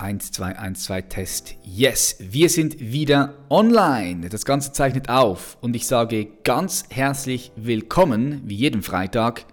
1, 0.00 0.30
2, 0.30 0.56
1, 0.56 0.84
2 0.84 1.02
Test. 1.02 1.56
Yes, 1.64 2.18
wir 2.20 2.48
sind 2.48 2.78
wieder 2.78 3.34
online. 3.50 4.28
Das 4.28 4.44
Ganze 4.44 4.70
zeichnet 4.70 5.08
auf 5.08 5.58
und 5.60 5.74
ich 5.74 5.88
sage 5.88 6.28
ganz 6.44 6.84
herzlich 6.88 7.50
willkommen, 7.56 8.42
wie 8.44 8.54
jeden 8.54 8.82
Freitag, 8.82 9.44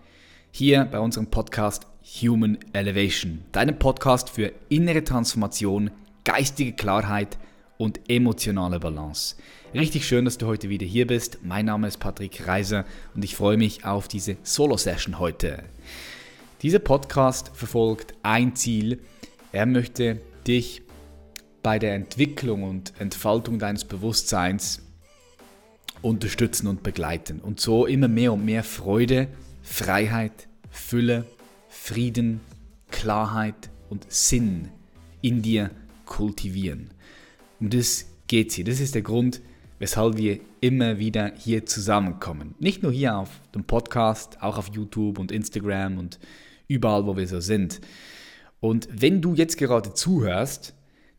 hier 0.51 0.85
bei 0.85 0.99
unserem 0.99 1.31
Podcast 1.31 1.87
Human 2.21 2.59
Elevation. 2.73 3.41
Deinem 3.53 3.79
Podcast 3.79 4.29
für 4.29 4.51
innere 4.69 5.03
Transformation, 5.03 5.89
geistige 6.23 6.73
Klarheit 6.73 7.39
und 7.79 7.99
emotionale 8.07 8.79
Balance. 8.79 9.37
Richtig 9.73 10.07
schön, 10.07 10.25
dass 10.25 10.37
du 10.37 10.45
heute 10.45 10.69
wieder 10.69 10.85
hier 10.85 11.07
bist. 11.07 11.39
Mein 11.41 11.65
Name 11.65 11.87
ist 11.87 11.97
Patrick 11.97 12.45
Reiser 12.45 12.85
und 13.15 13.25
ich 13.25 13.35
freue 13.35 13.57
mich 13.57 13.83
auf 13.83 14.07
diese 14.07 14.37
Solo-Session 14.43 15.17
heute. 15.17 15.63
Dieser 16.61 16.79
Podcast 16.79 17.49
verfolgt 17.55 18.13
ein 18.21 18.55
Ziel. 18.55 19.01
Er 19.51 19.65
möchte 19.65 20.21
dich 20.47 20.81
bei 21.63 21.79
der 21.79 21.95
Entwicklung 21.95 22.63
und 22.63 22.93
Entfaltung 22.99 23.59
deines 23.59 23.85
Bewusstseins 23.85 24.81
unterstützen 26.01 26.67
und 26.67 26.83
begleiten 26.83 27.39
und 27.39 27.59
so 27.59 27.85
immer 27.85 28.07
mehr 28.07 28.33
und 28.33 28.45
mehr 28.45 28.63
Freude, 28.63 29.27
Freiheit, 29.63 30.47
Fülle, 30.69 31.25
Frieden, 31.69 32.41
Klarheit 32.91 33.69
und 33.89 34.05
Sinn 34.09 34.69
in 35.21 35.41
dir 35.41 35.71
kultivieren. 36.05 36.91
Um 37.59 37.69
das 37.69 38.05
geht 38.27 38.51
hier. 38.51 38.65
Das 38.65 38.79
ist 38.79 38.95
der 38.95 39.01
Grund, 39.01 39.41
weshalb 39.79 40.17
wir 40.17 40.39
immer 40.61 40.99
wieder 40.99 41.33
hier 41.35 41.65
zusammenkommen. 41.65 42.55
Nicht 42.59 42.83
nur 42.83 42.91
hier 42.91 43.17
auf 43.17 43.29
dem 43.53 43.63
Podcast, 43.63 44.41
auch 44.41 44.57
auf 44.57 44.69
YouTube 44.73 45.19
und 45.19 45.31
Instagram 45.31 45.97
und 45.97 46.19
überall, 46.67 47.05
wo 47.05 47.17
wir 47.17 47.27
so 47.27 47.39
sind. 47.39 47.81
Und 48.65 48.87
wenn 48.91 49.21
du 49.21 49.35
jetzt 49.35 49.59
gerade 49.59 49.93
zuhörst, 49.93 50.73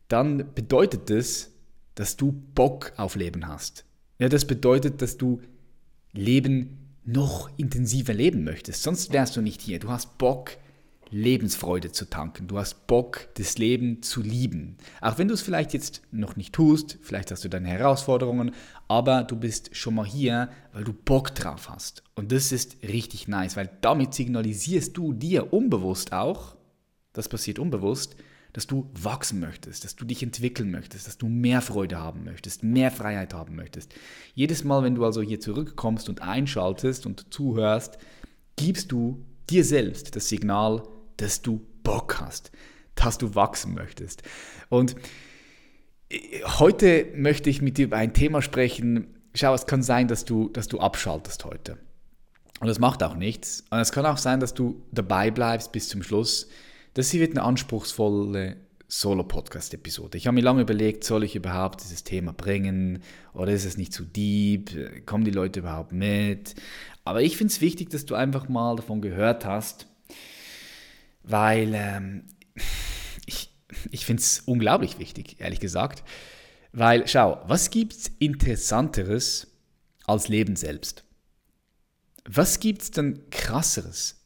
dann 0.09 0.53
bedeutet 0.53 1.09
das, 1.09 1.51
dass 1.95 2.17
du 2.17 2.33
Bock 2.33 2.91
auf 2.97 3.15
Leben 3.15 3.47
hast. 3.47 3.85
Ja, 4.19 4.27
das 4.27 4.43
bedeutet, 4.43 5.01
dass 5.01 5.15
du 5.15 5.39
Leben 6.11 6.89
noch 7.05 7.49
intensiver 7.55 8.13
leben 8.13 8.43
möchtest. 8.43 8.83
Sonst 8.83 9.13
wärst 9.13 9.37
du 9.37 9.41
nicht 9.41 9.61
hier. 9.61 9.79
Du 9.79 9.87
hast 9.87 10.17
Bock, 10.17 10.57
Lebensfreude 11.09 11.93
zu 11.93 12.09
tanken. 12.09 12.49
Du 12.49 12.57
hast 12.57 12.85
Bock, 12.85 13.29
das 13.35 13.57
Leben 13.57 14.03
zu 14.03 14.21
lieben. 14.21 14.75
Auch 14.99 15.17
wenn 15.17 15.29
du 15.29 15.33
es 15.33 15.41
vielleicht 15.41 15.71
jetzt 15.71 16.01
noch 16.11 16.35
nicht 16.35 16.51
tust, 16.51 16.97
vielleicht 17.01 17.31
hast 17.31 17.45
du 17.45 17.49
deine 17.49 17.69
Herausforderungen, 17.69 18.51
aber 18.89 19.23
du 19.23 19.37
bist 19.37 19.73
schon 19.73 19.95
mal 19.95 20.05
hier, 20.05 20.49
weil 20.73 20.83
du 20.83 20.91
Bock 20.91 21.33
drauf 21.33 21.69
hast. 21.69 22.03
Und 22.13 22.33
das 22.33 22.51
ist 22.51 22.83
richtig 22.83 23.29
nice, 23.29 23.55
weil 23.55 23.69
damit 23.79 24.13
signalisierst 24.13 24.97
du 24.97 25.13
dir 25.13 25.53
unbewusst 25.53 26.11
auch, 26.11 26.56
das 27.17 27.29
passiert 27.29 27.59
unbewusst, 27.59 28.15
dass 28.53 28.67
du 28.67 28.89
wachsen 28.93 29.39
möchtest, 29.39 29.83
dass 29.83 29.95
du 29.95 30.05
dich 30.05 30.23
entwickeln 30.23 30.71
möchtest, 30.71 31.07
dass 31.07 31.17
du 31.17 31.27
mehr 31.27 31.61
Freude 31.61 31.99
haben 31.99 32.23
möchtest, 32.23 32.63
mehr 32.63 32.91
Freiheit 32.91 33.33
haben 33.33 33.55
möchtest. 33.55 33.93
Jedes 34.33 34.63
Mal, 34.63 34.83
wenn 34.83 34.95
du 34.95 35.05
also 35.05 35.21
hier 35.21 35.39
zurückkommst 35.39 36.09
und 36.09 36.21
einschaltest 36.21 37.05
und 37.05 37.33
zuhörst, 37.33 37.97
gibst 38.55 38.91
du 38.91 39.23
dir 39.49 39.63
selbst 39.63 40.15
das 40.15 40.29
Signal, 40.29 40.83
dass 41.17 41.41
du 41.41 41.61
Bock 41.83 42.19
hast, 42.19 42.51
dass 42.95 43.17
du 43.17 43.35
wachsen 43.35 43.73
möchtest. 43.73 44.23
Und 44.69 44.95
äh, 46.09 46.19
heute 46.59 47.07
möchte 47.15 47.49
ich 47.49 47.61
mit 47.61 47.77
dir 47.77 47.85
über 47.85 47.97
ein 47.97 48.13
Thema 48.13 48.41
sprechen. 48.41 49.15
Schau, 49.33 49.53
es 49.53 49.67
kann 49.67 49.83
sein, 49.83 50.07
dass 50.07 50.25
du, 50.25 50.49
dass 50.49 50.67
du 50.67 50.79
abschaltest 50.79 51.45
heute. 51.45 51.77
Und 52.59 52.67
das 52.67 52.79
macht 52.79 53.03
auch 53.03 53.15
nichts. 53.15 53.63
Und 53.69 53.79
es 53.79 53.91
kann 53.91 54.05
auch 54.05 54.17
sein, 54.17 54.39
dass 54.39 54.53
du 54.53 54.83
dabei 54.91 55.29
bleibst 55.31 55.71
bis 55.71 55.89
zum 55.89 56.01
Schluss 56.01 56.49
das 56.97 57.11
hier 57.11 57.21
wird 57.21 57.37
eine 57.37 57.43
anspruchsvolle 57.43 58.57
Solo-Podcast-Episode. 58.87 60.17
Ich 60.17 60.25
habe 60.25 60.33
mir 60.33 60.41
lange 60.41 60.63
überlegt, 60.63 61.03
soll 61.03 61.23
ich 61.23 61.35
überhaupt 61.35 61.83
dieses 61.83 62.03
Thema 62.03 62.33
bringen 62.33 63.03
oder 63.33 63.51
ist 63.51 63.65
es 63.65 63.77
nicht 63.77 63.93
zu 63.93 64.03
deep? 64.03 65.05
Kommen 65.05 65.23
die 65.23 65.31
Leute 65.31 65.59
überhaupt 65.59 65.91
mit? 65.91 66.55
Aber 67.03 67.21
ich 67.21 67.37
finde 67.37 67.51
es 67.51 67.61
wichtig, 67.61 67.91
dass 67.91 68.07
du 68.07 68.15
einfach 68.15 68.49
mal 68.49 68.75
davon 68.75 69.01
gehört 69.01 69.45
hast, 69.45 69.85
weil 71.21 71.73
ähm, 71.75 72.23
ich, 73.27 73.53
ich 73.91 74.03
finde 74.03 74.23
es 74.23 74.39
unglaublich 74.39 74.97
wichtig, 74.97 75.39
ehrlich 75.39 75.59
gesagt. 75.59 76.03
Weil, 76.71 77.07
schau, 77.07 77.43
was 77.45 77.69
gibt 77.69 77.93
es 77.93 78.11
Interessanteres 78.17 79.55
als 80.07 80.29
Leben 80.29 80.55
selbst? 80.55 81.03
Was 82.25 82.59
gibt 82.59 82.81
es 82.81 82.89
denn 82.89 83.29
krasseres 83.29 84.16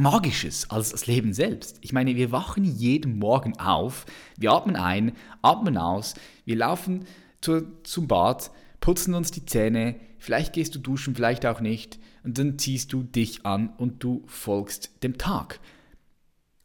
Magisches 0.00 0.70
als 0.70 0.90
das 0.90 1.06
Leben 1.06 1.32
selbst. 1.32 1.78
Ich 1.80 1.92
meine, 1.92 2.16
wir 2.16 2.32
wachen 2.32 2.64
jeden 2.64 3.18
Morgen 3.18 3.58
auf, 3.58 4.06
wir 4.36 4.52
atmen 4.52 4.76
ein, 4.76 5.12
atmen 5.42 5.76
aus, 5.76 6.14
wir 6.44 6.56
laufen 6.56 7.04
zu, 7.40 7.82
zum 7.82 8.08
Bad, 8.08 8.50
putzen 8.80 9.14
uns 9.14 9.30
die 9.30 9.44
Zähne, 9.44 9.96
vielleicht 10.18 10.52
gehst 10.52 10.74
du 10.74 10.78
duschen, 10.78 11.14
vielleicht 11.14 11.46
auch 11.46 11.60
nicht, 11.60 11.98
und 12.24 12.38
dann 12.38 12.58
ziehst 12.58 12.92
du 12.92 13.02
dich 13.02 13.46
an 13.46 13.70
und 13.78 14.02
du 14.02 14.24
folgst 14.26 15.02
dem 15.02 15.18
Tag. 15.18 15.60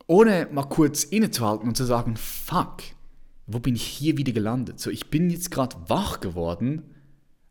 Ohne 0.08 0.48
mal 0.52 0.64
kurz 0.64 1.04
innezuhalten 1.04 1.68
und 1.68 1.76
zu 1.76 1.86
sagen, 1.86 2.16
fuck, 2.18 2.84
wo 3.48 3.60
bin 3.60 3.76
ich 3.76 3.84
hier 3.84 4.18
wieder 4.18 4.34
gelandet? 4.34 4.80
So, 4.80 4.90
ich 4.90 5.10
bin 5.10 5.30
jetzt 5.30 5.52
gerade 5.52 5.76
wach 5.88 6.20
geworden 6.20 6.84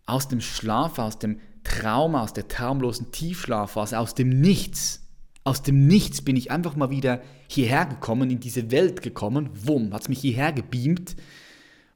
aus 0.06 0.28
dem 0.28 0.40
Schlaf, 0.40 0.98
aus 0.98 1.18
dem 1.18 1.40
Trauma, 1.64 2.22
aus 2.22 2.32
der 2.32 2.48
traumlosen 2.48 3.10
Tiefschlafphase, 3.10 3.98
aus 3.98 4.14
dem 4.14 4.28
Nichts 4.28 5.03
aus 5.44 5.62
dem 5.62 5.86
Nichts 5.86 6.22
bin 6.22 6.36
ich 6.36 6.50
einfach 6.50 6.74
mal 6.74 6.90
wieder 6.90 7.22
hierher 7.48 7.84
gekommen, 7.84 8.30
in 8.30 8.40
diese 8.40 8.70
Welt 8.70 9.02
gekommen. 9.02 9.50
Wumm, 9.52 9.92
hat 9.92 10.02
es 10.02 10.08
mich 10.08 10.20
hierher 10.20 10.52
gebeamt, 10.52 11.16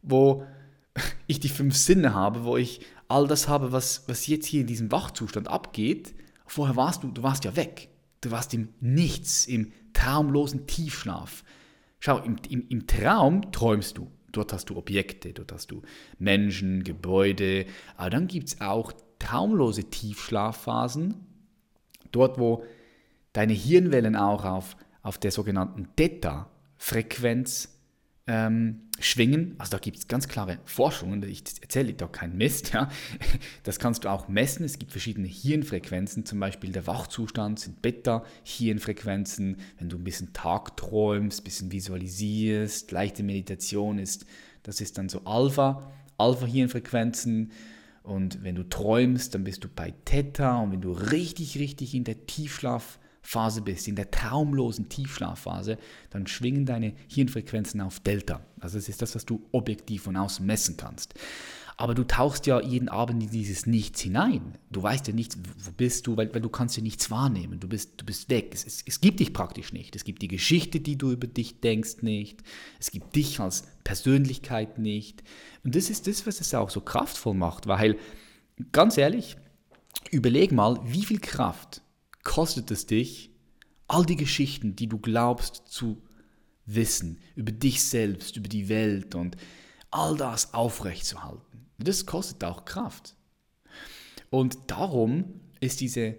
wo 0.03 0.47
ich 1.27 1.41
die 1.41 1.49
fünf 1.49 1.77
Sinne 1.77 2.15
habe, 2.15 2.45
wo 2.45 2.59
ich 2.59 2.81
all 3.09 3.27
das 3.27 3.49
habe, 3.49 3.73
was, 3.73 4.05
was 4.07 4.27
jetzt 4.27 4.47
hier 4.47 4.61
in 4.61 4.67
diesem 4.67 4.93
Wachzustand 4.93 5.49
abgeht. 5.49 6.15
Vorher 6.47 6.77
warst 6.77 7.03
du, 7.03 7.09
du 7.09 7.23
warst 7.23 7.45
ja 7.45 7.57
weg. 7.57 7.89
Du 8.21 8.31
warst 8.31 8.53
im 8.53 8.69
Nichts, 8.81 9.47
im 9.47 9.73
traumlosen 9.95 10.67
Tiefschlaf. 10.67 11.43
Schau, 12.01 12.19
im, 12.19 12.37
im, 12.49 12.69
im 12.69 12.87
Traum 12.87 13.51
träumst 13.51 13.97
du. 13.97 14.11
Dort 14.31 14.53
hast 14.53 14.69
du 14.69 14.77
Objekte, 14.77 15.33
dort 15.33 15.53
hast 15.53 15.71
du 15.71 15.81
Menschen, 16.19 16.85
Gebäude. 16.85 17.65
Aber 17.97 18.11
dann 18.11 18.27
gibt 18.27 18.49
es 18.49 18.61
auch 18.61 18.93
traumlose 19.19 19.85
Tiefschlafphasen. 19.85 21.15
Dort, 22.13 22.39
wo 22.39 22.65
deine 23.39 23.53
Hirnwellen 23.53 24.17
auch 24.17 24.45
auf, 24.45 24.77
auf 25.01 25.17
der 25.17 25.31
sogenannten 25.31 25.87
Theta-Frequenz 25.95 27.69
ähm, 28.27 28.81
schwingen. 28.99 29.55
Also 29.59 29.71
da 29.71 29.79
gibt 29.79 29.97
es 29.97 30.09
ganz 30.09 30.27
klare 30.27 30.59
Forschungen, 30.65 31.23
ich 31.23 31.45
erzähle 31.63 31.91
dir 31.91 31.99
da 31.99 32.09
keinen 32.09 32.37
Mist, 32.37 32.73
ja. 32.75 32.91
Das 33.63 33.79
kannst 33.79 34.03
du 34.03 34.09
auch 34.09 34.27
messen. 34.27 34.65
Es 34.65 34.81
gibt 34.81 34.91
verschiedene 34.91 35.29
Hirnfrequenzen, 35.29 36.27
zum 36.27 36.41
Beispiel 36.41 36.73
der 36.73 36.89
Wachzustand 36.89 37.61
sind 37.61 37.81
Beta-Hirnfrequenzen, 37.81 39.59
wenn 39.79 39.89
du 39.89 39.99
ein 39.99 40.05
bisschen 40.05 40.33
Tagträumst, 40.33 41.41
ein 41.41 41.45
bisschen 41.45 41.71
visualisierst, 41.71 42.91
leichte 42.91 43.23
Meditation 43.23 44.01
ist, 44.01 44.27
das 44.65 44.81
ist 44.81 44.99
dann 44.99 45.09
so 45.09 45.25
Alpha, 45.27 45.93
Alpha-Hirnfrequenzen. 46.19 47.53
Und 48.03 48.43
wenn 48.43 48.57
du 48.57 48.69
träumst, 48.69 49.33
dann 49.37 49.45
bist 49.45 49.63
du 49.63 49.69
bei 49.69 49.95
Theta 50.05 50.59
und 50.59 50.73
wenn 50.73 50.81
du 50.81 50.91
richtig, 50.91 51.57
richtig 51.61 51.95
in 51.95 52.03
der 52.03 52.27
Tiefschlaf 52.27 52.98
Phase 53.29 53.61
bist, 53.61 53.87
in 53.89 53.95
der 53.95 54.11
traumlosen 54.11 54.89
Tiefschlafphase, 54.89 55.77
dann 56.09 56.27
schwingen 56.27 56.65
deine 56.65 56.95
Hirnfrequenzen 57.09 57.83
auf 57.83 58.01
Delta. 58.01 58.41
Also 58.59 58.79
das 58.79 58.89
ist 58.89 59.03
das, 59.03 59.15
was 59.15 59.27
du 59.27 59.47
objektiv 59.53 60.05
von 60.05 60.17
außen 60.17 60.47
messen 60.47 60.79
kannst. 60.79 61.13
Aber 61.77 61.95
du 61.95 62.05
tauchst 62.05 62.47
ja 62.47 62.59
jeden 62.63 62.89
Abend 62.89 63.23
in 63.23 63.31
dieses 63.31 63.67
Nichts 63.67 64.01
hinein. 64.01 64.57
Du 64.71 64.83
weißt 64.83 65.09
ja 65.09 65.13
nicht, 65.13 65.37
wo 65.63 65.71
bist 65.73 66.07
du, 66.07 66.17
weil, 66.17 66.33
weil 66.33 66.41
du 66.41 66.49
kannst 66.49 66.79
ja 66.79 66.83
nichts 66.83 67.11
wahrnehmen. 67.11 67.61
Du 67.61 67.69
bist, 67.69 68.01
du 68.01 68.07
bist 68.07 68.31
weg. 68.31 68.49
Es, 68.55 68.65
es, 68.65 68.83
es 68.87 68.99
gibt 69.03 69.21
dich 69.21 69.35
praktisch 69.35 69.75
nicht. 69.75 69.95
Es 69.95 70.05
gibt 70.05 70.23
die 70.23 70.29
Geschichte, 70.29 70.81
die 70.81 70.97
du 70.97 71.13
über 71.13 71.27
dich 71.27 71.61
denkst, 71.61 71.99
nicht. 72.01 72.43
Es 72.81 72.91
gibt 72.91 73.15
dich 73.15 73.41
als 73.41 73.65
Persönlichkeit 73.85 74.79
nicht. 74.79 75.23
Und 75.65 75.77
das 75.77 75.91
ist 75.91 76.07
das, 76.07 76.27
was 76.27 76.41
es 76.41 76.55
auch 76.55 76.71
so 76.71 76.81
kraftvoll 76.81 77.35
macht, 77.35 77.67
weil, 77.67 77.99
ganz 78.73 78.97
ehrlich, 78.97 79.37
überleg 80.11 80.51
mal, 80.51 80.81
wie 80.83 81.05
viel 81.05 81.21
Kraft 81.21 81.83
kostet 82.29 82.71
es 82.71 82.85
dich, 82.85 83.31
all 83.87 84.05
die 84.05 84.17
Geschichten, 84.17 84.77
die 84.77 84.87
du 84.87 84.99
glaubst 84.99 85.63
zu 85.67 86.03
wissen, 86.67 87.19
über 87.35 87.53
dich 87.53 87.83
selbst, 87.83 88.37
über 88.37 88.49
die 88.49 88.69
Welt 88.69 89.15
und 89.15 89.39
all 89.91 90.15
das 90.15 90.53
aufrechtzuerhalten. 90.53 91.71
Das 91.79 92.05
kostet 92.05 92.45
auch 92.45 92.67
Kraft. 92.67 93.17
Und 94.29 94.59
darum 94.67 95.41
ist 95.61 95.81
diese 95.81 96.17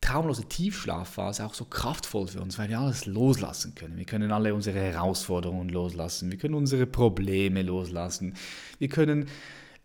traumlose 0.00 0.48
Tiefschlafphase 0.48 1.46
auch 1.46 1.54
so 1.54 1.64
kraftvoll 1.64 2.26
für 2.26 2.40
uns, 2.40 2.58
weil 2.58 2.68
wir 2.68 2.80
alles 2.80 3.06
loslassen 3.06 3.76
können. 3.76 3.96
Wir 3.96 4.04
können 4.04 4.32
alle 4.32 4.52
unsere 4.52 4.80
Herausforderungen 4.80 5.68
loslassen, 5.68 6.32
wir 6.32 6.38
können 6.38 6.54
unsere 6.54 6.86
Probleme 6.86 7.62
loslassen, 7.62 8.34
wir 8.80 8.88
können 8.88 9.28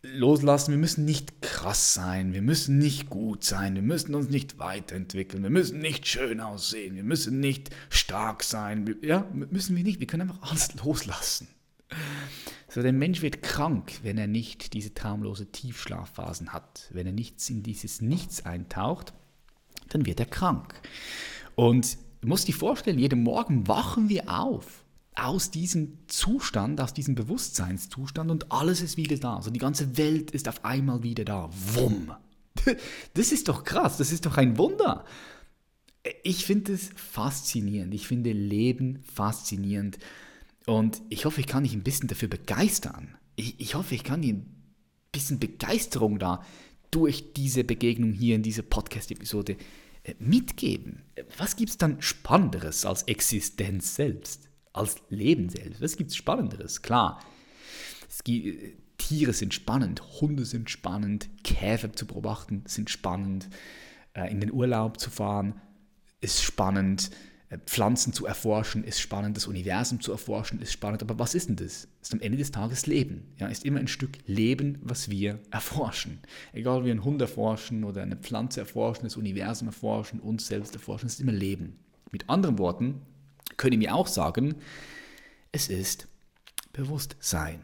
loslassen. 0.03 0.71
Wir 0.71 0.77
müssen 0.77 1.05
nicht 1.05 1.41
krass 1.41 1.93
sein, 1.93 2.33
wir 2.33 2.41
müssen 2.41 2.77
nicht 2.77 3.09
gut 3.09 3.43
sein, 3.43 3.75
wir 3.75 3.81
müssen 3.81 4.15
uns 4.15 4.29
nicht 4.29 4.59
weiterentwickeln, 4.59 5.43
wir 5.43 5.49
müssen 5.49 5.79
nicht 5.79 6.07
schön 6.07 6.39
aussehen, 6.39 6.95
wir 6.95 7.03
müssen 7.03 7.39
nicht 7.39 7.69
stark 7.89 8.43
sein. 8.43 8.95
Ja, 9.01 9.25
müssen 9.33 9.75
wir 9.75 9.83
nicht. 9.83 9.99
Wir 9.99 10.07
können 10.07 10.29
einfach 10.29 10.49
alles 10.49 10.73
loslassen. 10.83 11.47
So, 12.67 12.81
der 12.81 12.93
Mensch 12.93 13.21
wird 13.21 13.43
krank, 13.43 13.99
wenn 14.01 14.17
er 14.17 14.27
nicht 14.27 14.73
diese 14.73 14.93
traumlose 14.93 15.47
Tiefschlafphasen 15.47 16.53
hat. 16.53 16.87
Wenn 16.91 17.05
er 17.05 17.11
nichts 17.11 17.49
in 17.49 17.63
dieses 17.63 18.01
Nichts 18.01 18.45
eintaucht, 18.45 19.13
dann 19.89 20.05
wird 20.05 20.21
er 20.21 20.25
krank. 20.25 20.73
Und 21.55 21.97
du 22.21 22.29
musst 22.29 22.47
dir 22.47 22.55
vorstellen, 22.55 22.97
jeden 22.97 23.23
Morgen 23.23 23.67
wachen 23.67 24.07
wir 24.07 24.29
auf 24.29 24.80
aus 25.15 25.51
diesem 25.51 25.97
Zustand, 26.07 26.79
aus 26.79 26.93
diesem 26.93 27.15
Bewusstseinszustand 27.15 28.31
und 28.31 28.51
alles 28.51 28.81
ist 28.81 28.97
wieder 28.97 29.17
da. 29.17 29.35
Also 29.35 29.51
die 29.51 29.59
ganze 29.59 29.97
Welt 29.97 30.31
ist 30.31 30.47
auf 30.47 30.63
einmal 30.63 31.03
wieder 31.03 31.25
da. 31.25 31.49
Wumm. 31.73 32.11
Das 33.13 33.31
ist 33.31 33.47
doch 33.47 33.63
krass, 33.63 33.97
das 33.97 34.11
ist 34.11 34.25
doch 34.25 34.37
ein 34.37 34.57
Wunder. 34.57 35.05
Ich 36.23 36.45
finde 36.45 36.73
es 36.73 36.89
faszinierend. 36.95 37.93
Ich 37.93 38.07
finde 38.07 38.33
Leben 38.33 39.03
faszinierend. 39.13 39.99
Und 40.65 41.01
ich 41.09 41.25
hoffe, 41.25 41.39
ich 41.39 41.47
kann 41.47 41.63
dich 41.63 41.73
ein 41.73 41.83
bisschen 41.83 42.09
dafür 42.09 42.27
begeistern. 42.27 43.15
Ich, 43.35 43.59
ich 43.59 43.75
hoffe, 43.75 43.95
ich 43.95 44.03
kann 44.03 44.21
dir 44.21 44.33
ein 44.33 44.45
bisschen 45.11 45.39
Begeisterung 45.39 46.19
da 46.19 46.43
durch 46.91 47.33
diese 47.33 47.63
Begegnung 47.63 48.11
hier 48.11 48.35
in 48.35 48.43
dieser 48.43 48.63
Podcast-Episode 48.63 49.55
äh, 50.03 50.13
mitgeben. 50.19 51.03
Was 51.37 51.55
gibt 51.55 51.71
es 51.71 51.77
dann 51.77 52.01
Spannenderes 52.01 52.85
als 52.85 53.03
Existenz 53.03 53.95
selbst? 53.95 54.50
Als 54.73 54.95
Leben 55.09 55.49
selbst? 55.49 55.81
Was 55.81 55.97
gibt 55.97 56.11
es 56.11 56.15
Spannenderes? 56.15 56.81
Klar, 56.81 57.19
gibt, 58.23 58.45
äh, 58.45 58.73
Tiere 58.97 59.33
sind 59.33 59.53
spannend, 59.53 60.01
Hunde 60.21 60.45
sind 60.45 60.69
spannend, 60.69 61.29
Käfer 61.43 61.91
zu 61.93 62.05
beobachten 62.05 62.63
sind 62.67 62.89
spannend, 62.89 63.49
äh, 64.13 64.31
in 64.31 64.39
den 64.39 64.51
Urlaub 64.51 64.99
zu 64.99 65.09
fahren 65.09 65.59
ist 66.21 66.43
spannend, 66.43 67.09
äh, 67.49 67.57
Pflanzen 67.65 68.13
zu 68.13 68.27
erforschen 68.27 68.83
ist 68.83 69.01
spannend, 69.01 69.35
das 69.35 69.47
Universum 69.47 69.99
zu 69.99 70.11
erforschen 70.11 70.61
ist 70.61 70.71
spannend, 70.71 71.01
aber 71.01 71.17
was 71.17 71.33
ist 71.33 71.49
denn 71.49 71.55
das? 71.55 71.87
Ist 72.01 72.13
am 72.13 72.21
Ende 72.21 72.37
des 72.37 72.51
Tages 72.51 72.85
Leben. 72.85 73.33
Ja, 73.39 73.47
ist 73.47 73.65
immer 73.65 73.79
ein 73.79 73.87
Stück 73.87 74.19
Leben, 74.27 74.77
was 74.81 75.09
wir 75.09 75.39
erforschen. 75.49 76.19
Egal, 76.53 76.79
ob 76.79 76.85
wir 76.85 76.91
einen 76.91 77.03
Hund 77.03 77.21
erforschen 77.21 77.83
oder 77.83 78.03
eine 78.03 78.15
Pflanze 78.15 78.61
erforschen, 78.61 79.03
das 79.03 79.17
Universum 79.17 79.67
erforschen, 79.67 80.19
uns 80.19 80.47
selbst 80.47 80.75
erforschen, 80.75 81.07
es 81.07 81.13
ist 81.15 81.21
immer 81.21 81.31
Leben. 81.31 81.79
Mit 82.11 82.29
anderen 82.29 82.59
Worten 82.59 83.01
können 83.61 83.79
wir 83.79 83.93
auch 83.93 84.07
sagen, 84.07 84.55
es 85.51 85.67
ist 85.67 86.07
Bewusstsein. 86.73 87.61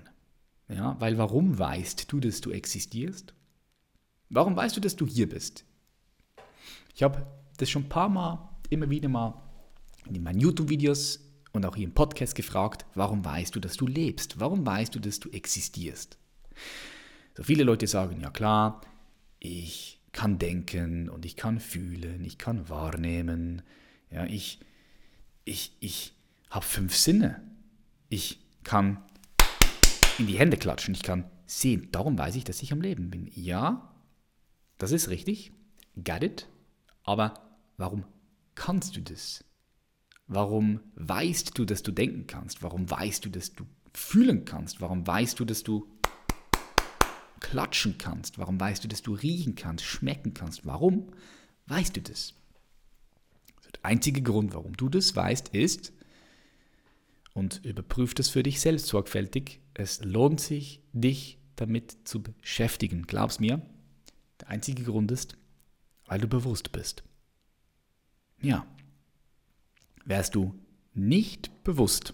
Ja, 0.70 0.96
weil 1.00 1.18
warum 1.18 1.58
weißt 1.58 2.12
du, 2.12 2.20
dass 2.20 2.40
du 2.40 2.52
existierst? 2.52 3.34
Warum 4.30 4.56
weißt 4.56 4.78
du, 4.78 4.80
dass 4.80 4.96
du 4.96 5.08
hier 5.08 5.28
bist? 5.28 5.66
Ich 6.94 7.02
habe 7.02 7.26
das 7.58 7.72
schon 7.72 7.86
ein 7.86 7.90
paar 7.90 8.10
Mal, 8.10 8.48
immer 8.70 8.92
wieder 8.92 9.10
mal 9.10 9.42
in 10.06 10.22
meinen 10.22 10.40
YouTube-Videos 10.40 11.20
und 11.52 11.66
auch 11.66 11.76
hier 11.76 11.86
im 11.86 11.96
Podcast 11.96 12.36
gefragt, 12.36 12.86
warum 12.94 13.26
weißt 13.26 13.56
du, 13.56 13.60
dass 13.60 13.76
du 13.76 13.88
lebst? 13.88 14.40
Warum 14.40 14.64
weißt 14.64 14.94
du, 14.94 15.00
dass 15.00 15.20
du 15.20 15.32
existierst? 15.32 16.20
So 17.36 17.42
viele 17.42 17.64
Leute 17.64 17.88
sagen, 17.88 18.22
ja 18.22 18.30
klar, 18.30 18.82
ich 19.40 20.00
kann 20.12 20.38
denken 20.38 21.10
und 21.10 21.26
ich 21.26 21.36
kann 21.36 21.60
fühlen, 21.60 22.24
ich 22.24 22.38
kann 22.38 22.70
wahrnehmen, 22.70 23.64
ja, 24.12 24.26
ich, 24.26 24.60
ich, 25.48 25.72
ich 25.80 26.14
habe 26.50 26.66
fünf 26.66 26.96
Sinne. 26.96 27.42
Ich 28.10 28.40
kann 28.64 29.04
in 30.18 30.28
die 30.28 30.38
Hände 30.38 30.58
klatschen, 30.58 30.94
ich 30.94 31.04
kann 31.04 31.30
sehen. 31.46 31.90
Darum 31.92 32.18
weiß 32.18 32.36
ich, 32.36 32.44
dass 32.44 32.62
ich 32.62 32.74
am 32.74 32.82
Leben 32.82 33.10
bin. 33.10 33.32
Ja, 33.34 33.94
das 34.78 34.92
ist 34.92 35.10
richtig. 35.10 35.52
Got 36.04 36.24
it. 36.24 36.48
Aber 37.04 37.34
warum 37.78 38.06
kannst 38.56 38.96
du 38.98 39.02
das? 39.02 39.44
Warum 40.28 40.82
weißt 40.96 41.58
du, 41.58 41.64
dass 41.64 41.84
du 41.84 41.92
denken 41.92 42.28
kannst? 42.28 42.62
Warum 42.62 42.90
weißt 42.90 43.24
du, 43.24 43.30
dass 43.30 43.54
du 43.54 43.66
fühlen 43.94 44.44
kannst? 44.44 44.82
Warum 44.82 45.08
weißt 45.08 45.40
du, 45.40 45.46
dass 45.46 45.64
du 45.64 45.88
klatschen 47.40 47.98
kannst? 47.98 48.38
Warum 48.38 48.60
weißt 48.60 48.84
du, 48.84 48.90
dass 48.90 49.02
du 49.02 49.14
riechen 49.14 49.56
kannst, 49.56 49.86
schmecken 49.86 50.34
kannst? 50.34 50.66
Warum 50.66 51.14
weißt 51.68 51.96
du 51.96 52.02
das? 52.02 52.34
Der 53.88 53.94
einzige 53.94 54.22
Grund, 54.22 54.54
warum 54.54 54.76
du 54.76 54.90
das 54.90 55.16
weißt, 55.16 55.48
ist, 55.56 55.94
und 57.34 57.64
überprüf 57.64 58.14
das 58.14 58.28
für 58.28 58.44
dich 58.44 58.60
selbst 58.60 58.88
sorgfältig, 58.88 59.62
es 59.76 60.04
lohnt 60.04 60.42
sich, 60.42 60.82
dich 60.92 61.38
damit 61.56 62.06
zu 62.06 62.22
beschäftigen. 62.22 63.08
Glaub's 63.08 63.40
mir, 63.40 63.62
der 64.42 64.50
einzige 64.50 64.84
Grund 64.84 65.10
ist, 65.10 65.38
weil 66.06 66.20
du 66.20 66.28
bewusst 66.28 66.74
bist. 66.74 67.06
Ja, 68.42 68.68
wärst 70.04 70.36
du 70.36 70.54
nicht 70.94 71.64
bewusst, 71.64 72.14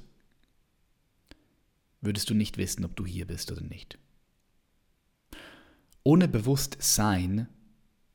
würdest 2.01 2.29
du 2.29 2.35
nicht 2.35 2.59
wissen, 2.59 2.85
ob 2.85 2.95
du 2.95 3.03
hier 3.03 3.25
bist 3.25 3.51
oder 3.51 3.61
nicht. 3.61 3.97
Ohne 6.03 6.27
Bewusstsein 6.27 7.47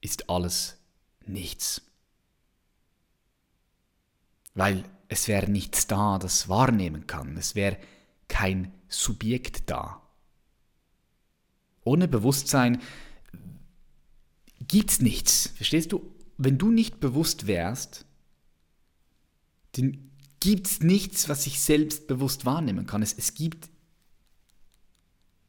ist 0.00 0.31
alles 0.31 0.78
nichts. 1.26 1.88
Weil 4.58 4.84
es 5.08 5.26
wäre 5.28 5.50
nichts 5.50 5.87
da, 5.87 6.19
das 6.19 6.49
wahrnehmen 6.49 7.06
kann. 7.06 7.37
Es 7.37 7.55
wäre 7.55 7.78
kein 8.28 8.72
Subjekt 8.88 9.70
da. 9.70 10.02
Ohne 11.82 12.08
Bewusstsein 12.08 12.82
gibt 14.60 14.90
es 14.90 15.00
nichts. 15.00 15.52
Verstehst 15.56 15.93
du? 15.93 16.14
wenn 16.38 16.56
du 16.56 16.70
nicht 16.70 17.00
bewusst 17.00 17.46
wärst, 17.46 18.06
dann 19.72 20.10
gibt 20.40 20.69
es 20.69 20.81
nichts, 20.81 21.28
was 21.28 21.46
ich 21.46 21.60
selbst 21.60 22.06
bewusst 22.06 22.46
wahrnehmen 22.46 22.87
kann. 22.87 23.02
Es, 23.02 23.12
es, 23.12 23.34
gibt, 23.34 23.69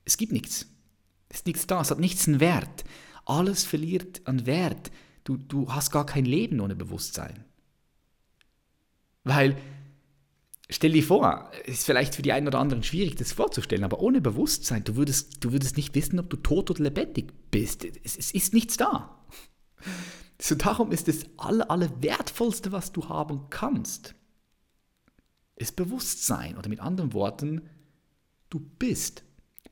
es 0.03 0.17
gibt 0.17 0.31
nichts. 0.31 0.65
Es 1.29 1.37
ist 1.37 1.45
nichts 1.45 1.67
da, 1.67 1.79
es 1.79 1.91
hat 1.91 1.99
nichts 1.99 2.27
einen 2.27 2.39
Wert. 2.39 2.83
Alles 3.23 3.63
verliert 3.63 4.27
an 4.27 4.47
Wert. 4.47 4.91
Du, 5.23 5.37
du 5.37 5.71
hast 5.71 5.91
gar 5.91 6.07
kein 6.07 6.25
Leben 6.25 6.59
ohne 6.59 6.75
Bewusstsein. 6.75 7.45
Weil, 9.23 9.57
stell 10.69 10.91
dir 10.91 11.03
vor, 11.03 11.51
ist 11.65 11.85
vielleicht 11.85 12.15
für 12.15 12.21
die 12.21 12.31
einen 12.31 12.47
oder 12.47 12.59
anderen 12.59 12.83
schwierig, 12.83 13.15
das 13.15 13.33
vorzustellen, 13.33 13.83
aber 13.83 13.99
ohne 13.99 14.21
Bewusstsein, 14.21 14.83
du 14.83 14.95
würdest, 14.95 15.43
du 15.43 15.51
würdest 15.51 15.77
nicht 15.77 15.95
wissen, 15.95 16.19
ob 16.19 16.29
du 16.29 16.37
tot 16.37 16.71
oder 16.71 16.83
lebendig 16.83 17.33
bist. 17.51 17.85
Es, 18.03 18.17
es 18.17 18.31
ist 18.31 18.53
nichts 18.53 18.77
da. 18.77 19.25
So 20.41 20.55
darum 20.55 20.91
ist 20.91 21.07
das 21.07 21.25
aller, 21.37 21.69
aller 21.69 22.01
wertvollste, 22.01 22.71
was 22.71 22.93
du 22.93 23.09
haben 23.09 23.49
kannst, 23.49 24.15
ist 25.55 25.75
Bewusstsein. 25.75 26.57
Oder 26.57 26.69
mit 26.69 26.79
anderen 26.79 27.13
Worten, 27.13 27.69
du 28.49 28.59
bist 28.59 29.23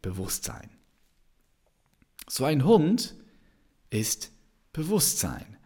Bewusstsein. 0.02 0.70
So 2.30 2.44
ein 2.44 2.66
Hund 2.66 3.16
ist 3.90 4.32
Bewusstsein. 4.74 5.57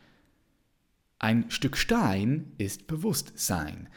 Ein 1.24 1.52
Stück 1.52 1.78
Stein 1.78 2.52
ist 2.58 2.88
Bewusstsein. 2.88 3.90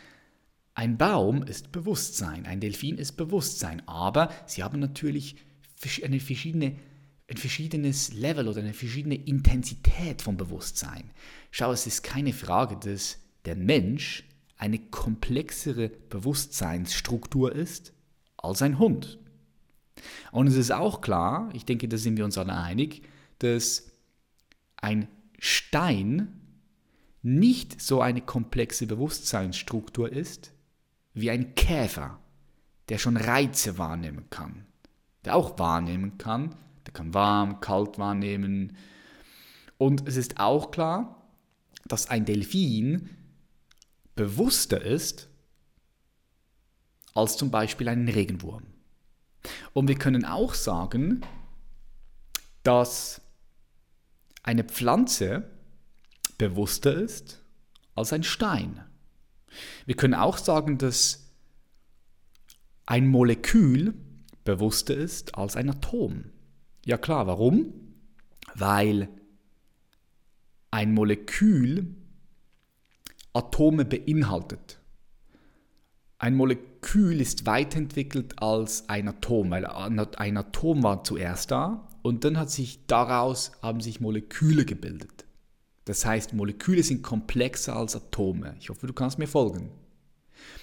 Ein 0.75 0.99
Baum 0.99 1.43
ist 1.43 1.73
Bewusstsein. 1.73 2.45
Ein 2.45 2.61
Delfin 2.61 2.99
ist 2.99 3.13
Bewusstsein. 3.13 3.83
Aber 3.89 4.29
sie 4.45 4.63
haben 4.63 4.79
natürlich 4.79 5.37
eine 6.03 6.21
verschiedene 6.21 6.77
ein 7.27 7.39
verschiedenes 7.39 8.13
Level 8.13 8.47
oder 8.47 8.61
eine 8.61 8.75
verschiedene 8.75 9.15
Intensität 9.15 10.21
von 10.21 10.37
Bewusstsein. 10.37 11.13
Schau, 11.51 11.73
es 11.73 11.87
ist 11.87 12.03
keine 12.03 12.35
Frage, 12.35 12.77
dass 12.77 13.17
der 13.47 13.57
Mensch 13.57 14.25
eine 14.59 14.79
komplexere 14.79 15.89
Bewusstseinsstruktur 15.89 17.55
ist 17.55 17.95
als 18.37 18.61
ein 18.61 18.79
Hund. 18.79 19.19
Und 20.31 20.49
es 20.49 20.57
ist 20.57 20.73
auch 20.73 21.01
klar, 21.01 21.49
ich 21.55 21.65
denke, 21.65 21.89
da 21.89 21.97
sind 21.97 22.19
wir 22.19 22.27
uns 22.27 22.37
alle 22.37 22.55
einig, 22.55 23.01
dass 23.39 23.91
ein 24.77 25.09
Stein 25.39 26.44
nicht 27.25 27.81
so 27.81 28.03
eine 28.03 28.21
komplexe 28.21 28.87
Bewusstseinsstruktur 28.87 30.13
ist 30.13 30.53
wie 31.15 31.31
ein 31.31 31.55
Käfer, 31.55 32.21
der 32.91 32.99
schon 32.99 33.17
Reize 33.17 33.79
wahrnehmen 33.79 34.29
kann, 34.29 34.67
der 35.25 35.35
auch 35.35 35.59
wahrnehmen 35.59 36.19
kann, 36.19 36.55
der 36.87 36.93
kann 36.93 37.15
warm, 37.15 37.61
kalt 37.61 37.99
wahrnehmen. 37.99 38.77
Und 39.79 40.07
es 40.07 40.17
ist 40.17 40.39
auch 40.39 40.71
klar, 40.71 41.27
dass 41.87 42.11
ein 42.11 42.27
Delfin 42.27 43.09
bewusster 44.15 44.83
ist 44.83 45.31
als 47.15 47.39
zum 47.39 47.51
Beispiel 47.51 47.89
ein 47.89 48.07
Regenwurm. 48.07 48.65
Und 49.73 49.89
wir 49.89 49.97
können 49.97 50.27
auch 50.27 50.53
sagen, 50.53 51.23
dass 52.65 53.23
eine 54.43 54.65
Pflanze 54.65 55.54
bewusster 56.39 56.95
ist 56.95 57.43
als 57.95 58.13
ein 58.13 58.23
Stein. 58.23 58.85
Wir 59.87 59.97
können 59.97 60.15
auch 60.15 60.39
sagen, 60.39 60.79
dass 60.79 61.31
ein 62.87 63.07
Molekül 63.09 63.95
bewusster 64.45 64.95
ist 64.95 65.37
als 65.37 65.57
ein 65.57 65.71
Atom. 65.71 66.25
Ja 66.85 66.99
klar, 66.99 67.27
warum? 67.27 67.73
Weil 68.55 69.09
ein 70.71 70.93
Molekül 70.93 71.95
Atome 73.33 73.85
beinhaltet. 73.85 74.79
Ein 76.19 76.37
Molekül 76.37 77.21
ist 77.21 77.47
weiterentwickelt 77.47 78.41
als 78.41 78.89
ein 78.89 79.09
Atom, 79.09 79.51
weil 79.51 79.67
ein 79.67 80.37
Atom 80.37 80.83
war 80.83 81.05
zuerst 81.05 81.51
da 81.51 81.89
und 82.03 82.25
dann 82.25 82.39
hat 82.39 82.51
sich 82.51 82.87
daraus 82.87 83.53
haben 83.63 83.81
sich 83.81 84.01
Moleküle 84.01 84.65
gebildet. 84.65 85.25
Das 85.85 86.07
heißt, 86.07 86.33
Moleküle 86.33 86.83
sind 86.83 87.03
komplexer 87.03 87.77
als 87.77 87.95
Atome. 87.95 88.57
Ich 88.59 88.71
hoffe, 88.71 88.87
du 88.87 88.93
kannst 88.93 89.19
mir 89.19 89.27
folgen. 89.27 89.71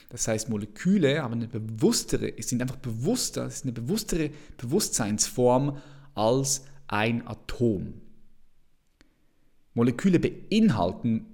Das 0.09 0.27
heißt, 0.27 0.49
Moleküle 0.49 1.23
haben 1.23 1.35
eine 1.35 1.47
bewusstere, 1.47 2.33
sind 2.41 2.61
einfach 2.61 2.77
bewusster, 2.77 3.45
es 3.45 3.57
ist 3.57 3.63
eine 3.63 3.71
bewusstere 3.71 4.31
Bewusstseinsform 4.57 5.77
als 6.15 6.65
ein 6.87 7.25
Atom. 7.25 7.93
Moleküle 9.73 10.19
beinhalten 10.19 11.25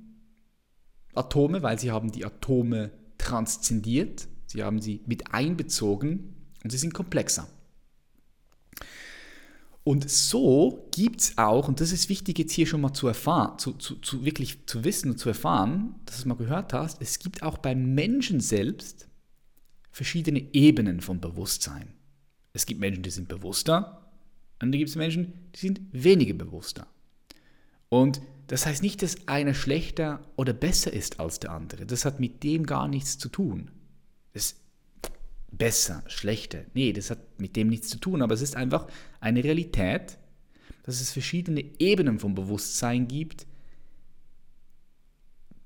Atome, 1.16 1.64
weil 1.64 1.80
sie 1.80 1.92
haben 1.92 2.12
die 2.12 2.24
Atome 2.24 2.92
transzendiert, 3.18 4.28
sie 4.46 4.64
haben 4.64 4.80
sie 4.80 5.02
mit 5.08 5.34
einbezogen 5.34 6.36
und 6.64 6.70
sie 6.70 6.78
sind 6.78 6.94
komplexer. 6.94 7.48
Und 9.88 10.10
so 10.10 10.90
gibt 10.92 11.22
es 11.22 11.38
auch, 11.38 11.70
und 11.70 11.80
das 11.80 11.94
ist 11.94 12.10
wichtig 12.10 12.38
jetzt 12.40 12.52
hier 12.52 12.68
schon 12.68 12.82
mal 12.82 12.92
zu 12.92 13.08
erfahren, 13.08 13.58
zu, 13.58 13.72
zu, 13.72 13.96
zu 13.96 14.26
wirklich 14.26 14.66
zu 14.66 14.84
wissen 14.84 15.12
und 15.12 15.18
zu 15.18 15.30
erfahren, 15.30 15.96
dass 16.04 16.18
du 16.18 16.22
es 16.24 16.26
mal 16.26 16.36
gehört 16.36 16.74
hast, 16.74 17.02
es 17.02 17.20
gibt 17.20 17.42
auch 17.42 17.58
beim 17.58 17.96
Menschen 17.96 18.42
selbst 18.42 19.08
verschiedene 19.90 20.54
Ebenen 20.54 21.00
von 21.00 21.22
Bewusstsein. 21.22 21.94
Es 22.52 22.66
gibt 22.66 22.82
Menschen, 22.82 23.02
die 23.02 23.12
sind 23.12 23.30
bewusster, 23.30 24.12
und 24.62 24.74
dann 24.74 24.78
gibt 24.78 24.90
es 24.90 24.98
Menschen, 24.98 25.32
die 25.56 25.60
sind 25.62 25.80
weniger 25.94 26.34
bewusster. 26.34 26.88
Und 27.88 28.20
das 28.48 28.66
heißt 28.66 28.84
nicht, 28.84 29.02
dass 29.02 29.30
einer 29.30 29.54
schlechter 29.54 30.20
oder 30.36 30.52
besser 30.52 30.92
ist 30.92 31.22
als 31.22 31.40
der 31.40 31.52
andere. 31.52 31.86
Das 31.86 32.04
hat 32.04 32.20
mit 32.20 32.44
dem 32.44 32.66
gar 32.66 32.90
nichts 32.90 33.18
zu 33.18 33.30
tun. 33.30 33.72
Das 34.34 34.58
besser, 35.58 36.04
schlechter. 36.08 36.64
Nee, 36.74 36.94
das 36.94 37.10
hat 37.10 37.40
mit 37.40 37.56
dem 37.56 37.68
nichts 37.68 37.90
zu 37.90 37.98
tun, 38.00 38.22
aber 38.22 38.34
es 38.34 38.42
ist 38.42 38.56
einfach 38.56 38.88
eine 39.20 39.44
Realität, 39.44 40.18
dass 40.84 41.02
es 41.02 41.12
verschiedene 41.12 41.64
Ebenen 41.80 42.20
vom 42.20 42.36
Bewusstsein 42.36 43.08
gibt 43.08 43.46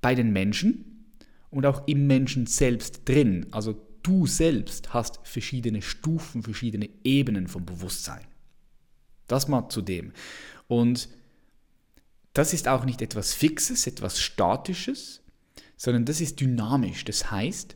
bei 0.01 0.15
den 0.15 0.31
Menschen 0.31 1.05
und 1.50 1.65
auch 1.65 1.88
im 1.88 2.07
Menschen 2.07 2.48
selbst 2.48 3.01
drin. 3.05 3.45
Also 3.51 3.79
du 4.03 4.25
selbst 4.25 4.93
hast 4.93 5.19
verschiedene 5.24 5.81
Stufen, 5.81 6.41
verschiedene 6.43 6.89
Ebenen 7.03 7.48
vom 7.48 7.65
Bewusstsein. 7.65 8.25
Das 9.27 9.48
mal 9.48 9.69
zu 9.69 9.81
dem. 9.81 10.12
Und 10.67 11.10
das 12.33 12.53
ist 12.53 12.67
auch 12.67 12.86
nicht 12.86 13.01
etwas 13.01 13.33
Fixes, 13.33 13.88
etwas 13.88 14.19
Statisches, 14.19 15.21
sondern 15.77 16.05
das 16.05 16.21
ist 16.21 16.39
dynamisch. 16.39 17.05
Das 17.05 17.29
heißt, 17.29 17.75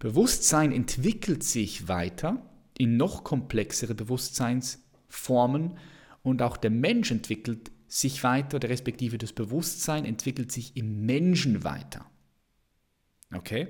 Bewusstsein 0.00 0.72
entwickelt 0.72 1.44
sich 1.44 1.86
weiter 1.86 2.42
in 2.76 2.96
noch 2.96 3.22
komplexere 3.22 3.94
Bewusstseinsformen 3.94 5.78
und 6.22 6.42
auch 6.42 6.56
der 6.56 6.70
Mensch 6.70 7.10
entwickelt 7.10 7.70
sich 7.86 8.24
weiter, 8.24 8.56
oder 8.56 8.70
respektive 8.70 9.18
das 9.18 9.34
Bewusstsein 9.34 10.06
entwickelt 10.06 10.52
sich 10.52 10.74
im 10.74 11.04
Menschen 11.04 11.64
weiter. 11.64 12.06
Okay? 13.34 13.68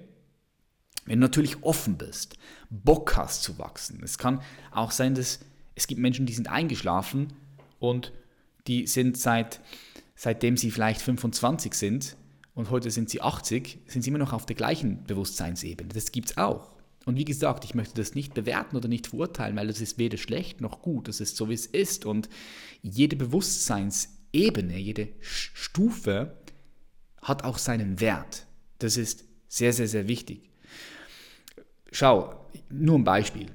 Wenn 1.05 1.21
du 1.21 1.27
natürlich 1.27 1.65
offen 1.65 1.99
bist, 1.99 2.37
Bock 2.71 3.17
hast 3.17 3.43
zu 3.43 3.59
wachsen. 3.59 4.01
Es 4.05 4.17
kann 4.17 4.41
auch 4.71 4.93
sein, 4.93 5.17
dass 5.17 5.41
es 5.75 5.89
gibt 5.89 6.01
Menschen, 6.01 6.27
die 6.27 6.35
sind 6.35 6.49
eingeschlafen 6.49 7.33
und 7.81 8.13
die 8.69 8.87
sind 8.87 9.19
seit, 9.19 9.61
seitdem 10.15 10.57
sie 10.57 10.71
vielleicht 10.71 11.01
25 11.01 11.75
sind 11.75 12.17
und 12.55 12.71
heute 12.71 12.91
sind 12.91 13.11
sie 13.11 13.23
80, 13.23 13.81
sind 13.87 14.03
sie 14.03 14.11
immer 14.11 14.19
noch 14.19 14.33
auf 14.33 14.47
der 14.47 14.57
gleichen 14.57 15.05
Bewusstseinsebene. 15.05 15.91
Das 15.93 16.13
gibt 16.13 16.31
es 16.31 16.37
auch. 16.37 16.77
Und 17.07 17.17
wie 17.17 17.25
gesagt, 17.25 17.65
ich 17.65 17.75
möchte 17.75 17.95
das 17.95 18.15
nicht 18.15 18.35
bewerten 18.35 18.77
oder 18.77 18.89
nicht 18.89 19.07
verurteilen, 19.07 19.57
weil 19.57 19.71
es 19.71 19.81
ist 19.81 19.99
weder 19.99 20.19
schlecht 20.19 20.61
noch 20.61 20.83
gut. 20.83 21.09
Das 21.09 21.21
ist 21.21 21.37
so, 21.37 21.49
wie 21.49 21.55
es 21.55 21.67
ist. 21.67 22.05
Und 22.05 22.29
jede 22.83 23.17
Bewusstseinsebene, 23.17 24.77
jede 24.77 25.09
Stufe 25.21 26.37
hat 27.23 27.45
auch 27.45 27.59
seinen 27.59 28.01
Wert. 28.01 28.47
Das 28.79 28.97
ist 28.97 29.25
sehr, 29.49 29.73
sehr, 29.73 29.89
sehr 29.89 30.09
wichtig. 30.09 30.51
Schau, 31.91 32.35
nur 32.69 32.99
ein 32.99 33.05
Beispiel. 33.05 33.47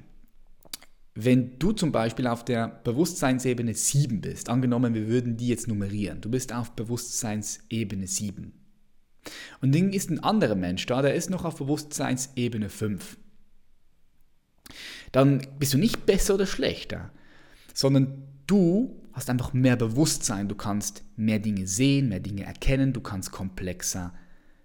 Wenn 1.14 1.58
du 1.58 1.72
zum 1.72 1.92
Beispiel 1.92 2.26
auf 2.26 2.44
der 2.44 2.68
Bewusstseinsebene 2.84 3.74
7 3.74 4.20
bist, 4.20 4.50
angenommen, 4.50 4.92
wir 4.92 5.06
würden 5.06 5.36
die 5.36 5.48
jetzt 5.48 5.68
nummerieren, 5.68 6.20
du 6.20 6.30
bist 6.30 6.52
auf 6.52 6.72
Bewusstseinsebene 6.72 8.06
7 8.06 8.52
und 9.60 9.74
dann 9.74 9.92
ist 9.92 10.10
ein 10.10 10.22
anderer 10.22 10.54
Mensch 10.54 10.86
da, 10.86 11.02
der 11.02 11.14
ist 11.14 11.30
noch 11.30 11.44
auf 11.44 11.56
Bewusstseinsebene 11.56 12.68
5. 12.68 13.16
Dann 15.12 15.46
bist 15.58 15.74
du 15.74 15.78
nicht 15.78 16.06
besser 16.06 16.34
oder 16.34 16.46
schlechter, 16.46 17.10
sondern 17.72 18.22
du 18.46 19.00
hast 19.12 19.30
einfach 19.30 19.52
mehr 19.52 19.76
Bewusstsein, 19.76 20.48
du 20.48 20.54
kannst 20.54 21.04
mehr 21.16 21.38
Dinge 21.38 21.66
sehen, 21.66 22.08
mehr 22.08 22.20
Dinge 22.20 22.44
erkennen, 22.44 22.92
du 22.92 23.00
kannst 23.00 23.32
komplexer, 23.32 24.12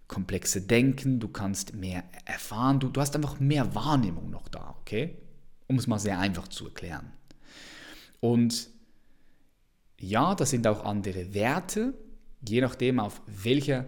komplexer 0.07 0.59
denken, 0.59 1.19
du 1.19 1.29
kannst 1.29 1.73
mehr 1.73 2.03
erfahren, 2.25 2.79
du, 2.79 2.89
du 2.89 2.99
hast 2.99 3.15
einfach 3.15 3.39
mehr 3.39 3.73
Wahrnehmung 3.75 4.29
noch 4.29 4.49
da, 4.49 4.75
okay? 4.81 5.17
Um 5.67 5.77
es 5.77 5.87
mal 5.87 5.99
sehr 5.99 6.19
einfach 6.19 6.49
zu 6.49 6.65
erklären. 6.65 7.13
Und 8.19 8.69
ja, 9.99 10.35
das 10.35 10.49
sind 10.49 10.67
auch 10.67 10.83
andere 10.83 11.33
Werte, 11.33 11.93
je 12.47 12.59
nachdem, 12.59 12.99
auf 12.99 13.21
welcher 13.27 13.85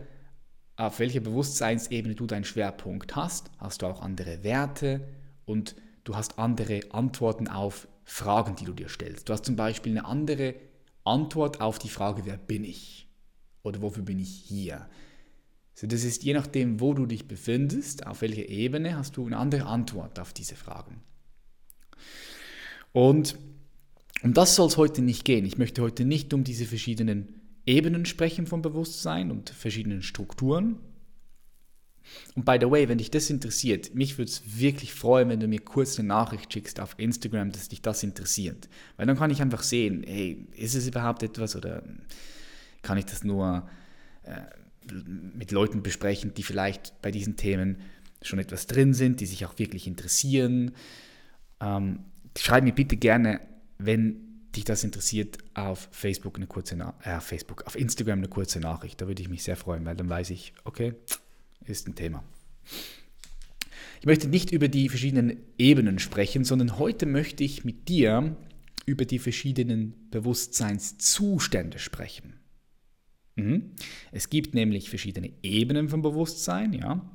auf 0.88 1.00
welcher 1.00 1.22
Bewusstseinsebene 1.22 2.16
du 2.16 2.26
deinen 2.26 2.44
Schwerpunkt 2.44 3.16
hast, 3.16 3.50
hast 3.58 3.82
du 3.82 3.86
auch 3.86 4.02
andere 4.02 4.44
Werte 4.44 5.08
und 5.46 5.76
du 6.04 6.16
hast 6.16 6.40
andere 6.40 6.82
Antworten 6.92 7.48
auf 7.48 7.88
Fragen, 8.04 8.56
die 8.56 8.66
du 8.66 8.74
dir 8.74 8.90
stellst. 8.90 9.30
Du 9.30 9.34
hast 9.34 9.46
zum 9.46 9.56
Beispiel 9.56 9.94
eine 9.94 10.06
andere 10.06 10.56
Antwort 11.06 11.62
auf 11.62 11.80
die 11.80 11.90
Frage, 11.90 12.26
wer 12.26 12.38
bin 12.38 12.64
ich? 12.64 13.08
Oder 13.64 13.82
wofür 13.82 14.04
bin 14.04 14.20
ich 14.20 14.30
hier? 14.30 14.90
So, 15.74 15.88
das 15.88 16.04
ist 16.04 16.24
je 16.24 16.34
nachdem, 16.34 16.82
wo 16.82 16.94
du 16.94 17.06
dich 17.06 17.28
befindest, 17.28 18.06
auf 18.06 18.22
welcher 18.22 18.48
Ebene, 18.50 18.98
hast 18.98 19.18
du 19.18 19.26
eine 19.26 19.38
andere 19.38 19.66
Antwort 19.66 20.20
auf 20.20 20.34
diese 20.34 20.56
Fragen. 20.56 21.02
Und 22.92 23.38
um 24.22 24.34
das 24.34 24.56
soll 24.56 24.68
es 24.68 24.78
heute 24.78 25.02
nicht 25.02 25.26
gehen. 25.26 25.46
Ich 25.46 25.58
möchte 25.58 25.82
heute 25.82 26.06
nicht 26.06 26.34
um 26.34 26.44
diese 26.44 26.66
verschiedenen 26.66 27.43
Ebenen 27.66 28.06
sprechen 28.06 28.48
vom 28.48 28.62
Bewusstsein 28.62 29.32
und 29.32 29.50
verschiedenen 29.50 30.02
Strukturen. 30.02 30.78
Und 32.36 32.46
by 32.46 32.58
the 32.60 32.70
way, 32.70 32.90
wenn 32.90 32.98
dich 32.98 33.12
das 33.12 33.30
interessiert, 33.30 33.96
mich 33.96 34.18
würde 34.18 34.30
es 34.30 34.60
wirklich 34.60 34.94
freuen, 34.94 35.30
wenn 35.30 35.40
du 35.40 35.48
mir 35.48 35.62
kurz 35.62 35.98
eine 35.98 36.08
Nachricht 36.10 36.52
schickst 36.52 36.80
auf 36.80 36.96
Instagram, 36.98 37.52
dass 37.52 37.70
dich 37.70 37.82
das 37.82 38.04
interessiert. 38.04 38.68
Weil 38.98 39.08
dann 39.08 39.18
kann 39.18 39.32
ich 39.32 39.42
einfach 39.42 39.64
sehen, 39.64 40.04
hey, 40.06 40.48
ist 40.56 40.76
es 40.76 40.88
überhaupt 40.88 41.24
etwas 41.24 41.56
oder 41.56 41.84
kann 42.82 42.98
ich 42.98 43.06
das 43.06 43.24
nur 43.24 43.70
äh, 44.24 44.42
mit 44.92 45.52
Leuten 45.52 45.82
besprechen, 45.82 46.34
die 46.34 46.44
vielleicht 46.44 47.02
bei 47.02 47.12
diesen 47.12 47.38
Themen 47.38 47.78
schon 48.22 48.40
etwas 48.40 48.68
drin 48.68 48.94
sind, 48.94 49.22
die 49.22 49.26
sich 49.26 49.46
auch 49.46 49.58
wirklich 49.58 49.88
interessieren. 49.88 50.72
Ähm, 51.62 52.00
schreib 52.38 52.64
mir 52.64 52.74
bitte 52.74 52.98
gerne, 52.98 53.40
wenn 53.78 54.33
dich 54.56 54.64
das 54.64 54.84
interessiert, 54.84 55.38
auf 55.54 55.90
Facebook 55.92 56.38
eine 56.38 56.48
kurze 56.48 56.76
Na 56.76 56.96
äh, 57.04 57.20
Facebook, 57.20 57.66
auf 57.66 57.76
Instagram 57.76 58.20
eine 58.20 58.28
kurze 58.28 58.60
Nachricht. 58.60 59.02
Da 59.02 59.08
würde 59.08 59.22
ich 59.22 59.30
mich 59.30 59.44
sehr 59.44 59.58
freuen, 59.58 59.86
weil 59.86 59.96
dann 59.96 60.10
weiß 60.10 60.30
ich, 60.30 60.54
okay, 60.64 60.94
ist 61.66 61.88
ein 61.88 61.96
Thema. 61.96 62.24
Ich 64.00 64.06
möchte 64.06 64.28
nicht 64.28 64.52
über 64.52 64.68
die 64.68 64.90
verschiedenen 64.90 65.38
Ebenen 65.58 65.98
sprechen, 65.98 66.44
sondern 66.44 66.78
heute 66.78 67.06
möchte 67.06 67.44
ich 67.44 67.64
mit 67.64 67.88
dir 67.88 68.36
über 68.86 69.06
die 69.06 69.20
verschiedenen 69.20 70.10
Bewusstseinszustände 70.12 71.80
sprechen. 71.80 72.34
Mhm. 73.36 73.72
Es 74.12 74.30
gibt 74.30 74.54
nämlich 74.54 74.90
verschiedene 74.90 75.32
Ebenen 75.42 75.90
vom 75.90 76.02
Bewusstsein, 76.02 76.74
ja. 76.74 77.10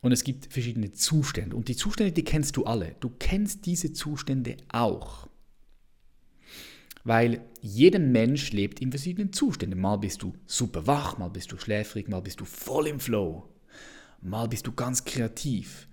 Und 0.00 0.12
es 0.12 0.22
gibt 0.22 0.52
verschiedene 0.52 0.92
Zustände. 0.92 1.56
Und 1.56 1.68
die 1.68 1.76
Zustände, 1.76 2.12
die 2.12 2.24
kennst 2.24 2.56
du 2.56 2.64
alle. 2.64 2.94
Du 3.00 3.10
kennst 3.10 3.66
diese 3.66 3.92
Zustände 3.92 4.56
auch. 4.68 5.28
Weil 7.04 7.40
jeder 7.60 7.98
Mensch 7.98 8.52
lebt 8.52 8.80
in 8.80 8.90
verschiedenen 8.90 9.32
Zuständen. 9.32 9.80
Mal 9.80 9.96
bist 9.96 10.22
du 10.22 10.34
super 10.46 10.86
wach, 10.86 11.18
mal 11.18 11.28
bist 11.28 11.52
du 11.52 11.58
schläfrig, 11.58 12.08
mal 12.08 12.20
bist 12.20 12.40
du 12.40 12.44
voll 12.44 12.86
im 12.88 13.00
Flow, 13.00 13.48
mal 14.20 14.48
bist 14.48 14.66
du 14.66 14.72
ganz 14.72 15.04
kreativ 15.04 15.88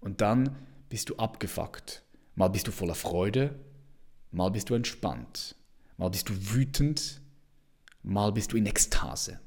und 0.00 0.20
dann 0.20 0.56
bist 0.88 1.08
du 1.08 1.16
abgefuckt. 1.16 2.04
Mal 2.34 2.48
bist 2.48 2.66
du 2.66 2.72
voller 2.72 2.94
Freude, 2.94 3.58
mal 4.30 4.50
bist 4.50 4.70
du 4.70 4.74
entspannt, 4.74 5.56
mal 5.96 6.08
bist 6.08 6.28
du 6.28 6.34
wütend, 6.54 7.20
mal 8.02 8.32
bist 8.32 8.52
du 8.52 8.56
in 8.56 8.66
Ekstase. 8.66 9.40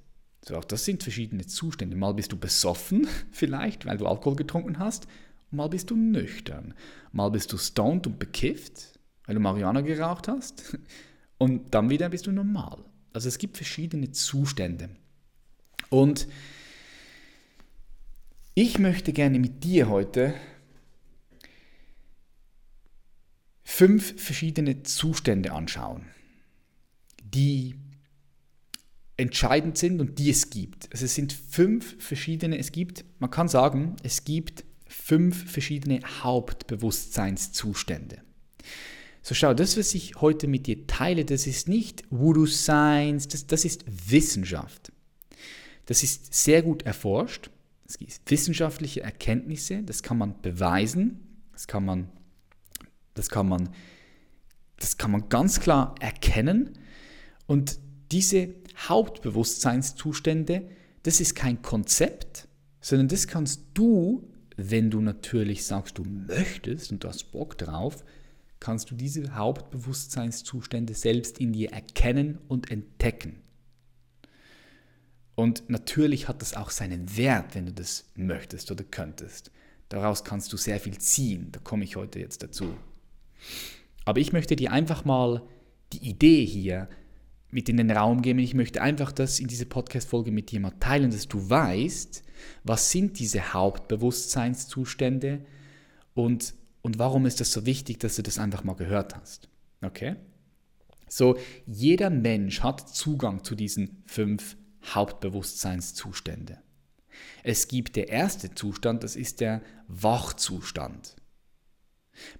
So, 0.45 0.57
auch 0.57 0.65
das 0.65 0.83
sind 0.83 1.03
verschiedene 1.03 1.45
Zustände. 1.45 1.95
Mal 1.95 2.13
bist 2.13 2.31
du 2.31 2.37
besoffen, 2.37 3.07
vielleicht, 3.31 3.85
weil 3.85 3.97
du 3.97 4.05
Alkohol 4.05 4.35
getrunken 4.35 4.77
hast, 4.77 5.07
mal 5.51 5.69
bist 5.69 5.89
du 5.89 5.95
nüchtern, 5.95 6.73
mal 7.11 7.29
bist 7.29 7.53
du 7.53 7.57
stoned 7.57 8.07
und 8.07 8.19
bekifft, 8.19 8.92
weil 9.25 9.35
du 9.35 9.41
Marihuana 9.41 9.81
geraucht 9.81 10.27
hast, 10.27 10.77
und 11.37 11.73
dann 11.73 11.89
wieder 11.89 12.09
bist 12.09 12.27
du 12.27 12.31
normal. 12.31 12.83
Also 13.11 13.27
es 13.27 13.37
gibt 13.37 13.57
verschiedene 13.57 14.11
Zustände. 14.11 14.89
Und 15.89 16.27
Ich 18.55 18.77
möchte 18.77 19.13
gerne 19.13 19.39
mit 19.39 19.63
dir 19.63 19.89
heute 19.89 20.35
fünf 23.63 24.21
verschiedene 24.21 24.83
Zustände 24.83 25.53
anschauen, 25.53 26.05
die 27.23 27.73
entscheidend 29.17 29.79
sind 29.79 29.99
und 29.99 30.19
die 30.19 30.29
es 30.29 30.51
gibt. 30.51 30.87
Also 30.91 31.05
es 31.05 31.15
sind 31.15 31.33
fünf 31.33 31.95
verschiedene, 31.97 32.59
es 32.59 32.71
gibt, 32.71 33.05
man 33.17 33.31
kann 33.31 33.47
sagen, 33.47 33.95
es 34.03 34.23
gibt 34.23 34.65
fünf 34.85 35.51
verschiedene 35.51 36.01
Hauptbewusstseinszustände. 36.21 38.21
So 39.25 39.33
schau, 39.33 39.53
das, 39.53 39.77
was 39.77 39.95
ich 39.95 40.19
heute 40.19 40.47
mit 40.47 40.67
dir 40.67 40.85
teile, 40.85 41.23
das 41.23 41.47
ist 41.47 41.69
nicht 41.69 42.03
Voodoo 42.09 42.45
Science, 42.45 43.29
das, 43.29 43.47
das 43.47 43.63
ist 43.63 43.85
Wissenschaft. 43.87 44.91
Das 45.85 46.03
ist 46.03 46.33
sehr 46.33 46.61
gut 46.61 46.83
erforscht. 46.83 47.49
Es 47.87 47.97
gibt 47.97 48.19
wissenschaftliche 48.29 49.01
Erkenntnisse, 49.01 49.81
das 49.81 50.03
kann 50.03 50.17
man 50.17 50.41
beweisen, 50.41 51.21
das 51.53 51.67
kann 51.67 51.85
man, 51.85 52.09
das 53.13 53.29
kann 53.29 53.47
man, 53.47 53.69
das 54.77 54.97
kann 54.97 55.11
man 55.11 55.29
ganz 55.29 55.61
klar 55.61 55.95
erkennen. 56.01 56.71
Und 57.47 57.79
diese 58.11 58.49
Hauptbewusstseinszustände, 58.77 60.67
das 61.03 61.21
ist 61.21 61.33
kein 61.35 61.61
Konzept, 61.61 62.49
sondern 62.81 63.07
das 63.07 63.27
kannst 63.27 63.61
du, 63.73 64.29
wenn 64.57 64.91
du 64.91 64.99
natürlich 64.99 65.63
sagst, 65.63 65.97
du 65.97 66.03
möchtest 66.03 66.91
und 66.91 67.05
du 67.05 67.07
hast 67.07 67.31
Bock 67.31 67.57
drauf, 67.57 68.03
kannst 68.63 68.89
du 68.89 68.95
diese 68.95 69.35
Hauptbewusstseinszustände 69.35 70.93
selbst 70.93 71.37
in 71.37 71.51
dir 71.51 71.73
erkennen 71.73 72.39
und 72.47 72.71
entdecken. 72.71 73.41
Und 75.35 75.69
natürlich 75.69 76.29
hat 76.29 76.41
das 76.41 76.55
auch 76.55 76.69
seinen 76.69 77.17
Wert, 77.17 77.55
wenn 77.55 77.65
du 77.65 77.73
das 77.73 78.05
möchtest 78.15 78.71
oder 78.71 78.85
könntest. 78.85 79.51
Daraus 79.89 80.23
kannst 80.23 80.53
du 80.53 80.57
sehr 80.57 80.79
viel 80.79 80.97
ziehen. 80.97 81.49
Da 81.51 81.59
komme 81.59 81.83
ich 81.83 81.97
heute 81.97 82.19
jetzt 82.19 82.41
dazu. 82.41 82.73
Aber 84.05 84.21
ich 84.21 84.31
möchte 84.31 84.55
dir 84.55 84.71
einfach 84.71 85.03
mal 85.03 85.43
die 85.91 86.07
Idee 86.07 86.45
hier 86.45 86.87
mit 87.51 87.67
in 87.67 87.75
den 87.75 87.91
Raum 87.91 88.21
geben. 88.21 88.39
Ich 88.39 88.53
möchte 88.53 88.81
einfach 88.81 89.11
das 89.11 89.41
in 89.41 89.47
dieser 89.47 89.65
Podcast-Folge 89.65 90.31
mit 90.31 90.51
dir 90.51 90.61
mal 90.61 90.71
teilen, 90.79 91.11
dass 91.11 91.27
du 91.27 91.49
weißt, 91.49 92.23
was 92.63 92.91
sind 92.91 93.19
diese 93.19 93.53
Hauptbewusstseinszustände 93.53 95.45
und, 96.13 96.53
und 96.83 96.99
warum 96.99 97.25
ist 97.25 97.39
das 97.39 97.51
so 97.51 97.65
wichtig, 97.65 97.99
dass 97.99 98.17
du 98.17 98.21
das 98.21 98.37
einfach 98.37 98.63
mal 98.63 98.75
gehört 98.75 99.15
hast. 99.15 99.49
Okay? 99.81 100.17
So, 101.07 101.37
jeder 101.65 102.09
Mensch 102.09 102.61
hat 102.61 102.87
Zugang 102.93 103.43
zu 103.43 103.55
diesen 103.55 104.03
fünf 104.05 104.57
Hauptbewusstseinszustände. 104.85 106.59
Es 107.41 107.67
gibt 107.67 107.95
der 107.95 108.09
erste 108.09 108.53
Zustand, 108.53 109.03
das 109.03 109.15
ist 109.15 109.39
der 109.39 109.61
Wachzustand. 109.87 111.15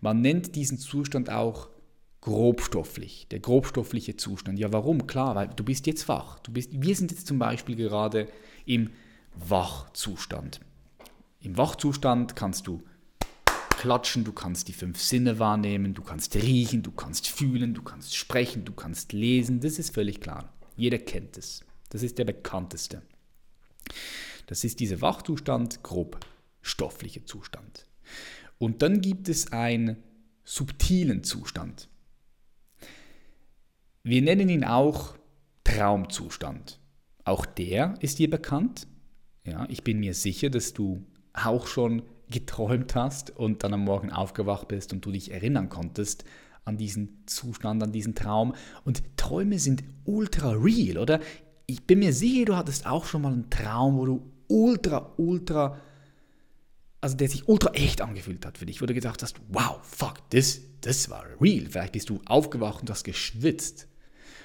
Man 0.01 0.21
nennt 0.21 0.55
diesen 0.55 0.77
Zustand 0.77 1.29
auch 1.29 1.69
grobstofflich, 2.21 3.27
der 3.29 3.39
grobstoffliche 3.39 4.17
Zustand. 4.17 4.59
Ja, 4.59 4.73
warum? 4.73 5.07
Klar, 5.07 5.35
weil 5.35 5.49
du 5.49 5.63
bist 5.63 5.87
jetzt 5.87 6.07
wach. 6.09 6.39
Du 6.39 6.51
bist, 6.51 6.69
wir 6.73 6.95
sind 6.95 7.11
jetzt 7.11 7.27
zum 7.27 7.39
Beispiel 7.39 7.75
gerade 7.75 8.27
im 8.65 8.89
Wachzustand. 9.35 10.59
Im 11.39 11.57
Wachzustand 11.57 12.35
kannst 12.35 12.67
du 12.67 12.81
klatschen, 13.83 14.23
du 14.23 14.31
kannst 14.31 14.69
die 14.69 14.73
fünf 14.73 15.01
Sinne 15.01 15.39
wahrnehmen, 15.39 15.93
du 15.93 16.03
kannst 16.03 16.37
riechen, 16.37 16.83
du 16.83 16.91
kannst 16.91 17.27
fühlen, 17.27 17.73
du 17.73 17.81
kannst 17.81 18.15
sprechen, 18.15 18.63
du 18.63 18.71
kannst 18.71 19.11
lesen. 19.11 19.59
Das 19.59 19.77
ist 19.77 19.93
völlig 19.93 20.21
klar. 20.21 20.53
Jeder 20.77 20.99
kennt 20.99 21.37
es. 21.37 21.65
Das 21.89 22.01
ist 22.01 22.17
der 22.17 22.23
bekannteste. 22.23 23.01
Das 24.45 24.63
ist 24.63 24.79
dieser 24.79 25.01
Wachzustand, 25.01 25.83
grobstoffliche 25.83 27.25
Zustand. 27.25 27.85
Und 28.57 28.81
dann 28.81 29.01
gibt 29.01 29.27
es 29.27 29.51
einen 29.51 29.97
subtilen 30.45 31.25
Zustand. 31.25 31.89
Wir 34.01 34.21
nennen 34.21 34.47
ihn 34.47 34.63
auch 34.63 35.17
Traumzustand. 35.65 36.79
Auch 37.25 37.45
der 37.45 37.95
ist 37.99 38.19
dir 38.19 38.29
bekannt. 38.29 38.87
Ja, 39.43 39.67
ich 39.67 39.83
bin 39.83 39.99
mir 39.99 40.13
sicher, 40.13 40.49
dass 40.49 40.71
du 40.71 41.05
auch 41.33 41.67
schon 41.67 42.03
geträumt 42.33 42.95
hast 42.95 43.29
und 43.29 43.63
dann 43.63 43.73
am 43.73 43.85
Morgen 43.85 44.11
aufgewacht 44.11 44.67
bist 44.67 44.91
und 44.91 45.05
du 45.05 45.11
dich 45.11 45.31
erinnern 45.31 45.69
konntest 45.69 46.25
an 46.65 46.77
diesen 46.77 47.23
Zustand, 47.25 47.81
an 47.83 47.91
diesen 47.91 48.15
Traum. 48.15 48.53
Und 48.83 49.03
Träume 49.17 49.59
sind 49.59 49.83
ultra 50.03 50.51
real, 50.51 50.97
oder? 50.97 51.19
Ich 51.65 51.85
bin 51.85 51.99
mir 51.99 52.11
sicher, 52.11 52.45
du 52.45 52.55
hattest 52.55 52.85
auch 52.85 53.05
schon 53.05 53.21
mal 53.21 53.31
einen 53.31 53.49
Traum, 53.49 53.97
wo 53.97 54.05
du 54.05 54.31
ultra, 54.47 55.13
ultra, 55.17 55.77
also 56.99 57.15
der 57.15 57.29
sich 57.29 57.47
ultra 57.47 57.71
echt 57.73 58.01
angefühlt 58.01 58.45
hat 58.45 58.57
für 58.57 58.65
dich, 58.65 58.81
wo 58.81 58.85
du 58.85 58.93
gedacht 58.93 59.21
hast, 59.21 59.39
wow, 59.49 59.79
fuck, 59.81 60.29
das, 60.31 60.61
das 60.81 61.09
war 61.09 61.23
real. 61.39 61.67
Vielleicht 61.69 61.93
bist 61.93 62.09
du 62.09 62.19
aufgewacht 62.25 62.81
und 62.81 62.89
hast 62.89 63.03
geschwitzt. 63.03 63.87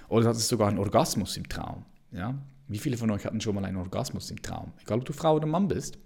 Oder 0.09 0.23
du 0.23 0.29
hattest 0.29 0.49
sogar 0.49 0.69
einen 0.69 0.79
Orgasmus 0.79 1.37
im 1.37 1.49
Traum. 1.49 1.85
Ja? 2.13 2.35
Wie 2.69 2.79
viele 2.79 2.97
von 2.97 3.11
euch 3.11 3.25
hatten 3.25 3.41
schon 3.41 3.55
mal 3.55 3.65
einen 3.65 3.77
Orgasmus 3.77 4.31
im 4.31 4.43
Traum? 4.43 4.73
Egal, 4.81 4.99
ob 4.99 5.05
du 5.05 5.13
Frau 5.13 5.37
oder 5.37 5.47
Mann 5.47 5.69
bist, 5.69 5.99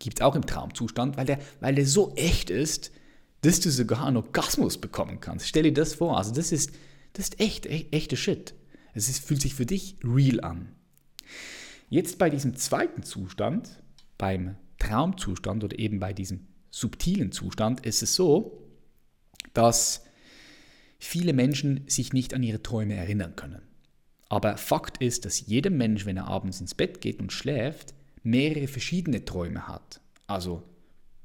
gibt 0.00 0.18
es 0.18 0.22
auch 0.24 0.34
im 0.34 0.44
Traumzustand, 0.44 1.16
weil 1.16 1.26
der, 1.26 1.38
weil 1.60 1.76
der 1.76 1.86
so 1.86 2.12
echt 2.16 2.50
ist, 2.50 2.90
dass 3.42 3.60
du 3.60 3.70
sogar 3.70 4.06
einen 4.06 4.16
Orgasmus 4.16 4.78
bekommen 4.78 5.20
kannst. 5.20 5.46
Stell 5.46 5.62
dir 5.62 5.72
das 5.72 5.94
vor. 5.94 6.18
Also 6.18 6.32
das 6.32 6.50
ist, 6.50 6.72
das 7.12 7.28
ist 7.28 7.40
echt, 7.40 7.66
echt 7.66 7.92
echte 7.92 8.16
Shit. 8.16 8.54
Es 8.92 9.08
ist, 9.08 9.24
fühlt 9.24 9.40
sich 9.40 9.54
für 9.54 9.66
dich 9.66 9.96
real 10.02 10.40
an. 10.40 10.74
Jetzt 11.88 12.18
bei 12.18 12.28
diesem 12.30 12.56
zweiten 12.56 13.02
Zustand, 13.02 13.82
beim 14.18 14.56
Traumzustand 14.78 15.62
oder 15.64 15.78
eben 15.78 16.00
bei 16.00 16.12
diesem 16.12 16.48
subtilen 16.70 17.32
Zustand, 17.32 17.86
ist 17.86 18.02
es 18.02 18.14
so, 18.14 18.66
dass 19.54 20.04
viele 20.98 21.32
Menschen 21.32 21.84
sich 21.88 22.12
nicht 22.12 22.34
an 22.34 22.42
ihre 22.42 22.62
Träume 22.62 22.94
erinnern 22.94 23.36
können. 23.36 23.62
Aber 24.28 24.56
Fakt 24.56 24.98
ist, 24.98 25.24
dass 25.24 25.46
jeder 25.46 25.70
Mensch, 25.70 26.06
wenn 26.06 26.16
er 26.16 26.28
abends 26.28 26.60
ins 26.60 26.74
Bett 26.74 27.00
geht 27.00 27.20
und 27.20 27.32
schläft, 27.32 27.94
mehrere 28.22 28.66
verschiedene 28.66 29.24
Träume 29.24 29.68
hat. 29.68 30.00
Also 30.26 30.62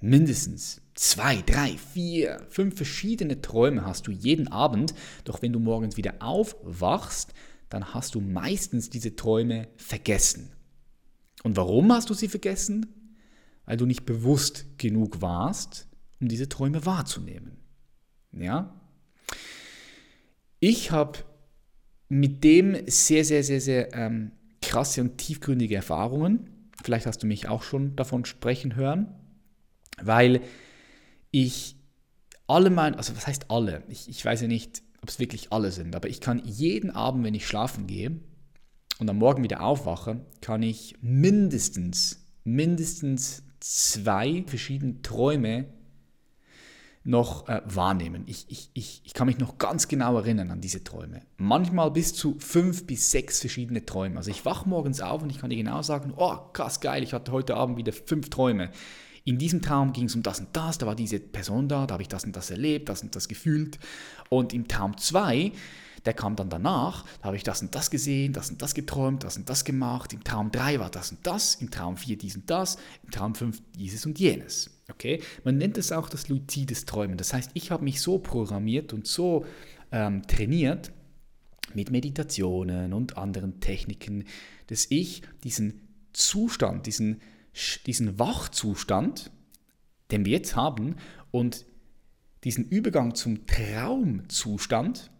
mindestens 0.02 0.82
zwei, 0.94 1.42
drei, 1.42 1.78
vier, 1.94 2.46
fünf 2.50 2.76
verschiedene 2.76 3.42
Träume 3.42 3.86
hast 3.86 4.08
du 4.08 4.12
jeden 4.12 4.48
Abend. 4.48 4.94
Doch 5.24 5.42
wenn 5.42 5.54
du 5.54 5.60
morgens 5.60 5.98
wieder 5.98 6.16
aufwachst, 6.20 7.34
dann 7.70 7.94
hast 7.94 8.16
du 8.16 8.22
meistens 8.22 8.90
diese 8.90 9.16
Träume 9.16 9.68
vergessen. 9.76 10.52
Und 11.44 11.58
warum 11.58 11.92
hast 11.92 12.10
du 12.10 12.14
sie 12.14 12.28
vergessen? 12.28 12.88
Weil 13.66 13.78
du 13.78 13.86
nicht 13.86 14.06
bewusst 14.06 14.78
genug 14.78 15.22
warst, 15.22 15.88
um 16.20 16.28
diese 16.28 16.50
Träume 16.50 16.86
wahrzunehmen. 16.86 17.58
Ja? 18.32 18.80
Ich 20.60 20.92
habe 20.92 21.20
mit 22.08 22.44
dem 22.44 22.78
sehr, 22.88 23.26
sehr, 23.26 23.44
sehr, 23.44 23.62
sehr 23.62 23.94
ähm, 23.94 24.32
krasse 24.62 25.02
und 25.02 25.18
tiefgründige 25.18 25.76
Erfahrungen. 25.76 26.50
Vielleicht 26.86 27.08
hast 27.08 27.24
du 27.24 27.26
mich 27.26 27.48
auch 27.48 27.64
schon 27.64 27.96
davon 27.96 28.26
sprechen 28.26 28.76
hören, 28.76 29.08
weil 30.00 30.42
ich 31.32 31.78
alle 32.46 32.70
meine, 32.70 32.96
also 33.00 33.16
was 33.16 33.26
heißt 33.26 33.50
alle? 33.50 33.82
Ich, 33.88 34.08
ich 34.08 34.24
weiß 34.24 34.42
ja 34.42 34.48
nicht, 34.48 34.84
ob 35.02 35.10
es 35.10 35.18
wirklich 35.18 35.52
alle 35.52 35.72
sind, 35.72 35.96
aber 35.96 36.10
ich 36.10 36.22
kann 36.22 36.44
jeden 36.46 36.92
Abend, 36.92 37.24
wenn 37.24 37.34
ich 37.34 37.48
schlafen 37.48 37.88
gehe 37.88 38.20
und 39.00 39.10
am 39.10 39.18
Morgen 39.18 39.42
wieder 39.42 39.64
aufwache, 39.64 40.28
kann 40.42 40.62
ich 40.62 40.96
mindestens, 41.02 42.24
mindestens 42.44 43.42
zwei 43.60 44.44
verschiedene 44.46 45.02
Träume 45.02 45.66
noch 47.06 47.48
äh, 47.48 47.62
wahrnehmen. 47.66 48.24
Ich, 48.26 48.46
ich, 48.50 48.72
ich, 48.74 49.02
ich 49.06 49.14
kann 49.14 49.28
mich 49.28 49.38
noch 49.38 49.60
ganz 49.60 49.88
genau 49.88 50.18
erinnern 50.18 50.50
an 50.50 50.60
diese 50.60 50.84
Träume. 50.84 51.22
Manchmal 51.38 51.92
bis 51.92 52.16
zu 52.16 52.36
fünf 52.40 52.88
bis 52.88 53.12
sechs 53.12 53.40
verschiedene 53.40 53.86
Träume. 53.86 54.18
Also 54.18 54.32
ich 54.32 54.44
wache 54.44 54.68
morgens 54.68 55.02
auf 55.02 55.22
und 55.22 55.30
ich 55.30 55.40
kann 55.40 55.52
dir 55.52 55.56
genau 55.56 55.84
sagen, 55.84 56.14
oh 56.18 56.36
krass 56.52 56.80
geil, 56.80 57.04
ich 57.04 57.14
hatte 57.14 57.32
heute 57.32 57.56
Abend 57.56 57.78
wieder 57.78 57.94
fünf 57.94 58.30
Träume. 58.32 58.72
In 59.24 59.38
diesem 59.38 59.62
Traum 59.62 59.94
ging 59.94 60.06
es 60.06 60.16
um 60.16 60.24
das 60.24 60.40
und 60.40 60.50
das, 60.54 60.80
da 60.80 60.88
war 60.88 60.96
diese 60.96 61.20
Person 61.20 61.68
da, 61.68 61.86
da 61.86 61.94
habe 61.94 62.04
ich 62.04 62.10
das 62.10 62.26
und 62.26 62.36
das 62.36 62.50
erlebt, 62.50 62.90
das 62.90 63.04
und 63.04 63.16
das 63.16 63.28
gefühlt. 63.28 63.80
Und 64.30 64.54
im 64.54 64.68
Traum 64.68 64.98
2, 64.98 65.52
der 66.06 66.14
kam 66.14 66.36
dann 66.36 66.50
danach, 66.50 67.06
da 67.22 67.26
habe 67.28 67.38
ich 67.38 67.44
das 67.44 67.62
und 67.62 67.74
das 67.74 67.90
gesehen, 67.90 68.34
das 68.34 68.50
und 68.50 68.62
das 68.62 68.74
geträumt, 68.74 69.24
das 69.24 69.38
und 69.38 69.50
das 69.50 69.64
gemacht. 69.64 70.14
Im 70.14 70.24
Traum 70.24 70.52
3 70.52 70.80
war 70.80 70.90
das 70.90 71.12
und 71.12 71.26
das, 71.26 71.56
im 71.56 71.72
Traum 71.72 71.98
4 71.98 72.18
dies 72.18 72.36
und 72.36 72.50
das, 72.50 72.78
im 73.04 73.12
Traum 73.12 73.36
5 73.36 73.62
dieses 73.76 74.06
und 74.06 74.20
jenes. 74.20 74.75
Okay? 74.90 75.22
Man 75.44 75.58
nennt 75.58 75.78
es 75.78 75.92
auch 75.92 76.10
das 76.10 76.30
luzides 76.30 76.86
Träumen. 76.86 77.18
Das 77.18 77.34
heißt, 77.34 77.52
ich 77.54 77.72
habe 77.72 77.84
mich 77.84 78.02
so 78.02 78.20
programmiert 78.20 78.94
und 78.94 79.08
so 79.08 79.46
ähm, 79.92 80.26
trainiert 80.28 80.92
mit 81.74 81.92
Meditationen 81.92 82.94
und 82.94 83.18
anderen 83.18 83.60
Techniken, 83.60 84.26
dass 84.68 84.88
ich 84.90 85.24
diesen 85.44 85.82
Zustand, 86.14 86.86
diesen, 86.86 87.22
diesen 87.86 88.18
Wachzustand, 88.20 89.32
den 90.12 90.26
wir 90.26 90.34
jetzt 90.34 90.56
haben, 90.56 90.96
und 91.32 91.66
diesen 92.44 92.70
Übergang 92.70 93.16
zum 93.16 93.48
Traumzustand 93.48 95.12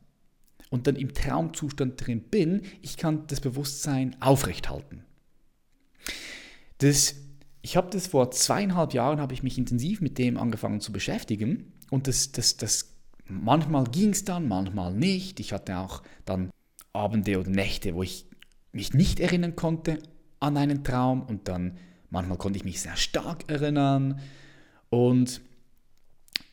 und 0.70 0.88
dann 0.88 0.96
im 0.96 1.14
Traumzustand 1.14 2.06
drin 2.06 2.22
bin, 2.22 2.62
ich 2.82 2.98
kann 2.98 3.26
das 3.28 3.42
Bewusstsein 3.42 4.16
aufrechthalten. 4.22 5.04
Das 6.78 7.16
ich 7.66 7.76
habe 7.76 7.90
das 7.90 8.06
vor 8.06 8.30
zweieinhalb 8.30 8.94
Jahren, 8.94 9.20
habe 9.20 9.34
ich 9.34 9.42
mich 9.42 9.58
intensiv 9.58 10.00
mit 10.00 10.20
dem 10.20 10.38
angefangen 10.38 10.82
zu 10.82 10.92
beschäftigen 10.92 11.74
und 11.90 12.08
das, 12.08 12.32
das, 12.32 12.58
das 12.58 12.94
manchmal 13.28 13.86
ging 13.86 14.12
es 14.12 14.24
dann, 14.24 14.48
manchmal 14.48 14.94
nicht. 14.94 15.40
Ich 15.40 15.52
hatte 15.52 15.80
auch 15.80 16.04
dann 16.26 16.52
Abende 16.94 17.40
oder 17.40 17.50
Nächte, 17.50 17.96
wo 17.96 18.04
ich 18.04 18.28
mich 18.72 18.94
nicht 18.94 19.20
erinnern 19.20 19.56
konnte 19.56 19.98
an 20.40 20.58
einen 20.58 20.84
Traum 20.84 21.24
und 21.24 21.48
dann 21.48 21.80
manchmal 22.12 22.38
konnte 22.38 22.58
ich 22.58 22.66
mich 22.66 22.82
sehr 22.82 22.98
stark 22.98 23.50
erinnern 23.50 24.20
und 24.92 25.42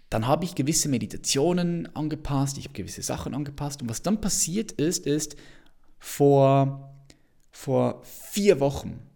dann 0.09 0.27
habe 0.27 0.47
ich 0.47 0.55
gewisse 0.55 0.89
Meditationen 0.89 1.95
angepasst, 1.95 2.57
ich 2.57 2.65
habe 2.65 2.75
gewisse 2.75 3.03
Sachen 3.03 3.35
angepasst 3.35 3.83
und 3.83 3.91
was 3.91 4.01
dann 4.01 4.23
passiert 4.23 4.73
ist, 4.73 5.05
ist 5.05 5.37
vor, 5.99 7.05
vor 7.51 8.03
vier 8.03 8.61
Wochen 8.61 9.12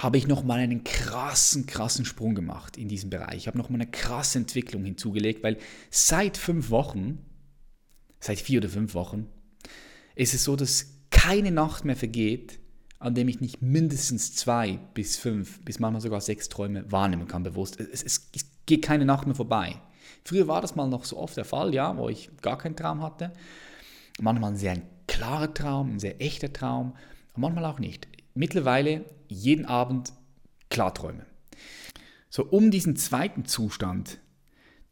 habe 0.00 0.16
ich 0.16 0.28
nochmal 0.28 0.60
einen 0.60 0.84
krassen, 0.84 1.66
krassen 1.66 2.04
Sprung 2.04 2.34
gemacht 2.34 2.76
in 2.76 2.88
diesem 2.88 3.10
Bereich. 3.10 3.36
Ich 3.36 3.46
habe 3.48 3.58
nochmal 3.58 3.80
eine 3.80 3.90
krasse 3.90 4.38
Entwicklung 4.38 4.84
hinzugelegt, 4.84 5.42
weil 5.42 5.58
seit 5.90 6.36
fünf 6.36 6.70
Wochen, 6.70 7.18
seit 8.20 8.38
vier 8.38 8.60
oder 8.60 8.68
fünf 8.68 8.94
Wochen, 8.94 9.26
ist 10.14 10.34
es 10.34 10.44
so, 10.44 10.54
dass 10.54 10.86
keine 11.10 11.50
Nacht 11.50 11.84
mehr 11.84 11.96
vergeht, 11.96 12.60
an 13.00 13.14
dem 13.14 13.28
ich 13.28 13.40
nicht 13.40 13.60
mindestens 13.60 14.34
zwei 14.34 14.78
bis 14.94 15.16
fünf, 15.16 15.64
bis 15.64 15.80
manchmal 15.80 16.00
sogar 16.00 16.20
sechs 16.20 16.48
Träume 16.48 16.90
wahrnehmen 16.90 17.26
kann, 17.26 17.42
bewusst. 17.42 17.80
Es, 17.80 18.02
es, 18.02 18.30
es 18.34 18.46
geht 18.66 18.82
keine 18.82 19.04
Nacht 19.04 19.26
mehr 19.26 19.36
vorbei. 19.36 19.80
Früher 20.24 20.46
war 20.46 20.60
das 20.60 20.76
mal 20.76 20.88
noch 20.88 21.04
so 21.04 21.16
oft 21.16 21.36
der 21.36 21.44
Fall, 21.44 21.74
ja, 21.74 21.96
wo 21.96 22.08
ich 22.08 22.30
gar 22.40 22.58
keinen 22.58 22.76
Traum 22.76 23.02
hatte. 23.02 23.32
Manchmal 24.20 24.52
ein 24.52 24.56
sehr 24.56 24.80
klarer 25.06 25.52
Traum, 25.54 25.94
ein 25.94 26.00
sehr 26.00 26.20
echter 26.20 26.52
Traum, 26.52 26.94
manchmal 27.36 27.64
auch 27.64 27.78
nicht 27.78 28.08
mittlerweile 28.38 29.04
jeden 29.26 29.66
Abend 29.66 30.12
Klarträume. 30.70 31.26
So, 32.30 32.44
um 32.44 32.70
diesen 32.70 32.96
zweiten 32.96 33.44
Zustand, 33.44 34.18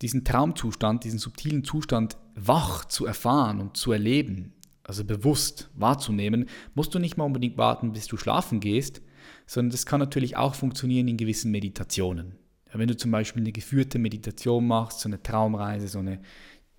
diesen 0.02 0.24
Traumzustand, 0.24 1.04
diesen 1.04 1.18
subtilen 1.18 1.64
Zustand 1.64 2.16
wach 2.34 2.84
zu 2.86 3.06
erfahren 3.06 3.60
und 3.60 3.76
zu 3.76 3.92
erleben, 3.92 4.52
also 4.82 5.04
bewusst 5.04 5.70
wahrzunehmen, 5.74 6.48
musst 6.74 6.94
du 6.94 6.98
nicht 6.98 7.16
mal 7.16 7.24
unbedingt 7.24 7.56
warten, 7.56 7.92
bis 7.92 8.06
du 8.06 8.16
schlafen 8.16 8.60
gehst, 8.60 9.00
sondern 9.46 9.70
das 9.70 9.86
kann 9.86 10.00
natürlich 10.00 10.36
auch 10.36 10.54
funktionieren 10.54 11.08
in 11.08 11.16
gewissen 11.16 11.50
Meditationen. 11.50 12.36
Wenn 12.72 12.88
du 12.88 12.96
zum 12.96 13.10
Beispiel 13.10 13.42
eine 13.42 13.52
geführte 13.52 13.98
Meditation 13.98 14.66
machst, 14.66 15.00
so 15.00 15.08
eine 15.08 15.22
Traumreise, 15.22 15.88
so 15.88 16.00
eine, 16.00 16.20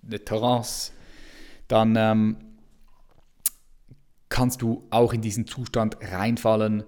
eine 0.06 0.24
Trance, 0.24 0.92
dann 1.66 1.96
ähm, 1.96 2.36
kannst 4.28 4.62
du 4.62 4.86
auch 4.90 5.12
in 5.12 5.22
diesen 5.22 5.46
Zustand 5.46 5.96
reinfallen, 6.00 6.84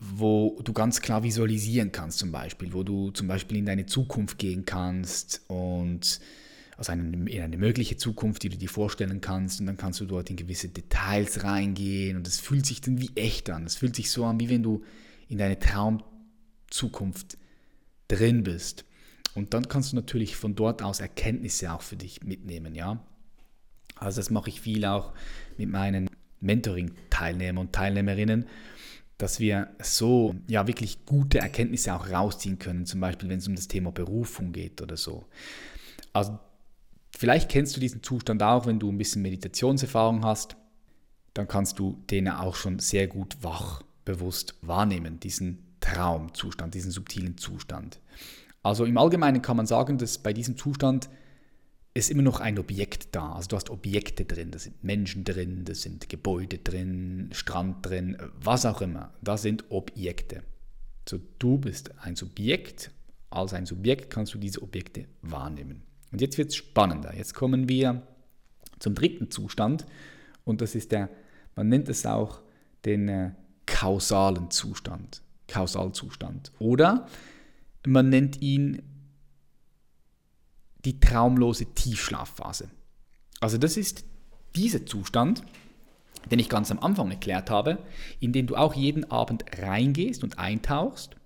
wo 0.00 0.60
du 0.64 0.72
ganz 0.72 1.00
klar 1.00 1.22
visualisieren 1.22 1.92
kannst 1.92 2.18
zum 2.18 2.32
Beispiel, 2.32 2.72
wo 2.72 2.82
du 2.82 3.10
zum 3.12 3.28
Beispiel 3.28 3.58
in 3.58 3.66
deine 3.66 3.86
Zukunft 3.86 4.38
gehen 4.38 4.64
kannst 4.64 5.42
und 5.46 6.20
also 6.76 6.92
in 6.92 7.40
eine 7.40 7.56
mögliche 7.56 7.96
Zukunft, 7.96 8.42
die 8.44 8.48
du 8.48 8.56
dir 8.56 8.68
vorstellen 8.68 9.20
kannst 9.20 9.60
und 9.60 9.66
dann 9.66 9.76
kannst 9.76 10.00
du 10.00 10.06
dort 10.06 10.30
in 10.30 10.36
gewisse 10.36 10.68
Details 10.68 11.42
reingehen 11.42 12.16
und 12.16 12.26
es 12.26 12.38
fühlt 12.38 12.66
sich 12.66 12.80
dann 12.80 13.00
wie 13.00 13.10
echt 13.16 13.50
an. 13.50 13.66
Es 13.66 13.76
fühlt 13.76 13.96
sich 13.96 14.10
so 14.10 14.24
an, 14.24 14.38
wie 14.38 14.48
wenn 14.48 14.62
du 14.62 14.84
in 15.28 15.38
deine 15.38 15.58
Traumzukunft 15.58 17.36
drin 18.06 18.44
bist. 18.44 18.84
Und 19.34 19.54
dann 19.54 19.68
kannst 19.68 19.92
du 19.92 19.96
natürlich 19.96 20.36
von 20.36 20.54
dort 20.54 20.82
aus 20.82 21.00
Erkenntnisse 21.00 21.72
auch 21.72 21.82
für 21.82 21.96
dich 21.96 22.22
mitnehmen, 22.22 22.74
ja. 22.74 23.04
Also 23.96 24.20
das 24.20 24.30
mache 24.30 24.48
ich 24.48 24.60
viel 24.60 24.84
auch 24.84 25.12
mit 25.56 25.68
meinen 25.68 26.08
Mentoring-Teilnehmer 26.40 27.60
und 27.60 27.72
Teilnehmerinnen, 27.72 28.46
dass 29.18 29.40
wir 29.40 29.68
so 29.82 30.36
ja 30.46 30.66
wirklich 30.66 31.04
gute 31.04 31.38
Erkenntnisse 31.38 31.94
auch 31.94 32.10
rausziehen 32.10 32.58
können, 32.58 32.86
zum 32.86 33.00
Beispiel 33.00 33.28
wenn 33.28 33.38
es 33.38 33.48
um 33.48 33.56
das 33.56 33.68
Thema 33.68 33.90
Berufung 33.90 34.52
geht 34.52 34.80
oder 34.80 34.96
so. 34.96 35.26
Also 36.12 36.38
vielleicht 37.16 37.50
kennst 37.50 37.76
du 37.76 37.80
diesen 37.80 38.02
Zustand 38.02 38.42
auch, 38.42 38.66
wenn 38.66 38.78
du 38.78 38.90
ein 38.90 38.98
bisschen 38.98 39.22
Meditationserfahrung 39.22 40.24
hast, 40.24 40.56
dann 41.34 41.48
kannst 41.48 41.78
du 41.78 42.02
den 42.10 42.28
auch 42.28 42.54
schon 42.54 42.78
sehr 42.78 43.08
gut 43.08 43.38
wach, 43.42 43.82
bewusst 44.04 44.54
wahrnehmen, 44.62 45.20
diesen 45.20 45.64
Traumzustand, 45.80 46.74
diesen 46.74 46.90
subtilen 46.90 47.38
Zustand. 47.38 48.00
Also 48.62 48.84
im 48.84 48.98
Allgemeinen 48.98 49.42
kann 49.42 49.56
man 49.56 49.66
sagen, 49.66 49.98
dass 49.98 50.18
bei 50.18 50.32
diesem 50.32 50.56
Zustand 50.56 51.08
ist 51.94 52.10
immer 52.10 52.22
noch 52.22 52.40
ein 52.40 52.58
Objekt 52.58 53.08
da. 53.12 53.32
Also 53.32 53.48
du 53.48 53.56
hast 53.56 53.70
Objekte 53.70 54.24
drin, 54.24 54.50
da 54.50 54.58
sind 54.58 54.82
Menschen 54.84 55.24
drin, 55.24 55.64
da 55.64 55.74
sind 55.74 56.08
Gebäude 56.08 56.58
drin, 56.58 57.30
Strand 57.32 57.84
drin, 57.84 58.16
was 58.40 58.66
auch 58.66 58.80
immer. 58.80 59.12
Da 59.22 59.36
sind 59.36 59.64
Objekte. 59.70 60.42
So, 61.08 61.18
du 61.38 61.58
bist 61.58 61.90
ein 61.98 62.16
Subjekt. 62.16 62.90
Als 63.30 63.52
ein 63.52 63.66
Subjekt 63.66 64.10
kannst 64.10 64.34
du 64.34 64.38
diese 64.38 64.62
Objekte 64.62 65.06
wahrnehmen. 65.22 65.82
Und 66.12 66.20
jetzt 66.20 66.38
wird 66.38 66.50
es 66.50 66.56
spannender. 66.56 67.14
Jetzt 67.14 67.34
kommen 67.34 67.68
wir 67.68 68.02
zum 68.78 68.94
dritten 68.94 69.30
Zustand. 69.30 69.86
Und 70.44 70.60
das 70.60 70.74
ist 70.74 70.92
der, 70.92 71.10
man 71.56 71.68
nennt 71.68 71.88
es 71.88 72.06
auch 72.06 72.40
den 72.84 73.08
äh, 73.08 73.30
kausalen 73.66 74.50
Zustand. 74.50 75.22
Kausalzustand. 75.48 76.52
Oder 76.58 77.06
man 77.86 78.08
nennt 78.08 78.40
ihn 78.40 78.82
die 80.84 81.00
traumlose 81.00 81.66
Tiefschlafphase. 81.74 82.70
Also 83.40 83.58
das 83.58 83.76
ist 83.76 84.04
dieser 84.56 84.86
Zustand, 84.86 85.42
den 86.30 86.38
ich 86.38 86.48
ganz 86.48 86.70
am 86.70 86.80
Anfang 86.80 87.10
erklärt 87.10 87.50
habe, 87.50 87.78
in 88.20 88.32
den 88.32 88.46
du 88.46 88.56
auch 88.56 88.74
jeden 88.74 89.10
Abend 89.10 89.44
reingehst 89.58 90.24
und 90.24 90.38
eintauchst, 90.38 91.16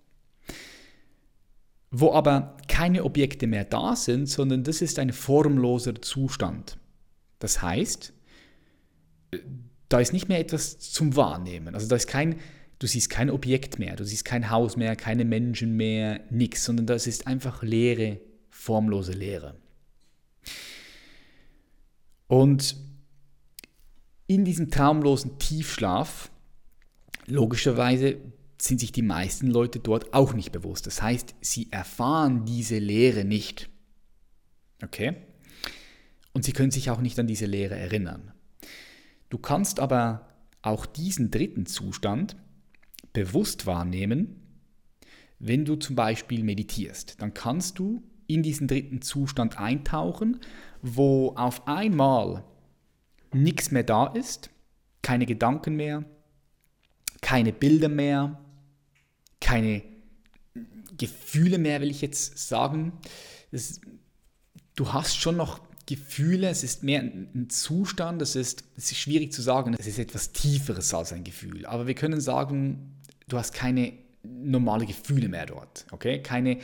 wo 1.90 2.12
aber 2.12 2.56
keine 2.68 3.04
Objekte 3.04 3.46
mehr 3.46 3.64
da 3.64 3.96
sind, 3.96 4.26
sondern 4.28 4.64
das 4.64 4.80
ist 4.82 4.98
ein 4.98 5.12
formloser 5.12 6.00
Zustand. 6.00 6.78
Das 7.38 7.60
heißt, 7.60 8.12
da 9.88 10.00
ist 10.00 10.12
nicht 10.12 10.28
mehr 10.28 10.38
etwas 10.38 10.78
zum 10.78 11.16
Wahrnehmen. 11.16 11.74
Also 11.74 11.88
da 11.88 11.96
ist 11.96 12.06
kein, 12.06 12.36
du 12.78 12.86
siehst 12.86 13.10
kein 13.10 13.30
Objekt 13.30 13.78
mehr, 13.78 13.96
du 13.96 14.04
siehst 14.04 14.24
kein 14.24 14.50
Haus 14.50 14.76
mehr, 14.76 14.96
keine 14.96 15.24
Menschen 15.24 15.76
mehr, 15.76 16.20
nichts, 16.30 16.64
sondern 16.64 16.86
das 16.86 17.06
ist 17.06 17.26
einfach 17.26 17.62
Leere 17.62 18.20
formlose 18.52 19.12
Leere. 19.12 19.56
Und 22.28 22.76
in 24.28 24.44
diesem 24.44 24.70
traumlosen 24.70 25.38
Tiefschlaf, 25.38 26.30
logischerweise 27.26 28.16
sind 28.60 28.78
sich 28.78 28.92
die 28.92 29.02
meisten 29.02 29.48
Leute 29.48 29.80
dort 29.80 30.14
auch 30.14 30.32
nicht 30.32 30.52
bewusst. 30.52 30.86
Das 30.86 31.02
heißt, 31.02 31.34
sie 31.40 31.72
erfahren 31.72 32.44
diese 32.44 32.78
Lehre 32.78 33.24
nicht. 33.24 33.68
Okay? 34.84 35.16
Und 36.32 36.44
sie 36.44 36.52
können 36.52 36.70
sich 36.70 36.90
auch 36.90 37.00
nicht 37.00 37.18
an 37.18 37.26
diese 37.26 37.46
Lehre 37.46 37.74
erinnern. 37.74 38.32
Du 39.28 39.38
kannst 39.38 39.80
aber 39.80 40.28
auch 40.62 40.86
diesen 40.86 41.30
dritten 41.30 41.66
Zustand 41.66 42.36
bewusst 43.12 43.66
wahrnehmen, 43.66 44.36
wenn 45.38 45.64
du 45.64 45.74
zum 45.76 45.96
Beispiel 45.96 46.44
meditierst. 46.44 47.20
Dann 47.20 47.34
kannst 47.34 47.78
du 47.78 48.02
in 48.34 48.42
diesen 48.42 48.68
dritten 48.68 49.02
Zustand 49.02 49.58
eintauchen, 49.58 50.40
wo 50.82 51.34
auf 51.36 51.66
einmal 51.66 52.44
nichts 53.32 53.70
mehr 53.70 53.84
da 53.84 54.06
ist, 54.06 54.50
keine 55.02 55.26
Gedanken 55.26 55.76
mehr, 55.76 56.04
keine 57.20 57.52
Bilder 57.52 57.88
mehr, 57.88 58.40
keine 59.40 59.82
Gefühle 60.96 61.58
mehr, 61.58 61.80
will 61.80 61.90
ich 61.90 62.00
jetzt 62.00 62.48
sagen. 62.48 62.92
Das, 63.50 63.80
du 64.76 64.92
hast 64.92 65.16
schon 65.16 65.36
noch 65.36 65.60
Gefühle, 65.86 66.48
es 66.48 66.62
ist 66.62 66.82
mehr 66.84 67.00
ein 67.00 67.48
Zustand, 67.50 68.22
es 68.22 68.36
ist, 68.36 68.64
es 68.76 68.92
ist 68.92 68.98
schwierig 68.98 69.32
zu 69.32 69.42
sagen, 69.42 69.74
es 69.78 69.86
ist 69.86 69.98
etwas 69.98 70.32
Tieferes 70.32 70.94
als 70.94 71.12
ein 71.12 71.24
Gefühl. 71.24 71.66
Aber 71.66 71.86
wir 71.86 71.94
können 71.94 72.20
sagen, 72.20 72.96
du 73.28 73.36
hast 73.36 73.52
keine 73.52 73.92
normale 74.22 74.86
Gefühle 74.86 75.28
mehr 75.28 75.46
dort, 75.46 75.86
okay? 75.90 76.22
Keine, 76.22 76.58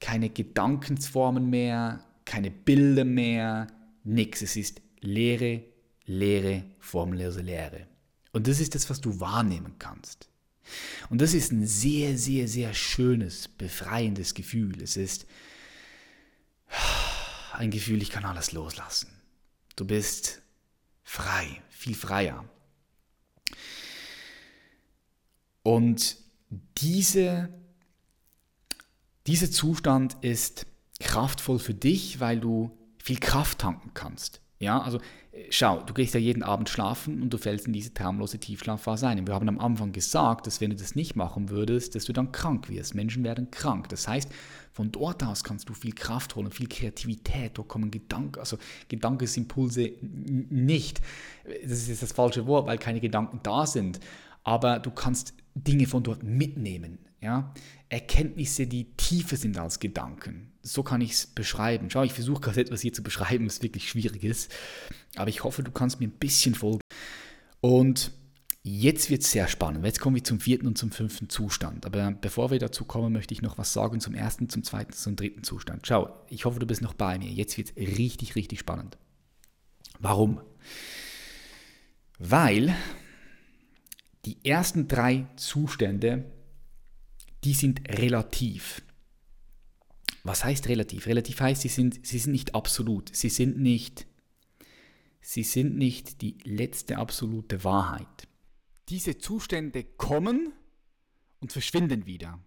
keine 0.00 0.30
Gedankensformen 0.30 1.50
mehr, 1.50 2.04
keine 2.24 2.50
Bilder 2.50 3.04
mehr, 3.04 3.66
nichts. 4.04 4.42
Es 4.42 4.56
ist 4.56 4.80
Leere, 5.00 5.62
Leere, 6.06 6.64
formlose 6.78 7.42
Leere. 7.42 7.86
Und 8.32 8.48
das 8.48 8.60
ist 8.60 8.74
das, 8.74 8.88
was 8.90 9.00
du 9.00 9.20
wahrnehmen 9.20 9.76
kannst. 9.78 10.28
Und 11.08 11.20
das 11.20 11.34
ist 11.34 11.52
ein 11.52 11.66
sehr, 11.66 12.16
sehr, 12.16 12.48
sehr 12.48 12.74
schönes, 12.74 13.48
befreiendes 13.48 14.34
Gefühl. 14.34 14.80
Es 14.82 14.96
ist 14.96 15.26
ein 17.52 17.70
Gefühl, 17.70 18.02
ich 18.02 18.10
kann 18.10 18.24
alles 18.24 18.52
loslassen. 18.52 19.08
Du 19.76 19.84
bist 19.84 20.42
frei, 21.02 21.62
viel 21.68 21.94
freier. 21.94 22.44
Und 25.62 26.16
diese 26.78 27.48
dieser 29.26 29.50
Zustand 29.50 30.16
ist 30.22 30.66
kraftvoll 31.00 31.58
für 31.58 31.74
dich, 31.74 32.20
weil 32.20 32.40
du 32.40 32.70
viel 33.02 33.18
Kraft 33.18 33.58
tanken 33.58 33.92
kannst 33.94 34.42
Ja, 34.58 34.80
also 34.80 34.98
äh, 35.32 35.46
schau, 35.50 35.82
du 35.82 35.94
gehst 35.94 36.14
ja 36.14 36.20
jeden 36.20 36.42
Abend 36.42 36.68
schlafen 36.68 37.22
und 37.22 37.32
du 37.32 37.38
fällst 37.38 37.66
in 37.66 37.72
diese 37.72 37.94
traumlose 37.94 38.38
Tiefschlafphase 38.38 39.08
ein. 39.08 39.26
Wir 39.26 39.34
haben 39.34 39.48
am 39.48 39.58
Anfang 39.58 39.92
gesagt, 39.92 40.46
dass 40.46 40.60
wenn 40.60 40.70
du 40.70 40.76
das 40.76 40.94
nicht 40.94 41.16
machen 41.16 41.48
würdest, 41.48 41.94
dass 41.94 42.04
du 42.04 42.12
dann 42.12 42.32
krank 42.32 42.68
wirst. 42.68 42.94
Menschen 42.94 43.24
werden 43.24 43.50
krank. 43.50 43.88
Das 43.88 44.06
heißt, 44.06 44.30
von 44.72 44.92
dort 44.92 45.24
aus 45.24 45.42
kannst 45.42 45.68
du 45.68 45.74
viel 45.74 45.94
Kraft 45.94 46.36
holen, 46.36 46.50
viel 46.50 46.68
Kreativität, 46.68 47.58
da 47.58 47.62
kommen 47.62 47.90
Gedanken, 47.90 48.38
also 48.38 48.58
Gedankesimpulse 48.88 49.92
nicht. 50.00 51.00
Das 51.62 51.72
ist 51.72 51.88
jetzt 51.88 52.02
das 52.02 52.12
falsche 52.12 52.46
Wort, 52.46 52.66
weil 52.66 52.78
keine 52.78 53.00
Gedanken 53.00 53.40
da 53.42 53.66
sind. 53.66 54.00
Aber 54.42 54.78
du 54.78 54.90
kannst 54.90 55.34
Dinge 55.54 55.86
von 55.86 56.02
dort 56.02 56.22
mitnehmen. 56.22 56.98
Ja? 57.20 57.52
Erkenntnisse, 57.88 58.66
die 58.66 58.92
tiefer 58.96 59.36
sind 59.36 59.58
als 59.58 59.80
Gedanken. 59.80 60.52
So 60.62 60.82
kann 60.82 61.00
ich 61.00 61.12
es 61.12 61.26
beschreiben. 61.26 61.90
Schau, 61.90 62.02
ich 62.02 62.12
versuche 62.12 62.40
gerade 62.40 62.60
etwas 62.60 62.80
hier 62.80 62.92
zu 62.92 63.02
beschreiben, 63.02 63.46
was 63.46 63.62
wirklich 63.62 63.88
schwierig 63.88 64.24
ist. 64.24 64.52
Aber 65.16 65.28
ich 65.28 65.44
hoffe, 65.44 65.62
du 65.62 65.70
kannst 65.70 66.00
mir 66.00 66.06
ein 66.06 66.18
bisschen 66.18 66.54
folgen. 66.54 66.80
Und 67.60 68.12
jetzt 68.62 69.10
wird 69.10 69.22
es 69.22 69.32
sehr 69.32 69.48
spannend. 69.48 69.84
Jetzt 69.84 70.00
kommen 70.00 70.16
wir 70.16 70.24
zum 70.24 70.40
vierten 70.40 70.66
und 70.66 70.78
zum 70.78 70.90
fünften 70.90 71.28
Zustand. 71.28 71.86
Aber 71.86 72.10
bevor 72.12 72.50
wir 72.50 72.58
dazu 72.58 72.84
kommen, 72.84 73.12
möchte 73.12 73.34
ich 73.34 73.42
noch 73.42 73.58
was 73.58 73.72
sagen 73.72 74.00
zum 74.00 74.14
ersten, 74.14 74.48
zum 74.48 74.62
zweiten, 74.62 74.92
zum 74.92 75.16
dritten 75.16 75.42
Zustand. 75.42 75.86
Schau, 75.86 76.14
ich 76.28 76.44
hoffe, 76.44 76.60
du 76.60 76.66
bist 76.66 76.82
noch 76.82 76.94
bei 76.94 77.18
mir. 77.18 77.30
Jetzt 77.30 77.56
wird 77.56 77.72
es 77.74 77.98
richtig, 77.98 78.36
richtig 78.36 78.60
spannend. 78.60 78.98
Warum? 79.98 80.40
Weil 82.18 82.74
die 84.24 84.44
ersten 84.44 84.88
drei 84.88 85.26
Zustände 85.36 86.24
die 87.44 87.54
sind 87.54 87.88
relativ. 87.88 88.82
Was 90.24 90.44
heißt 90.44 90.68
relativ? 90.68 91.06
Relativ 91.06 91.40
heißt, 91.40 91.62
sie 91.62 91.68
sind, 91.68 92.06
sie 92.06 92.18
sind 92.18 92.32
nicht 92.32 92.54
absolut. 92.54 93.14
Sie 93.14 93.30
sind 93.30 93.58
nicht, 93.58 94.06
sie 95.20 95.42
sind 95.42 95.76
nicht 95.76 96.20
die 96.20 96.36
letzte 96.44 96.98
absolute 96.98 97.64
Wahrheit. 97.64 98.28
Diese 98.88 99.18
Zustände 99.18 99.84
kommen 99.84 100.52
und 101.40 101.52
verschwinden 101.52 102.06
wieder. 102.06 102.38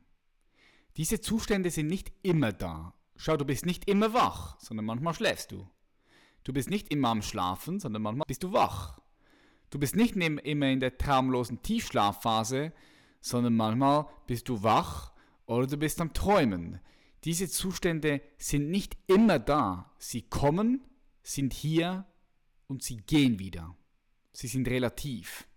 Diese 0.97 1.21
Zustände 1.21 1.71
sind 1.71 1.87
nicht 1.87 2.11
immer 2.21 2.51
da. 2.51 2.93
Schau, 3.15 3.37
du 3.37 3.45
bist 3.45 3.65
nicht 3.65 3.89
immer 3.89 4.13
wach, 4.13 4.59
sondern 4.59 4.85
manchmal 4.85 5.13
schläfst 5.13 5.51
du. 5.51 5.67
Du 6.43 6.53
bist 6.53 6.69
nicht 6.69 6.91
immer 6.91 7.09
am 7.09 7.21
Schlafen, 7.21 7.79
sondern 7.79 8.01
manchmal 8.01 8.25
bist 8.27 8.43
du 8.43 8.51
wach. 8.53 8.99
Du 9.69 9.79
bist 9.79 9.95
nicht 9.95 10.15
immer 10.15 10.67
in 10.67 10.79
der 10.79 10.97
traumlosen 10.97 11.63
Tiefschlafphase, 11.63 12.73
sondern 13.23 13.55
manchmal 13.55 14.05
bist 14.27 14.49
du 14.49 14.63
wach 14.63 15.13
oder 15.45 15.65
du 15.65 15.77
bist 15.77 16.01
am 16.01 16.13
Träumen. 16.13 16.79
Diese 17.23 17.47
Zustände 17.47 18.21
sind 18.37 18.69
nicht 18.69 18.97
immer 19.07 19.39
da. 19.39 19.91
Sie 19.97 20.23
kommen, 20.23 20.81
sind 21.23 21.53
hier 21.53 22.05
und 22.67 22.83
sie 22.83 22.97
gehen 22.97 23.39
wieder. 23.39 23.75
Sie 24.33 24.47
sind 24.47 24.67
relativ. 24.67 25.47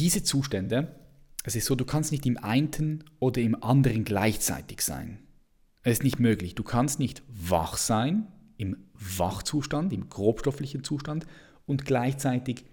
Diese 0.00 0.24
Zustände, 0.24 0.98
es 1.44 1.54
ist 1.54 1.66
so, 1.66 1.76
du 1.76 1.84
kannst 1.84 2.10
nicht 2.10 2.26
im 2.26 2.36
einen 2.38 3.04
oder 3.20 3.40
im 3.40 3.62
anderen 3.62 4.04
gleichzeitig 4.04 4.80
sein. 4.80 5.20
Es 5.82 5.98
ist 5.98 6.04
nicht 6.04 6.18
möglich. 6.18 6.56
Du 6.56 6.64
kannst 6.64 6.98
nicht 6.98 7.22
wach 7.28 7.76
sein, 7.76 8.26
im 8.56 8.76
Wachzustand, 8.94 9.92
im 9.92 10.08
grobstofflichen 10.08 10.82
Zustand 10.82 11.24
und 11.66 11.84
gleichzeitig 11.84 12.64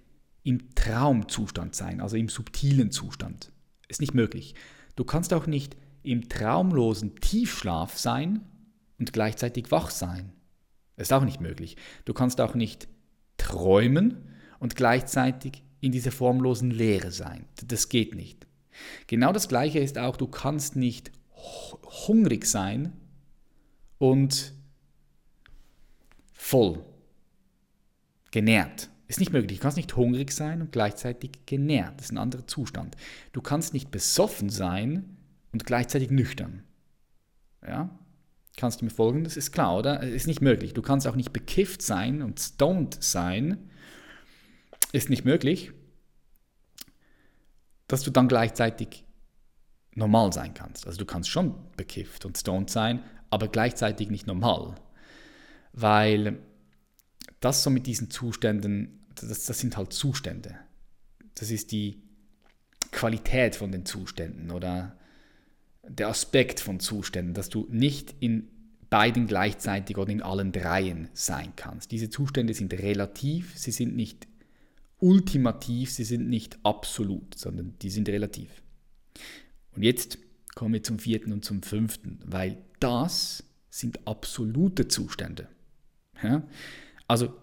im 0.41 0.73
Traumzustand 0.73 1.75
sein, 1.75 2.01
also 2.01 2.17
im 2.17 2.29
subtilen 2.29 2.89
Zustand. 2.91 3.51
Ist 3.87 4.01
nicht 4.01 4.13
möglich. 4.13 4.55
Du 4.95 5.03
kannst 5.03 5.33
auch 5.33 5.47
nicht 5.47 5.75
im 6.03 6.29
traumlosen 6.29 7.15
Tiefschlaf 7.15 7.97
sein 7.97 8.41
und 8.99 9.13
gleichzeitig 9.13 9.71
wach 9.71 9.89
sein. 9.89 10.31
Ist 10.97 11.11
auch 11.11 11.25
nicht 11.25 11.41
möglich. 11.41 11.75
Du 12.05 12.13
kannst 12.13 12.39
auch 12.39 12.55
nicht 12.55 12.87
träumen 13.37 14.29
und 14.59 14.75
gleichzeitig 14.75 15.63
in 15.81 15.91
dieser 15.91 16.11
formlosen 16.11 16.71
Leere 16.71 17.11
sein. 17.11 17.45
Das 17.67 17.89
geht 17.89 18.15
nicht. 18.15 18.47
Genau 19.07 19.31
das 19.31 19.47
Gleiche 19.47 19.79
ist 19.79 19.97
auch, 19.97 20.17
du 20.17 20.27
kannst 20.27 20.75
nicht 20.75 21.11
hungrig 22.07 22.45
sein 22.45 22.93
und 23.97 24.53
voll, 26.33 26.83
genährt. 28.31 28.89
Ist 29.07 29.19
nicht 29.19 29.31
möglich. 29.31 29.59
Du 29.59 29.61
kannst 29.61 29.77
nicht 29.77 29.95
hungrig 29.95 30.31
sein 30.31 30.61
und 30.61 30.71
gleichzeitig 30.71 31.45
genährt. 31.45 31.99
Das 31.99 32.07
ist 32.07 32.11
ein 32.11 32.17
anderer 32.17 32.47
Zustand. 32.47 32.95
Du 33.33 33.41
kannst 33.41 33.73
nicht 33.73 33.91
besoffen 33.91 34.49
sein 34.49 35.17
und 35.51 35.65
gleichzeitig 35.65 36.09
nüchtern. 36.09 36.63
Ja? 37.65 37.99
Kannst 38.57 38.81
du 38.81 38.85
mir 38.85 38.91
folgen? 38.91 39.23
Das 39.23 39.37
ist 39.37 39.51
klar, 39.51 39.77
oder? 39.77 40.01
Ist 40.01 40.27
nicht 40.27 40.41
möglich. 40.41 40.73
Du 40.73 40.81
kannst 40.81 41.07
auch 41.07 41.15
nicht 41.15 41.33
bekifft 41.33 41.81
sein 41.81 42.21
und 42.21 42.39
stoned 42.39 43.01
sein. 43.03 43.69
Ist 44.91 45.09
nicht 45.09 45.25
möglich. 45.25 45.71
Dass 47.87 48.01
du 48.01 48.11
dann 48.11 48.27
gleichzeitig 48.27 49.05
normal 49.93 50.33
sein 50.33 50.53
kannst. 50.53 50.87
Also 50.87 50.97
du 50.97 51.05
kannst 51.05 51.29
schon 51.29 51.55
bekifft 51.77 52.25
und 52.25 52.37
stoned 52.37 52.69
sein, 52.69 53.03
aber 53.29 53.47
gleichzeitig 53.49 54.09
nicht 54.09 54.25
normal. 54.25 54.75
Weil 55.73 56.39
das 57.45 57.63
so 57.63 57.69
mit 57.69 57.85
diesen 57.85 58.09
Zuständen, 58.09 59.05
das, 59.15 59.45
das 59.45 59.59
sind 59.59 59.77
halt 59.77 59.93
Zustände. 59.93 60.55
Das 61.35 61.51
ist 61.51 61.71
die 61.71 62.01
Qualität 62.91 63.55
von 63.55 63.71
den 63.71 63.85
Zuständen 63.85 64.51
oder 64.51 64.97
der 65.87 66.07
Aspekt 66.07 66.59
von 66.59 66.79
Zuständen, 66.79 67.35
dass 67.35 67.49
du 67.49 67.67
nicht 67.69 68.15
in 68.19 68.47
beiden 68.89 69.27
gleichzeitig 69.27 69.97
oder 69.97 70.11
in 70.11 70.23
allen 70.23 70.51
dreien 70.51 71.09
sein 71.13 71.53
kannst. 71.55 71.91
Diese 71.91 72.09
Zustände 72.09 72.53
sind 72.53 72.73
relativ, 72.73 73.57
sie 73.57 73.71
sind 73.71 73.95
nicht 73.95 74.27
ultimativ, 74.99 75.91
sie 75.91 76.03
sind 76.03 76.29
nicht 76.29 76.57
absolut, 76.63 77.37
sondern 77.37 77.75
die 77.81 77.89
sind 77.91 78.09
relativ. 78.09 78.63
Und 79.75 79.83
jetzt 79.83 80.17
kommen 80.55 80.73
wir 80.73 80.83
zum 80.83 80.97
vierten 80.97 81.31
und 81.31 81.45
zum 81.45 81.61
fünften, 81.61 82.19
weil 82.25 82.57
das 82.79 83.43
sind 83.69 84.07
absolute 84.07 84.87
Zustände. 84.87 85.47
Ja? 86.23 86.43
Also 87.07 87.33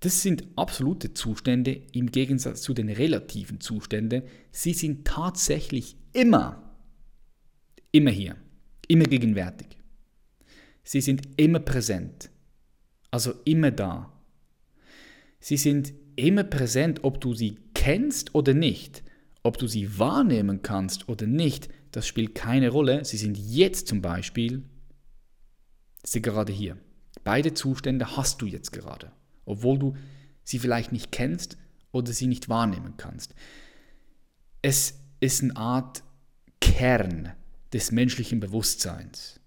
das 0.00 0.22
sind 0.22 0.44
absolute 0.56 1.12
Zustände 1.12 1.82
im 1.92 2.10
Gegensatz 2.10 2.62
zu 2.62 2.72
den 2.72 2.88
relativen 2.88 3.60
Zuständen. 3.60 4.22
Sie 4.50 4.72
sind 4.72 5.06
tatsächlich 5.06 5.96
immer, 6.12 6.74
immer 7.92 8.10
hier, 8.10 8.36
immer 8.88 9.04
gegenwärtig. 9.04 9.68
Sie 10.82 11.02
sind 11.02 11.22
immer 11.36 11.60
präsent, 11.60 12.30
also 13.10 13.34
immer 13.44 13.70
da. 13.70 14.12
Sie 15.38 15.58
sind 15.58 15.92
immer 16.16 16.44
präsent, 16.44 17.04
ob 17.04 17.20
du 17.20 17.34
sie 17.34 17.58
kennst 17.74 18.34
oder 18.34 18.54
nicht, 18.54 19.02
ob 19.42 19.58
du 19.58 19.66
sie 19.66 19.98
wahrnehmen 19.98 20.62
kannst 20.62 21.08
oder 21.08 21.26
nicht, 21.26 21.68
das 21.92 22.06
spielt 22.06 22.34
keine 22.34 22.70
Rolle. 22.70 23.04
Sie 23.04 23.16
sind 23.16 23.36
jetzt 23.36 23.88
zum 23.88 24.00
Beispiel, 24.00 24.62
sie 26.02 26.22
gerade 26.22 26.52
hier. 26.52 26.78
Beide 27.24 27.54
Zustände 27.54 28.16
hast 28.16 28.40
du 28.42 28.46
jetzt 28.46 28.72
gerade, 28.72 29.12
obwohl 29.44 29.78
du 29.78 29.96
sie 30.44 30.58
vielleicht 30.58 30.92
nicht 30.92 31.12
kennst 31.12 31.56
oder 31.92 32.12
sie 32.12 32.26
nicht 32.26 32.48
wahrnehmen 32.48 32.94
kannst. 32.96 33.34
Es 34.62 35.00
ist 35.20 35.42
eine 35.42 35.56
Art 35.56 36.02
Kern 36.60 37.32
des 37.72 37.92
menschlichen 37.92 38.40
Bewusstseins. 38.40 39.40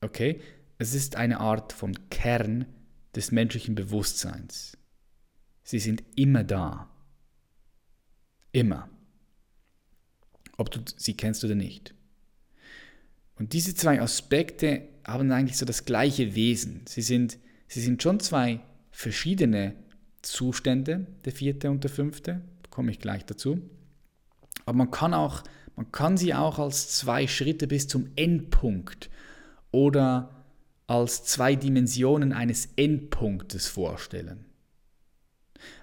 Okay? 0.00 0.40
Es 0.78 0.94
ist 0.94 1.16
eine 1.16 1.40
Art 1.40 1.72
von 1.72 2.08
Kern 2.10 2.66
des 3.14 3.32
menschlichen 3.32 3.74
Bewusstseins. 3.74 4.76
Sie 5.62 5.78
sind 5.78 6.02
immer 6.16 6.44
da. 6.44 6.90
Immer. 8.52 8.88
Ob 10.56 10.70
du 10.70 10.80
sie 10.96 11.16
kennst 11.16 11.44
oder 11.44 11.54
nicht. 11.54 11.94
Und 13.36 13.52
diese 13.52 13.74
zwei 13.74 14.00
Aspekte 14.00 14.88
haben 15.04 15.30
eigentlich 15.32 15.58
so 15.58 15.66
das 15.66 15.84
gleiche 15.84 16.34
Wesen. 16.34 16.82
Sie 16.86 17.02
sind, 17.02 17.38
sie 17.68 17.80
sind 17.80 18.02
schon 18.02 18.20
zwei 18.20 18.60
verschiedene 18.90 19.74
Zustände, 20.22 21.06
der 21.24 21.32
vierte 21.32 21.70
und 21.70 21.82
der 21.84 21.90
fünfte, 21.90 22.42
komme 22.70 22.90
ich 22.90 22.98
gleich 22.98 23.24
dazu. 23.24 23.60
Aber 24.64 24.78
man 24.78 24.90
kann, 24.90 25.14
auch, 25.14 25.42
man 25.76 25.90
kann 25.90 26.16
sie 26.16 26.34
auch 26.34 26.58
als 26.58 26.96
zwei 26.96 27.26
Schritte 27.26 27.66
bis 27.66 27.88
zum 27.88 28.08
Endpunkt 28.16 29.10
oder 29.70 30.44
als 30.86 31.24
zwei 31.24 31.56
Dimensionen 31.56 32.32
eines 32.32 32.68
Endpunktes 32.76 33.66
vorstellen. 33.66 34.44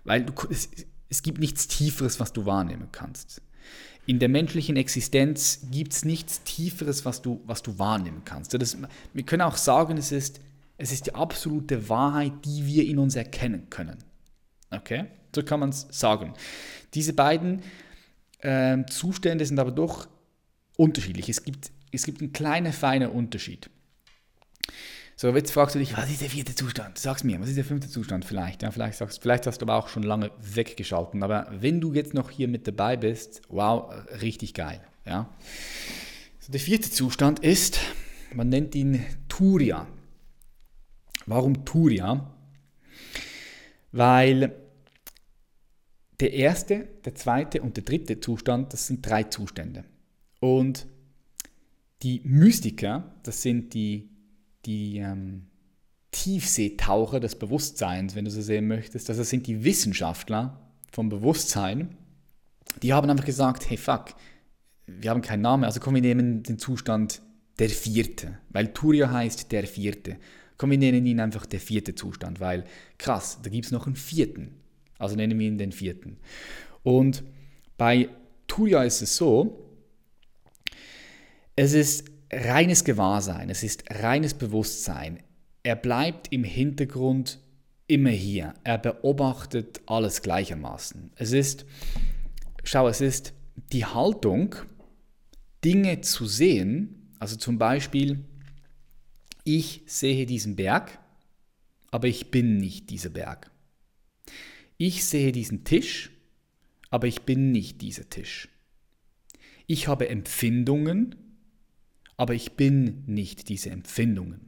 Weil 0.03 0.25
du, 0.25 0.33
es, 0.49 0.69
es 1.09 1.23
gibt 1.23 1.39
nichts 1.39 1.67
Tieferes, 1.67 2.19
was 2.19 2.33
du 2.33 2.45
wahrnehmen 2.45 2.89
kannst. 2.91 3.41
In 4.09 4.17
der 4.17 4.27
menschlichen 4.27 4.75
Existenz 4.75 5.67
gibt 5.69 5.93
es 5.93 6.03
nichts 6.03 6.41
Tieferes, 6.41 7.05
was 7.05 7.21
du, 7.21 7.41
was 7.45 7.61
du 7.61 7.77
wahrnehmen 7.77 8.23
kannst. 8.25 8.51
Das, 8.55 8.75
wir 9.13 9.23
können 9.23 9.43
auch 9.43 9.55
sagen, 9.55 9.97
es 9.97 10.11
ist, 10.11 10.41
es 10.79 10.91
ist 10.91 11.05
die 11.05 11.13
absolute 11.13 11.89
Wahrheit, 11.89 12.31
die 12.43 12.65
wir 12.65 12.87
in 12.87 12.97
uns 12.97 13.15
erkennen 13.15 13.69
können. 13.69 13.99
Okay? 14.71 15.05
So 15.35 15.43
kann 15.43 15.59
man 15.59 15.69
es 15.69 15.85
sagen. 15.91 16.33
Diese 16.95 17.13
beiden 17.13 17.61
äh, 18.39 18.83
Zustände 18.89 19.45
sind 19.45 19.59
aber 19.59 19.69
doch 19.69 20.07
unterschiedlich. 20.75 21.29
Es 21.29 21.43
gibt, 21.43 21.69
es 21.91 22.03
gibt 22.03 22.19
einen 22.21 22.33
kleinen, 22.33 22.73
feinen 22.73 23.11
Unterschied. 23.11 23.69
So, 25.21 25.35
jetzt 25.35 25.51
fragst 25.51 25.75
du 25.75 25.79
dich, 25.79 25.97
was 25.97 26.09
ist 26.09 26.21
der 26.21 26.29
vierte 26.29 26.55
Zustand? 26.55 26.97
Sag's 26.97 27.25
mir, 27.25 27.41
was 27.41 27.49
ist 27.49 27.57
der 27.57 27.65
fünfte 27.65 27.89
Zustand 27.89 28.23
vielleicht? 28.23 28.63
Ja, 28.63 28.71
vielleicht, 28.71 28.97
sagst, 28.97 29.21
vielleicht 29.21 29.47
hast 29.47 29.57
du 29.57 29.65
aber 29.65 29.75
auch 29.75 29.89
schon 29.89 30.03
lange 30.03 30.31
weggeschalten. 30.39 31.23
Aber 31.23 31.45
wenn 31.51 31.81
du 31.81 31.93
jetzt 31.93 32.13
noch 32.13 32.29
hier 32.29 32.47
mit 32.47 32.65
dabei 32.65 32.95
bist, 32.95 33.41
wow, 33.49 33.93
richtig 34.21 34.53
geil. 34.53 34.79
Ja. 35.05 35.29
So, 36.39 36.53
der 36.53 36.61
vierte 36.61 36.89
Zustand 36.89 37.39
ist, 37.39 37.81
man 38.33 38.47
nennt 38.47 38.75
ihn 38.75 39.05
Turia. 39.27 39.87
Warum 41.25 41.65
Turia? 41.65 42.33
Weil 43.91 44.55
der 46.21 46.31
erste, 46.31 46.87
der 47.03 47.15
zweite 47.15 47.61
und 47.61 47.75
der 47.75 47.83
dritte 47.83 48.21
Zustand, 48.21 48.71
das 48.71 48.87
sind 48.87 49.05
drei 49.05 49.23
Zustände. 49.23 49.83
Und 50.39 50.87
die 52.03 52.21
Mystiker, 52.23 53.15
das 53.23 53.41
sind 53.41 53.73
die 53.73 54.09
die 54.69 54.99
ähm, 54.99 55.47
Tiefseetaucher 56.11 57.19
des 57.19 57.35
Bewusstseins, 57.35 58.15
wenn 58.15 58.25
du 58.25 58.31
so 58.31 58.41
sehen 58.41 58.67
möchtest. 58.67 59.09
Also 59.09 59.21
das 59.21 59.29
sind 59.31 59.47
die 59.47 59.63
Wissenschaftler 59.63 60.59
vom 60.91 61.09
Bewusstsein. 61.09 61.97
Die 62.83 62.93
haben 62.93 63.09
einfach 63.09 63.25
gesagt, 63.25 63.67
hey 63.67 63.77
fuck, 63.77 64.13
wir 64.85 65.09
haben 65.09 65.21
keinen 65.21 65.41
Namen, 65.41 65.63
also 65.63 65.79
komm, 65.79 65.95
wir 65.95 66.01
nehmen 66.01 66.43
den 66.43 66.59
Zustand 66.59 67.21
der 67.57 67.69
vierte, 67.69 68.37
weil 68.49 68.71
Turia 68.73 69.11
heißt 69.11 69.51
der 69.51 69.65
vierte. 69.65 70.17
Komm, 70.57 70.69
wir 70.71 70.77
nennen 70.77 71.05
ihn 71.05 71.19
einfach 71.19 71.47
der 71.47 71.59
vierte 71.59 71.95
Zustand, 71.95 72.39
weil 72.39 72.63
krass, 72.99 73.39
da 73.41 73.49
gibt 73.49 73.65
es 73.65 73.71
noch 73.71 73.87
einen 73.87 73.95
vierten. 73.95 74.55
Also 74.99 75.15
nennen 75.15 75.39
wir 75.39 75.47
ihn 75.47 75.57
den 75.57 75.71
vierten. 75.71 76.17
Und 76.83 77.23
bei 77.77 78.09
Turia 78.47 78.83
ist 78.83 79.01
es 79.01 79.15
so, 79.15 79.65
es 81.55 81.73
ist 81.73 82.05
reines 82.31 82.83
Gewahrsein, 82.83 83.49
es 83.49 83.63
ist 83.63 83.83
reines 83.89 84.33
Bewusstsein. 84.33 85.19
Er 85.63 85.75
bleibt 85.75 86.31
im 86.31 86.43
Hintergrund 86.43 87.39
immer 87.87 88.11
hier. 88.11 88.53
Er 88.63 88.77
beobachtet 88.77 89.81
alles 89.87 90.21
gleichermaßen. 90.21 91.11
Es 91.15 91.31
ist, 91.31 91.65
schau, 92.63 92.87
es 92.87 93.01
ist 93.01 93.33
die 93.73 93.85
Haltung, 93.85 94.55
Dinge 95.65 96.01
zu 96.01 96.25
sehen. 96.25 97.13
Also 97.19 97.35
zum 97.35 97.57
Beispiel, 97.57 98.23
ich 99.43 99.81
sehe 99.87 100.25
diesen 100.25 100.55
Berg, 100.55 100.99
aber 101.91 102.07
ich 102.07 102.31
bin 102.31 102.57
nicht 102.57 102.89
dieser 102.89 103.09
Berg. 103.09 103.51
Ich 104.77 105.03
sehe 105.03 105.31
diesen 105.31 105.65
Tisch, 105.65 106.11
aber 106.89 107.07
ich 107.07 107.23
bin 107.23 107.51
nicht 107.51 107.81
dieser 107.81 108.09
Tisch. 108.09 108.47
Ich 109.67 109.87
habe 109.87 110.07
Empfindungen, 110.09 111.15
aber 112.19 112.33
ich 112.33 112.57
bin 112.57 113.05
nicht 113.05 113.47
diese 113.47 113.69
Empfindungen. 113.69 114.41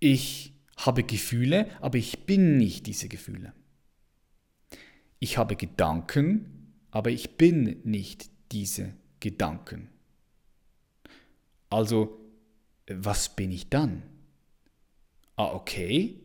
Ich 0.00 0.52
habe 0.76 1.04
Gefühle, 1.04 1.70
aber 1.80 1.96
ich 1.96 2.26
bin 2.26 2.56
nicht 2.56 2.88
diese 2.88 3.08
Gefühle. 3.08 3.54
Ich 5.20 5.38
habe 5.38 5.54
Gedanken, 5.54 6.74
aber 6.90 7.10
ich 7.10 7.36
bin 7.36 7.80
nicht 7.84 8.30
diese 8.50 8.96
Gedanken. 9.20 9.90
Also, 11.68 12.18
was 12.88 13.36
bin 13.36 13.52
ich 13.52 13.68
dann? 13.70 14.02
Ah, 15.36 15.52
okay. 15.52 16.18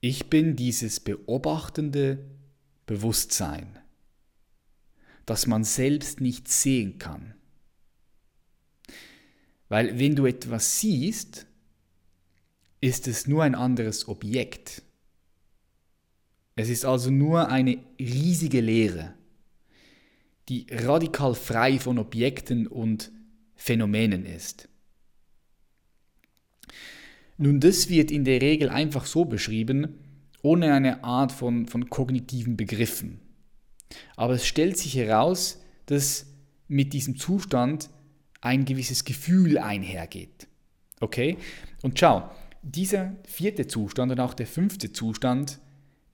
Ich 0.00 0.30
bin 0.30 0.54
dieses 0.54 1.00
beobachtende 1.00 2.24
Bewusstsein 2.86 3.81
das 5.26 5.46
man 5.46 5.64
selbst 5.64 6.20
nicht 6.20 6.48
sehen 6.48 6.98
kann. 6.98 7.34
Weil 9.68 9.98
wenn 9.98 10.14
du 10.14 10.26
etwas 10.26 10.80
siehst, 10.80 11.46
ist 12.82 13.08
es 13.08 13.26
nur 13.26 13.42
ein 13.42 13.54
anderes 13.54 14.06
Objekt. 14.08 14.82
Es 16.56 16.68
ist 16.68 16.84
also 16.84 17.10
nur 17.10 17.48
eine 17.48 17.78
riesige 17.98 18.60
Leere, 18.60 19.14
die 20.50 20.66
radikal 20.70 21.34
frei 21.34 21.78
von 21.78 21.98
Objekten 21.98 22.66
und 22.66 23.10
Phänomenen 23.54 24.26
ist. 24.26 24.68
Nun, 27.38 27.60
das 27.60 27.88
wird 27.88 28.10
in 28.10 28.24
der 28.24 28.42
Regel 28.42 28.68
einfach 28.68 29.06
so 29.06 29.24
beschrieben, 29.24 29.98
ohne 30.42 30.74
eine 30.74 31.02
Art 31.02 31.32
von, 31.32 31.66
von 31.66 31.88
kognitiven 31.88 32.58
Begriffen. 32.58 33.21
Aber 34.16 34.34
es 34.34 34.46
stellt 34.46 34.78
sich 34.78 34.94
heraus, 34.96 35.60
dass 35.86 36.26
mit 36.68 36.92
diesem 36.92 37.16
Zustand 37.16 37.90
ein 38.40 38.64
gewisses 38.64 39.04
Gefühl 39.04 39.58
einhergeht. 39.58 40.48
Okay? 41.00 41.36
Und 41.82 41.98
schau, 41.98 42.30
dieser 42.62 43.12
vierte 43.26 43.66
Zustand 43.66 44.12
und 44.12 44.20
auch 44.20 44.34
der 44.34 44.46
fünfte 44.46 44.92
Zustand, 44.92 45.58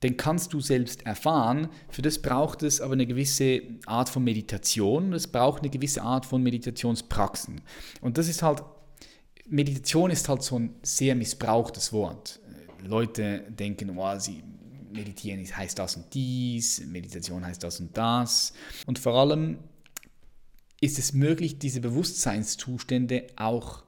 den 0.03 0.17
kannst 0.17 0.53
du 0.53 0.61
selbst 0.61 1.05
erfahren. 1.07 1.69
Für 1.89 2.03
das 2.03 2.23
braucht 2.23 2.63
es 2.63 2.81
aber 2.81 2.93
eine 2.93 3.07
gewisse 3.07 3.63
Art 3.87 4.09
von 4.09 4.23
Meditation. 4.23 5.13
Es 5.13 5.27
braucht 5.27 5.63
eine 5.63 5.71
gewisse 5.71 6.03
Art 6.03 6.25
von 6.25 6.43
Meditationspraxen. 6.43 7.61
Und 8.01 8.17
das 8.17 8.29
ist 8.29 8.43
halt, 8.43 8.63
Meditation 9.49 10.11
ist 10.11 10.29
halt 10.29 10.43
so 10.43 10.59
ein 10.59 10.75
sehr 10.83 11.15
missbrauchtes 11.15 11.93
Wort. 11.93 12.41
Leute 12.85 13.45
denken, 13.51 13.99
oh, 13.99 14.19
sie 14.19 14.43
Meditieren 14.93 15.45
heißt 15.45 15.79
das 15.79 15.97
und 15.97 16.13
dies, 16.15 16.85
Meditation 16.87 17.45
heißt 17.45 17.63
das 17.63 17.81
und 17.81 17.97
das. 17.97 18.53
Und 18.87 18.99
vor 18.99 19.15
allem 19.15 19.59
ist 20.81 20.99
es 20.99 21.13
möglich, 21.13 21.59
diese 21.59 21.81
Bewusstseinszustände 21.81 23.27
auch, 23.37 23.85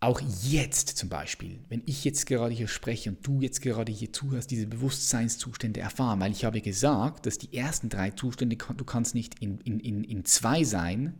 auch 0.00 0.20
jetzt 0.42 0.88
zum 0.96 1.08
Beispiel, 1.08 1.60
wenn 1.68 1.82
ich 1.86 2.04
jetzt 2.04 2.26
gerade 2.26 2.54
hier 2.54 2.68
spreche 2.68 3.10
und 3.10 3.26
du 3.26 3.40
jetzt 3.40 3.62
gerade 3.62 3.92
hier 3.92 4.12
zuhörst, 4.12 4.50
diese 4.50 4.66
Bewusstseinszustände 4.66 5.80
erfahren, 5.80 6.20
weil 6.20 6.32
ich 6.32 6.44
habe 6.44 6.60
gesagt, 6.60 7.26
dass 7.26 7.38
die 7.38 7.56
ersten 7.56 7.88
drei 7.88 8.10
Zustände, 8.10 8.56
du 8.56 8.84
kannst 8.84 9.14
nicht 9.14 9.40
in, 9.40 9.58
in, 9.60 9.80
in, 9.80 10.04
in 10.04 10.24
zwei 10.24 10.64
sein, 10.64 11.14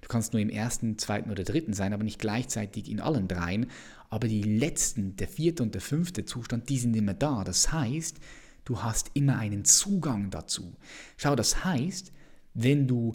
Du 0.00 0.08
kannst 0.08 0.32
nur 0.32 0.42
im 0.42 0.50
ersten, 0.50 0.98
zweiten 0.98 1.30
oder 1.30 1.44
dritten 1.44 1.72
sein, 1.72 1.92
aber 1.92 2.04
nicht 2.04 2.18
gleichzeitig 2.18 2.90
in 2.90 3.00
allen 3.00 3.28
dreien. 3.28 3.66
Aber 4.08 4.28
die 4.28 4.42
letzten, 4.42 5.16
der 5.16 5.28
vierte 5.28 5.62
und 5.62 5.74
der 5.74 5.80
fünfte 5.80 6.24
Zustand, 6.24 6.68
die 6.68 6.78
sind 6.78 6.94
immer 6.94 7.14
da. 7.14 7.44
Das 7.44 7.72
heißt, 7.72 8.18
du 8.64 8.82
hast 8.82 9.10
immer 9.14 9.38
einen 9.38 9.64
Zugang 9.64 10.30
dazu. 10.30 10.74
Schau, 11.16 11.36
das 11.36 11.64
heißt, 11.64 12.12
wenn 12.54 12.86
du 12.86 13.14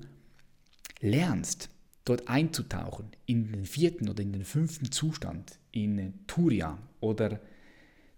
lernst, 1.00 1.70
dort 2.06 2.28
einzutauchen, 2.28 3.12
in 3.26 3.52
den 3.52 3.66
vierten 3.66 4.10
oder 4.10 4.24
in 4.24 4.34
den 4.34 4.44
fünften 4.44 4.92
Zustand, 4.92 5.60
in 5.72 6.14
Turiya 6.28 6.78
oder 7.00 7.40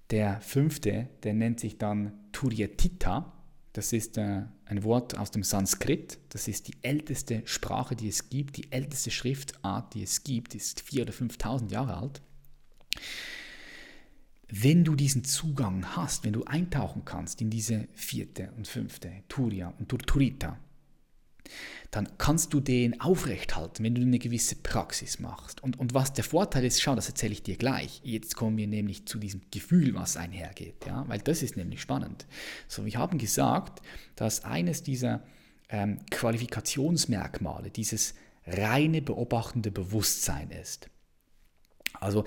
der 0.10 0.40
fünfte, 0.42 1.10
der 1.24 1.34
nennt 1.34 1.60
sich 1.60 1.78
dann 1.78 2.14
Turyatita, 2.32 3.34
das 3.74 3.92
ist 3.92 4.20
äh, 4.20 4.44
ein 4.66 4.84
Wort 4.84 5.18
aus 5.18 5.32
dem 5.32 5.42
Sanskrit. 5.42 6.20
Das 6.30 6.48
ist 6.48 6.68
die 6.68 6.76
älteste 6.84 7.42
Sprache, 7.46 7.96
die 7.96 8.08
es 8.08 8.30
gibt. 8.30 8.58
Die 8.58 8.72
älteste 8.72 9.10
Schriftart, 9.10 9.96
die 9.96 10.04
es 10.04 10.24
gibt, 10.24 10.54
ist 10.54 10.82
4.000 10.82 11.02
oder 11.02 11.14
5.000 11.14 11.72
Jahre 11.72 11.98
alt. 11.98 12.22
Wenn 14.50 14.84
du 14.84 14.96
diesen 14.96 15.24
Zugang 15.24 15.96
hast, 15.96 16.24
wenn 16.24 16.34
du 16.34 16.44
eintauchen 16.44 17.06
kannst 17.06 17.42
in 17.42 17.50
diese 17.50 17.88
vierte 17.94 18.52
und 18.56 18.68
fünfte, 18.68 19.12
Turiya 19.28 19.74
und 19.80 19.90
Turturita, 19.90 20.60
dann 21.92 22.18
kannst 22.18 22.54
du 22.54 22.60
den 22.60 23.00
aufrechthalten, 23.02 23.86
wenn 23.86 23.96
du 23.96 24.02
eine 24.02 24.20
gewisse 24.20 24.56
Praxis 24.56 25.20
machst. 25.20 25.62
Und, 25.62 25.80
und 25.80 25.94
was 25.94 26.14
der 26.14 26.24
Vorteil 26.24 26.66
ist, 26.66 26.82
schau, 26.82 26.96
das 26.96 27.08
erzähle 27.08 27.34
ich 27.34 27.44
dir 27.44 27.56
gleich. 27.56 28.02
Jetzt 28.04 28.36
kommen 28.36 28.58
wir 28.58 28.68
nämlich 28.68 29.06
zu 29.06 29.20
diesem 29.20 29.42
Gefühl, 29.52 29.94
was 29.94 30.18
einhergeht, 30.18 30.86
ja? 30.88 31.08
weil 31.08 31.20
das 31.20 31.44
ist 31.44 31.58
nämlich 31.58 31.82
spannend. 31.82 32.26
So, 32.68 32.86
wir 32.86 32.98
haben 32.98 33.18
gesagt, 33.18 33.82
dass 34.16 34.44
eines 34.44 34.84
dieser 34.84 35.24
ähm, 35.70 36.00
Qualifikationsmerkmale 36.10 37.70
dieses 37.70 38.16
reine 38.48 39.02
beobachtende 39.02 39.72
Bewusstsein 39.72 40.50
ist. 40.50 40.90
Also, 42.00 42.26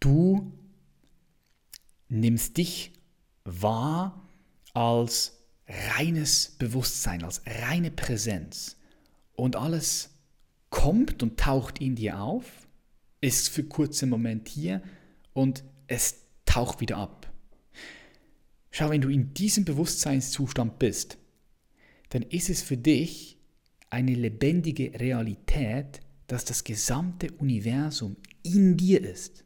du 0.00 0.52
nimmst 2.08 2.56
dich 2.56 2.92
wahr 3.44 4.28
als 4.72 5.38
reines 5.66 6.56
Bewusstsein, 6.58 7.22
als 7.22 7.42
reine 7.46 7.90
Präsenz. 7.90 8.76
Und 9.34 9.56
alles 9.56 10.10
kommt 10.70 11.22
und 11.22 11.38
taucht 11.38 11.80
in 11.80 11.96
dir 11.96 12.20
auf, 12.20 12.68
ist 13.20 13.48
für 13.48 13.64
kurzen 13.64 14.10
Moment 14.10 14.48
hier 14.48 14.82
und 15.32 15.64
es 15.86 16.16
taucht 16.44 16.80
wieder 16.80 16.98
ab. 16.98 17.32
Schau, 18.70 18.90
wenn 18.90 19.00
du 19.00 19.08
in 19.08 19.34
diesem 19.34 19.64
Bewusstseinszustand 19.64 20.78
bist, 20.78 21.18
dann 22.10 22.22
ist 22.22 22.50
es 22.50 22.62
für 22.62 22.76
dich 22.76 23.38
eine 23.90 24.14
lebendige 24.14 24.98
Realität, 24.98 26.00
dass 26.26 26.44
das 26.44 26.64
gesamte 26.64 27.30
Universum 27.32 28.16
in 28.42 28.76
dir 28.76 29.02
ist 29.02 29.43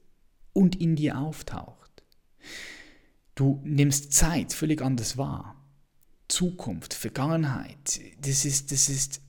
und 0.59 0.75
in 0.75 0.97
dir 0.97 1.19
auftaucht. 1.19 2.03
Du 3.37 3.61
nimmst 3.65 4.13
Zeit 4.13 4.53
völlig 4.53 4.83
anders 4.83 5.17
wahr. 5.17 5.55
Zukunft, 6.27 6.95
Vergangenheit, 6.95 8.01
das 8.21 8.45
ist, 8.45 8.73
das 8.73 8.89
ist 8.89 9.21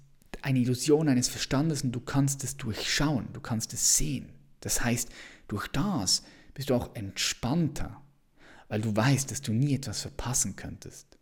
eine 0.42 0.58
Illusion 0.58 1.08
eines 1.08 1.30
Verstandes 1.30 1.84
und 1.84 1.92
du 1.92 2.00
kannst 2.00 2.44
es 2.44 2.58
durchschauen, 2.58 3.28
du 3.32 3.42
kannst 3.42 3.74
es 3.74 3.96
sehen. 3.96 4.34
Das 4.60 4.84
heißt, 4.84 5.10
durch 5.48 5.68
das 5.68 6.24
bist 6.56 6.72
du 6.72 6.74
auch 6.74 6.96
entspannter, 6.96 8.02
weil 8.68 8.82
du 8.82 8.96
weißt, 8.96 9.30
dass 9.30 9.44
du 9.44 9.54
nie 9.54 9.76
etwas 9.76 10.02
verpassen 10.02 10.56
könntest. 10.56 11.20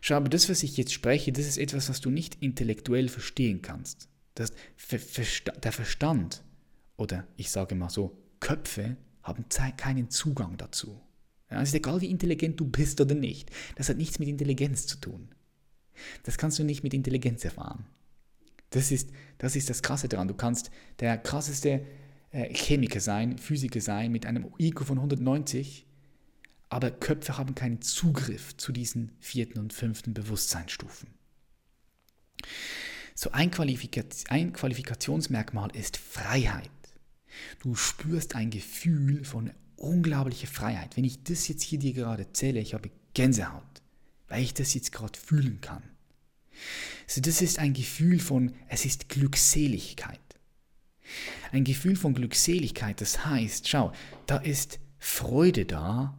Schau, 0.00 0.14
aber 0.14 0.28
das, 0.28 0.48
was 0.48 0.62
ich 0.62 0.76
jetzt 0.76 0.92
spreche, 0.92 1.32
das 1.32 1.46
ist 1.46 1.58
etwas, 1.58 1.88
was 1.88 2.00
du 2.00 2.10
nicht 2.10 2.36
intellektuell 2.40 3.08
verstehen 3.08 3.62
kannst. 3.62 4.08
Das, 4.36 4.52
der 4.90 5.72
Verstand, 5.72 6.44
oder 6.96 7.26
ich 7.36 7.50
sage 7.50 7.74
mal 7.74 7.90
so, 7.90 8.16
Köpfe 8.38 8.96
haben 9.24 9.44
keinen 9.76 10.10
Zugang 10.10 10.56
dazu. 10.56 11.00
Ja, 11.50 11.60
es 11.60 11.70
ist 11.70 11.74
egal, 11.74 12.00
wie 12.00 12.10
intelligent 12.10 12.60
du 12.60 12.66
bist 12.66 13.00
oder 13.00 13.14
nicht. 13.14 13.50
Das 13.76 13.88
hat 13.88 13.96
nichts 13.96 14.18
mit 14.18 14.28
Intelligenz 14.28 14.86
zu 14.86 14.96
tun. 14.98 15.28
Das 16.22 16.38
kannst 16.38 16.58
du 16.58 16.64
nicht 16.64 16.82
mit 16.82 16.94
Intelligenz 16.94 17.44
erfahren. 17.44 17.86
Das 18.70 18.90
ist 18.90 19.10
das, 19.38 19.56
ist 19.56 19.70
das 19.70 19.82
Krasse 19.82 20.08
daran. 20.08 20.28
Du 20.28 20.34
kannst 20.34 20.70
der 21.00 21.16
krasseste 21.18 21.86
äh, 22.30 22.52
Chemiker 22.52 23.00
sein, 23.00 23.38
Physiker 23.38 23.80
sein, 23.80 24.10
mit 24.10 24.26
einem 24.26 24.52
IQ 24.58 24.84
von 24.84 24.98
190, 24.98 25.86
aber 26.68 26.90
Köpfe 26.90 27.38
haben 27.38 27.54
keinen 27.54 27.82
Zugriff 27.82 28.56
zu 28.56 28.72
diesen 28.72 29.12
vierten 29.20 29.60
und 29.60 29.72
fünften 29.72 30.12
Bewusstseinsstufen. 30.12 31.08
So 33.14 33.30
ein, 33.30 33.52
Qualifikaz 33.52 34.24
ein 34.28 34.52
Qualifikationsmerkmal 34.52 35.70
ist 35.76 35.96
Freiheit. 35.96 36.70
Du 37.60 37.74
spürst 37.74 38.34
ein 38.34 38.50
Gefühl 38.50 39.24
von 39.24 39.50
unglaublicher 39.76 40.46
Freiheit. 40.46 40.96
Wenn 40.96 41.04
ich 41.04 41.22
das 41.24 41.48
jetzt 41.48 41.62
hier 41.62 41.78
dir 41.78 41.92
gerade 41.92 42.24
erzähle, 42.24 42.60
ich 42.60 42.74
habe 42.74 42.90
Gänsehaut, 43.14 43.82
weil 44.28 44.42
ich 44.42 44.54
das 44.54 44.74
jetzt 44.74 44.92
gerade 44.92 45.18
fühlen 45.18 45.60
kann. 45.60 45.82
So, 47.06 47.20
das 47.20 47.42
ist 47.42 47.58
ein 47.58 47.72
Gefühl 47.72 48.20
von, 48.20 48.54
es 48.68 48.84
ist 48.84 49.08
Glückseligkeit. 49.08 50.20
Ein 51.52 51.64
Gefühl 51.64 51.96
von 51.96 52.14
Glückseligkeit, 52.14 53.00
das 53.00 53.26
heißt, 53.26 53.68
schau, 53.68 53.92
da 54.26 54.38
ist 54.38 54.80
Freude 54.98 55.66
da, 55.66 56.18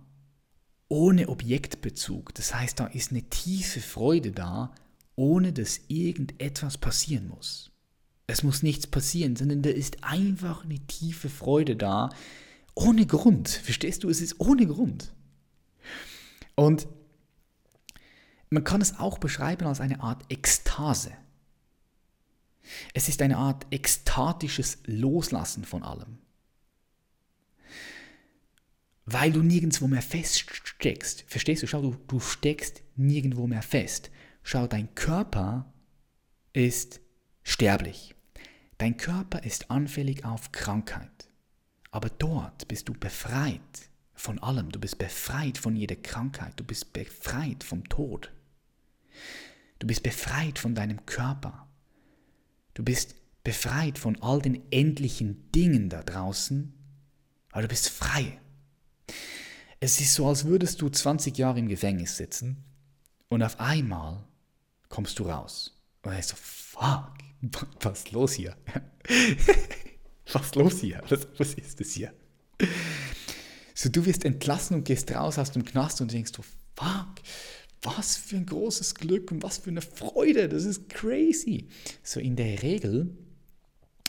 ohne 0.87 1.29
Objektbezug. 1.29 2.33
Das 2.35 2.53
heißt, 2.53 2.79
da 2.79 2.87
ist 2.87 3.11
eine 3.11 3.23
tiefe 3.23 3.81
Freude 3.81 4.31
da, 4.31 4.73
ohne 5.15 5.53
dass 5.53 5.81
irgendetwas 5.87 6.77
passieren 6.77 7.27
muss. 7.27 7.71
Es 8.27 8.43
muss 8.43 8.63
nichts 8.63 8.87
passieren, 8.87 9.35
sondern 9.35 9.61
da 9.61 9.69
ist 9.69 10.03
einfach 10.03 10.65
eine 10.65 10.79
tiefe 10.79 11.29
Freude 11.29 11.75
da, 11.75 12.09
ohne 12.73 13.05
Grund. 13.05 13.49
Verstehst 13.49 14.03
du? 14.03 14.09
Es 14.09 14.21
ist 14.21 14.39
ohne 14.39 14.65
Grund. 14.65 15.13
Und 16.55 16.87
man 18.49 18.63
kann 18.63 18.81
es 18.81 18.99
auch 18.99 19.17
beschreiben 19.17 19.67
als 19.67 19.79
eine 19.79 20.01
Art 20.01 20.23
Ekstase. 20.29 21.11
Es 22.93 23.09
ist 23.09 23.21
eine 23.21 23.37
Art 23.37 23.67
ekstatisches 23.69 24.79
Loslassen 24.85 25.65
von 25.65 25.83
allem. 25.83 26.17
Weil 29.05 29.31
du 29.31 29.43
nirgendwo 29.43 29.87
mehr 29.87 30.01
feststeckst. 30.01 31.25
Verstehst 31.27 31.61
du? 31.61 31.67
Schau, 31.67 31.81
du, 31.81 31.95
du 32.07 32.19
steckst 32.19 32.81
nirgendwo 32.95 33.45
mehr 33.45 33.61
fest. 33.61 34.09
Schau, 34.41 34.65
dein 34.65 34.95
Körper 34.95 35.71
ist 36.53 37.01
sterblich. 37.43 38.14
Dein 38.77 38.97
Körper 38.97 39.43
ist 39.43 39.71
anfällig 39.71 40.25
auf 40.25 40.51
Krankheit. 40.51 41.29
Aber 41.91 42.09
dort 42.09 42.67
bist 42.67 42.89
du 42.89 42.93
befreit 42.93 43.89
von 44.13 44.39
allem. 44.39 44.71
Du 44.71 44.79
bist 44.79 44.97
befreit 44.97 45.57
von 45.57 45.75
jeder 45.75 45.95
Krankheit. 45.95 46.53
Du 46.57 46.63
bist 46.63 46.91
befreit 46.93 47.63
vom 47.63 47.87
Tod. 47.87 48.31
Du 49.79 49.87
bist 49.87 50.03
befreit 50.03 50.59
von 50.59 50.75
deinem 50.75 51.05
Körper. 51.05 51.67
Du 52.73 52.83
bist 52.83 53.15
befreit 53.45 53.97
von 53.97 54.21
all 54.21 54.41
den 54.41 54.69
endlichen 54.71 55.49
Dingen 55.51 55.89
da 55.89 56.03
draußen, 56.03 56.73
aber 57.51 57.61
du 57.61 57.67
bist 57.69 57.89
frei. 57.89 58.39
Es 59.79 60.01
ist 60.01 60.15
so, 60.15 60.27
als 60.27 60.45
würdest 60.45 60.81
du 60.81 60.89
20 60.89 61.37
Jahre 61.37 61.59
im 61.59 61.69
Gefängnis 61.69 62.17
sitzen 62.17 62.63
und 63.29 63.43
auf 63.43 63.59
einmal 63.59 64.25
kommst 64.89 65.19
du 65.19 65.29
raus. 65.29 65.79
Und 66.01 66.11
er 66.11 66.23
so, 66.23 66.35
fuck, 66.35 67.13
was 67.81 67.99
ist 67.99 68.11
los 68.11 68.33
hier? 68.33 68.55
was 70.31 70.45
ist 70.45 70.55
los 70.55 70.79
hier? 70.79 71.01
Was, 71.09 71.27
was 71.37 71.53
ist 71.55 71.79
das 71.79 71.91
hier? 71.91 72.13
So, 73.73 73.89
du 73.89 74.05
wirst 74.05 74.25
entlassen 74.25 74.77
und 74.77 74.85
gehst 74.85 75.11
raus 75.11 75.37
aus 75.37 75.51
dem 75.51 75.65
Knast 75.65 76.01
und 76.01 76.11
denkst 76.11 76.31
du, 76.31 76.41
fuck, 76.75 77.15
was 77.81 78.17
für 78.17 78.37
ein 78.37 78.45
großes 78.45 78.95
Glück 78.95 79.31
und 79.31 79.43
was 79.43 79.57
für 79.59 79.69
eine 79.69 79.81
Freude, 79.81 80.49
das 80.49 80.63
ist 80.63 80.89
crazy. 80.89 81.67
So 82.01 82.19
in 82.19 82.35
der 82.35 82.63
Regel 82.63 83.15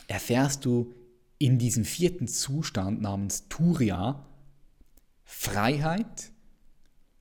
erfährst 0.07 0.64
du 0.64 0.95
in 1.39 1.59
diesem 1.59 1.84
vierten 1.84 2.28
Zustand 2.28 3.03
namens 3.03 3.49
Turia 3.49 4.26
Freiheit 5.24 6.32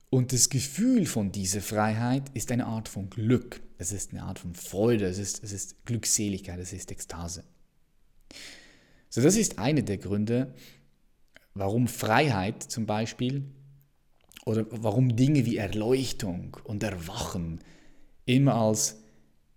und 0.08 0.32
das 0.32 0.48
Gefühl 0.48 1.04
von 1.06 1.32
dieser 1.32 1.60
Freiheit 1.60 2.30
ist 2.34 2.52
eine 2.52 2.66
Art 2.66 2.88
von 2.88 3.10
Glück. 3.10 3.60
Es 3.78 3.92
ist 3.92 4.12
eine 4.12 4.22
Art 4.22 4.38
von 4.38 4.54
Freude, 4.54 5.06
es 5.06 5.18
ist, 5.18 5.42
es 5.44 5.52
ist 5.52 5.84
Glückseligkeit, 5.84 6.58
es 6.58 6.72
ist 6.72 6.90
Ekstase. 6.90 7.44
So, 9.08 9.22
das 9.22 9.36
ist 9.36 9.58
einer 9.58 9.82
der 9.82 9.98
Gründe, 9.98 10.54
warum 11.54 11.88
Freiheit 11.88 12.62
zum 12.62 12.86
Beispiel 12.86 13.44
oder 14.44 14.66
warum 14.70 15.16
Dinge 15.16 15.44
wie 15.46 15.56
Erleuchtung 15.56 16.56
und 16.64 16.82
Erwachen 16.82 17.60
immer 18.24 18.54
als 18.54 19.02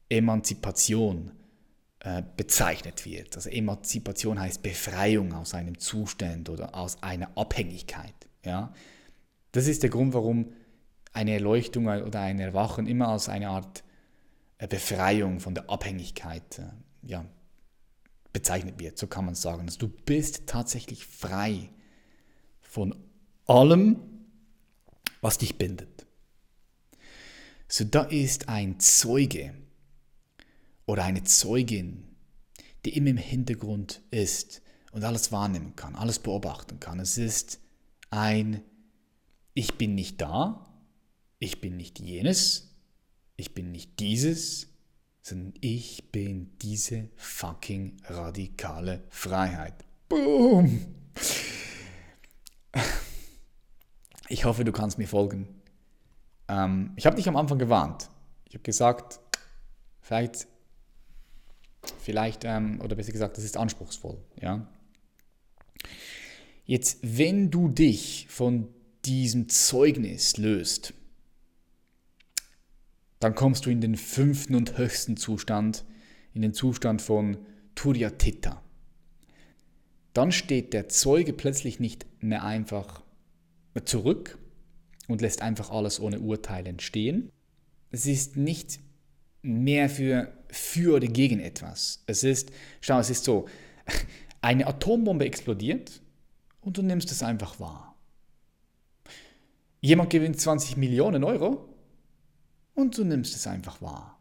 Emanzipation 0.10 1.32
äh, 2.00 2.24
bezeichnet 2.38 3.06
wird. 3.06 3.36
Also 3.36 3.50
Emanzipation 3.50 4.40
heißt 4.40 4.62
Befreiung 4.62 5.34
aus 5.34 5.54
einem 5.54 5.78
Zustand 5.78 6.50
oder 6.50 6.76
aus 6.76 7.04
einer 7.04 7.38
Abhängigkeit. 7.38 8.16
Ja? 8.46 8.74
Das 9.52 9.68
ist 9.68 9.84
der 9.84 9.90
Grund, 9.90 10.14
warum 10.14 10.54
eine 11.12 11.34
Erleuchtung 11.34 11.88
oder 11.88 12.22
ein 12.22 12.40
Erwachen 12.40 12.88
immer 12.88 13.10
als 13.10 13.30
eine 13.30 13.50
Art 13.50 13.84
Befreiung 14.68 15.40
von 15.40 15.56
der 15.56 15.70
Abhängigkeit 15.70 16.60
äh, 16.60 16.70
ja, 17.04 17.26
bezeichnet 18.34 18.80
wird. 18.80 18.98
So 18.98 19.08
kann 19.08 19.26
man 19.26 19.36
sagen. 19.36 19.64
Also 19.64 19.80
du 19.80 19.88
bist 19.88 20.48
tatsächlich 20.48 21.06
frei 21.06 21.70
von 22.62 22.96
allem, 23.46 24.00
was 25.22 25.38
dich 25.38 25.58
bindet. 25.58 26.06
So 27.68 27.84
da 27.84 28.04
ist 28.04 28.50
ein 28.50 28.80
Zeuge 28.80 29.54
oder 30.86 31.04
eine 31.04 31.24
Zeugin, 31.24 32.04
die 32.86 32.98
immer 32.98 33.10
im 33.10 33.18
Hintergrund 33.18 34.02
ist 34.12 34.62
und 34.92 35.04
alles 35.04 35.32
wahrnehmen 35.32 35.76
kann, 35.76 35.96
alles 35.96 36.20
beobachten 36.20 36.80
kann. 36.80 37.00
Es 37.00 37.18
ist 37.18 37.60
ein 38.10 38.62
Ich 39.54 39.78
bin 39.78 39.96
nicht 39.96 40.22
da, 40.22 40.66
ich 41.38 41.62
bin 41.62 41.78
nicht 41.78 42.00
jenes, 42.00 42.69
ich 43.40 43.54
bin 43.54 43.72
nicht 43.72 44.00
dieses, 44.00 44.68
sondern 45.22 45.54
ich 45.62 46.12
bin 46.12 46.52
diese 46.62 47.10
fucking 47.16 47.98
radikale 48.06 49.04
Freiheit. 49.10 49.86
Boom! 50.10 50.96
Ich 54.28 54.46
hoffe, 54.46 54.64
du 54.64 54.72
kannst 54.72 54.98
mir 54.98 55.08
folgen. 55.08 55.48
Ähm, 56.48 56.92
ich 56.98 57.06
habe 57.06 57.16
dich 57.16 57.28
am 57.28 57.36
Anfang 57.36 57.58
gewarnt. 57.58 58.10
Ich 58.46 58.54
habe 58.54 58.64
gesagt, 58.64 59.20
vielleicht, 60.02 60.48
vielleicht 62.00 62.44
ähm, 62.44 62.80
oder 62.82 62.96
besser 62.96 63.12
gesagt, 63.12 63.38
das 63.38 63.44
ist 63.44 63.58
anspruchsvoll. 63.58 64.18
Ja? 64.40 64.68
Jetzt, 66.66 67.00
wenn 67.02 67.50
du 67.50 67.70
dich 67.70 68.28
von 68.30 68.68
diesem 69.06 69.50
Zeugnis 69.50 70.38
löst, 70.38 70.94
dann 73.20 73.36
kommst 73.36 73.66
du 73.66 73.70
in 73.70 73.82
den 73.82 73.96
fünften 73.96 74.56
und 74.56 74.78
höchsten 74.78 75.18
Zustand, 75.18 75.86
in 76.34 76.42
den 76.42 76.54
Zustand 76.54 77.02
von 77.02 77.38
Turyatita. 77.76 78.64
Dann 80.14 80.32
steht 80.32 80.74
der 80.74 80.90
Zeuge 80.90 81.34
plötzlich 81.34 81.80
nicht 81.80 82.06
mehr 82.22 82.44
einfach 82.44 83.04
zurück 83.86 84.38
und 85.08 85.22
lässt 85.22 85.42
einfach 85.42 85.70
alles 85.70 86.00
ohne 86.00 86.20
Urteil 86.20 86.66
entstehen. 86.68 87.32
Es 87.92 88.06
ist 88.06 88.36
nicht 88.36 88.80
mehr 89.42 89.90
für, 89.90 90.34
für 90.50 90.96
oder 90.96 91.08
gegen 91.08 91.40
etwas. 91.40 92.04
Es 92.06 92.24
ist, 92.24 92.52
schau, 92.82 93.00
es 93.00 93.10
ist 93.10 93.24
so, 93.24 93.48
eine 94.42 94.68
Atombombe 94.68 95.26
explodiert 95.26 96.02
und 96.62 96.78
du 96.78 96.82
nimmst 96.82 97.12
es 97.12 97.24
einfach 97.24 97.60
wahr. 97.60 97.96
Jemand 99.82 100.10
gewinnt 100.10 100.40
20 100.40 100.78
Millionen 100.78 101.24
Euro 101.24 101.69
und 102.80 102.98
du 102.98 103.04
nimmst 103.04 103.36
es 103.36 103.46
einfach 103.46 103.82
wahr. 103.82 104.18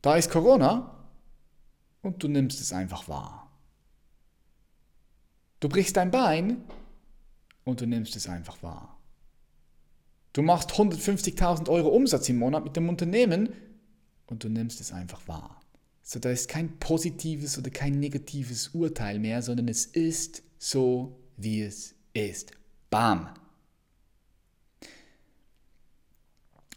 Da 0.00 0.16
ist 0.16 0.30
Corona 0.30 0.94
und 2.02 2.22
du 2.22 2.28
nimmst 2.28 2.60
es 2.60 2.72
einfach 2.72 3.08
wahr. 3.08 3.50
Du 5.60 5.68
brichst 5.68 5.96
dein 5.96 6.10
Bein 6.10 6.62
und 7.64 7.80
du 7.80 7.86
nimmst 7.86 8.16
es 8.16 8.28
einfach 8.28 8.62
wahr. 8.62 8.98
Du 10.32 10.42
machst 10.42 10.72
150.000 10.72 11.68
Euro 11.68 11.88
Umsatz 11.88 12.28
im 12.28 12.38
Monat 12.38 12.64
mit 12.64 12.76
dem 12.76 12.88
Unternehmen 12.88 13.50
und 14.26 14.42
du 14.42 14.48
nimmst 14.48 14.80
es 14.80 14.92
einfach 14.92 15.28
wahr. 15.28 15.60
So, 16.02 16.18
da 16.18 16.30
ist 16.30 16.48
kein 16.48 16.78
positives 16.78 17.56
oder 17.56 17.70
kein 17.70 18.00
negatives 18.00 18.68
Urteil 18.68 19.18
mehr, 19.18 19.42
sondern 19.42 19.68
es 19.68 19.86
ist 19.86 20.42
so, 20.58 21.18
wie 21.36 21.62
es 21.62 21.94
ist. 22.12 22.50
Bam. 22.90 23.28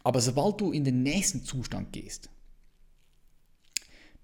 Aber 0.08 0.22
sobald 0.22 0.62
du 0.62 0.72
in 0.72 0.86
den 0.86 1.04
nächsten 1.04 1.44
Zustand 1.44 1.92
gehst, 1.92 2.30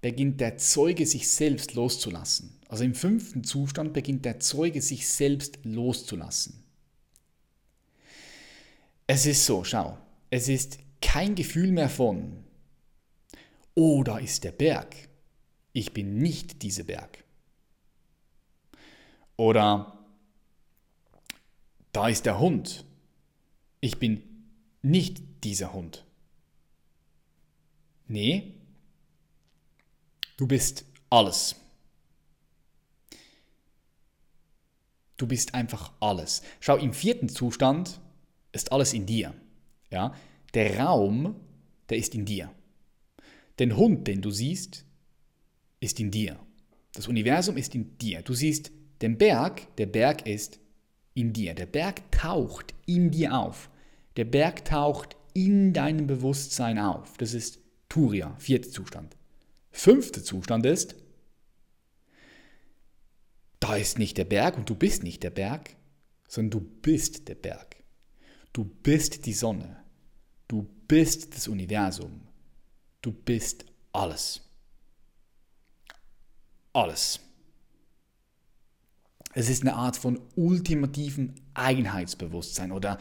beginnt 0.00 0.40
der 0.40 0.56
Zeuge 0.56 1.04
sich 1.04 1.30
selbst 1.30 1.74
loszulassen. 1.74 2.58
Also 2.68 2.84
im 2.84 2.94
fünften 2.94 3.44
Zustand 3.44 3.92
beginnt 3.92 4.24
der 4.24 4.40
Zeuge 4.40 4.80
sich 4.80 5.06
selbst 5.06 5.58
loszulassen. 5.62 6.64
Es 9.06 9.26
ist 9.26 9.44
so, 9.44 9.62
schau, 9.62 9.98
es 10.30 10.48
ist 10.48 10.78
kein 11.02 11.34
Gefühl 11.34 11.70
mehr 11.70 11.90
von, 11.90 12.44
oh, 13.74 14.02
da 14.04 14.16
ist 14.16 14.44
der 14.44 14.52
Berg. 14.52 14.96
Ich 15.74 15.92
bin 15.92 16.16
nicht 16.16 16.62
dieser 16.62 16.84
Berg. 16.84 17.22
Oder 19.36 19.98
da 21.92 22.08
ist 22.08 22.24
der 22.24 22.38
Hund. 22.38 22.86
Ich 23.82 23.98
bin 23.98 24.22
nicht 24.80 25.33
dieser 25.44 25.72
Hund. 25.72 26.04
Nee, 28.06 28.54
du 30.36 30.46
bist 30.46 30.84
alles. 31.10 31.56
Du 35.16 35.26
bist 35.26 35.54
einfach 35.54 35.92
alles. 36.00 36.42
Schau, 36.60 36.76
im 36.76 36.92
vierten 36.92 37.28
Zustand 37.28 38.00
ist 38.52 38.72
alles 38.72 38.92
in 38.92 39.06
dir. 39.06 39.34
Ja? 39.90 40.14
Der 40.54 40.80
Raum, 40.80 41.36
der 41.88 41.98
ist 41.98 42.14
in 42.14 42.24
dir. 42.24 42.52
Den 43.58 43.76
Hund, 43.76 44.08
den 44.08 44.22
du 44.22 44.30
siehst, 44.30 44.84
ist 45.80 46.00
in 46.00 46.10
dir. 46.10 46.38
Das 46.92 47.08
Universum 47.08 47.56
ist 47.56 47.74
in 47.74 47.96
dir. 47.98 48.22
Du 48.22 48.34
siehst 48.34 48.72
den 49.02 49.18
Berg, 49.18 49.76
der 49.76 49.86
Berg 49.86 50.26
ist 50.26 50.58
in 51.14 51.32
dir. 51.32 51.54
Der 51.54 51.66
Berg 51.66 52.10
taucht 52.10 52.74
in 52.86 53.10
dir 53.10 53.38
auf. 53.38 53.70
Der 54.16 54.24
Berg 54.24 54.64
taucht 54.64 55.16
in 55.34 55.72
deinem 55.72 56.06
Bewusstsein 56.06 56.78
auf. 56.78 57.18
Das 57.18 57.34
ist 57.34 57.58
Turia, 57.88 58.34
vierter 58.38 58.70
Zustand. 58.70 59.16
Fünfter 59.70 60.22
Zustand 60.22 60.64
ist, 60.64 60.94
da 63.60 63.76
ist 63.76 63.98
nicht 63.98 64.16
der 64.16 64.24
Berg 64.24 64.56
und 64.56 64.70
du 64.70 64.74
bist 64.74 65.02
nicht 65.02 65.22
der 65.22 65.30
Berg, 65.30 65.76
sondern 66.28 66.50
du 66.50 66.60
bist 66.80 67.28
der 67.28 67.34
Berg. 67.34 67.76
Du 68.52 68.64
bist 68.64 69.26
die 69.26 69.32
Sonne. 69.32 69.82
Du 70.48 70.68
bist 70.86 71.34
das 71.34 71.48
Universum. 71.48 72.20
Du 73.02 73.12
bist 73.12 73.64
alles. 73.92 74.42
Alles. 76.72 77.20
Es 79.32 79.48
ist 79.48 79.62
eine 79.62 79.74
Art 79.74 79.96
von 79.96 80.20
ultimativem 80.36 81.34
Einheitsbewusstsein 81.54 82.70
oder 82.70 82.98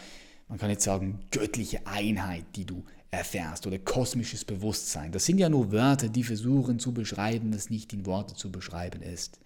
man 0.54 0.60
kann 0.60 0.70
jetzt 0.70 0.84
sagen 0.84 1.20
göttliche 1.32 1.88
Einheit, 1.88 2.45
die 2.56 2.64
du 2.64 2.86
erfährst 3.10 3.66
oder 3.66 3.80
kosmisches 3.80 4.45
Bewusstsein. 4.45 5.12
Das 5.12 5.26
sind 5.26 5.39
ja 5.39 5.49
nur 5.49 5.72
Wörter, 5.72 6.10
die 6.10 6.24
versuchen 6.24 6.78
zu 6.78 6.93
beschreiben, 6.93 7.51
was 7.56 7.72
nicht 7.72 7.91
in 7.91 8.06
Worte 8.06 8.36
zu 8.36 8.51
beschreiben 8.51 9.01
ist. 9.01 9.39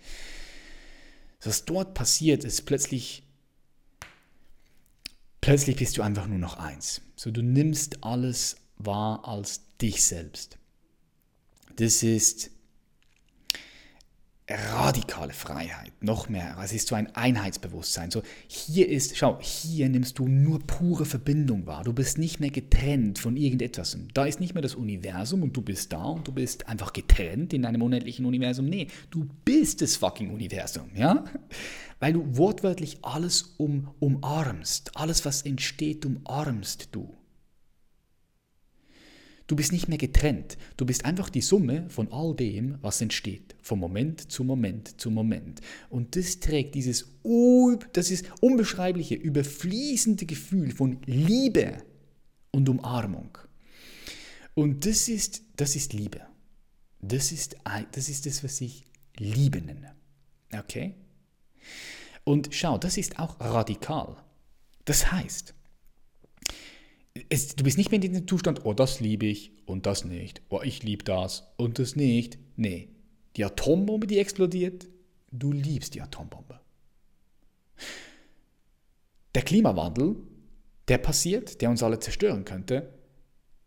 Was 1.41 1.64
dort 1.64 1.93
passiert, 1.93 2.43
ist 2.43 2.66
plötzlich 2.66 3.24
plötzlich 5.39 5.78
bist 5.78 5.97
du 5.97 6.01
einfach 6.01 6.28
nur 6.28 6.39
noch 6.39 6.58
eins. 6.58 6.99
So 7.16 7.32
du 7.32 7.41
nimmst 7.41 8.03
alles 8.03 8.58
wahr 8.76 9.26
als 9.26 9.62
dich 9.78 10.03
selbst. 10.03 10.58
Das 11.78 12.03
ist 12.03 12.51
radikale 14.50 15.34
Freiheit, 15.34 15.91
noch 16.00 16.30
mehr. 16.30 16.58
Es 16.64 16.72
ist 16.72 16.88
so 16.88 16.95
ein 16.95 17.14
Einheitsbewusstsein. 17.16 18.12
So 18.12 18.22
hier 18.48 18.88
ist, 18.88 19.18
schau, 19.18 19.39
hier 19.41 19.89
nimmst 19.89 20.20
du 20.20 20.28
nur 20.28 20.60
pure 20.60 21.06
Verbindung 21.06 21.66
wahr. 21.66 21.84
Du 21.84 21.91
bist 21.91 22.18
nicht 22.18 22.39
mehr 22.39 22.50
getrennt 22.50 23.20
von 23.20 23.36
irgendetwas. 23.36 23.98
Da 24.14 24.26
ist 24.26 24.39
nicht 24.39 24.54
mehr 24.54 24.62
das 24.62 24.76
Universum 24.76 25.43
und 25.43 25.58
du 25.58 25.62
bist 25.62 25.91
da 25.91 26.04
und 26.04 26.28
du 26.28 26.32
bist 26.32 26.68
einfach 26.70 26.93
getrennt 26.93 27.54
in 27.54 27.66
einem 27.66 27.82
unendlichen 27.82 28.26
Universum. 28.26 28.68
Nee, 28.68 28.88
du 29.10 29.28
bist 29.43 29.82
das 29.82 29.98
fucking 29.98 30.34
Universum, 30.34 30.91
ja? 30.95 31.26
Weil 32.00 32.14
du 32.14 32.38
wortwörtlich 32.38 33.00
alles 33.02 33.56
um, 33.58 33.89
umarmst. 34.00 34.95
Alles, 34.95 35.26
was 35.26 35.41
entsteht, 35.41 36.06
umarmst 36.06 36.89
du. 36.93 37.16
Du 39.48 39.56
bist 39.56 39.72
nicht 39.72 39.88
mehr 39.88 39.98
getrennt. 39.98 40.58
Du 40.76 40.86
bist 40.86 41.06
einfach 41.06 41.30
die 41.30 41.41
Summe 41.41 41.89
von 41.89 42.12
all 42.12 42.36
dem, 42.36 42.78
was 42.82 43.00
entsteht. 43.00 43.56
Von 43.62 43.80
Moment 43.80 44.30
zu 44.30 44.43
Moment 44.43 45.00
zu 45.00 45.10
Moment. 45.10 45.62
Und 45.89 46.18
das 46.18 46.41
trägt 46.41 46.76
dieses, 46.76 47.08
das 47.93 48.12
ist 48.12 48.26
unbeschreibliche, 48.41 49.16
überfließende 49.16 50.26
Gefühl 50.26 50.72
von 50.72 51.00
Liebe 51.06 51.78
und 52.52 52.68
Umarmung. 52.68 53.38
Und 54.54 54.86
das 54.86 55.08
ist, 55.08 55.43
das 55.56 55.78
ist 55.78 55.93
Liebe. 55.93 56.22
Das 57.00 57.32
ist, 57.32 57.56
das 57.91 58.10
ist 58.10 58.26
das, 58.26 58.43
was 58.43 58.60
ich 58.60 58.84
Liebe 59.18 59.62
nenne. 59.62 59.95
Okay? 60.54 60.95
Und 62.26 62.50
schau, 62.52 62.78
das 62.78 62.98
ist 62.98 63.20
auch 63.20 63.39
radikal. 63.39 64.18
Das 64.84 65.12
heißt, 65.12 65.54
es, 67.30 67.55
du 67.55 67.63
bist 67.63 67.78
nicht 67.78 67.91
mehr 67.91 68.01
in 68.01 68.11
diesem 68.11 68.28
Zustand, 68.28 68.65
oh, 68.65 68.74
das 68.74 68.99
liebe 68.99 69.26
ich 69.26 69.51
und 69.65 69.86
das 69.86 70.05
nicht. 70.05 70.41
Oh, 70.49 70.61
ich 70.63 70.84
liebe 70.84 71.03
das 71.03 71.51
und 71.57 71.80
das 71.80 71.95
nicht. 71.95 72.38
Nee, 72.55 72.89
die 73.36 73.45
Atombombe, 73.45 74.07
die 74.07 74.20
explodiert, 74.20 74.88
du 75.32 75.51
liebst 75.51 75.95
die 75.95 76.01
Atombombe. 76.01 76.59
Der 79.36 79.43
Klimawandel, 79.43 80.15
der 80.88 80.97
passiert, 80.97 81.61
der 81.61 81.70
uns 81.70 81.84
alle 81.84 81.99
zerstören 81.99 82.45
könnte, 82.45 82.93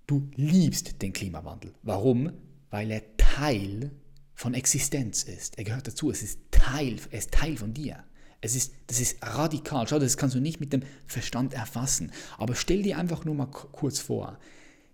du 0.06 0.28
liebst 0.34 1.00
den 1.02 1.12
Klimawandel. 1.12 1.74
Warum? 1.82 2.32
Weil 2.70 2.90
er 2.90 3.16
Teil 3.16 3.92
von 4.34 4.54
Existenz 4.54 5.22
ist. 5.22 5.58
Er 5.58 5.64
gehört 5.64 5.86
dazu, 5.86 6.10
es 6.10 6.22
ist 6.22 6.40
Teil, 6.50 6.96
er 7.10 7.18
ist 7.18 7.30
Teil 7.30 7.56
von 7.56 7.74
dir. 7.74 8.02
Es 8.40 8.54
ist, 8.54 8.72
das 8.86 9.00
ist 9.00 9.22
radikal. 9.22 9.86
Schau, 9.86 9.98
das 9.98 10.16
kannst 10.16 10.34
du 10.34 10.40
nicht 10.40 10.60
mit 10.60 10.72
dem 10.72 10.82
Verstand 11.06 11.52
erfassen. 11.52 12.12
Aber 12.38 12.54
stell 12.54 12.82
dir 12.82 12.98
einfach 12.98 13.24
nur 13.24 13.34
mal 13.34 13.46
kurz 13.46 13.98
vor, 13.98 14.38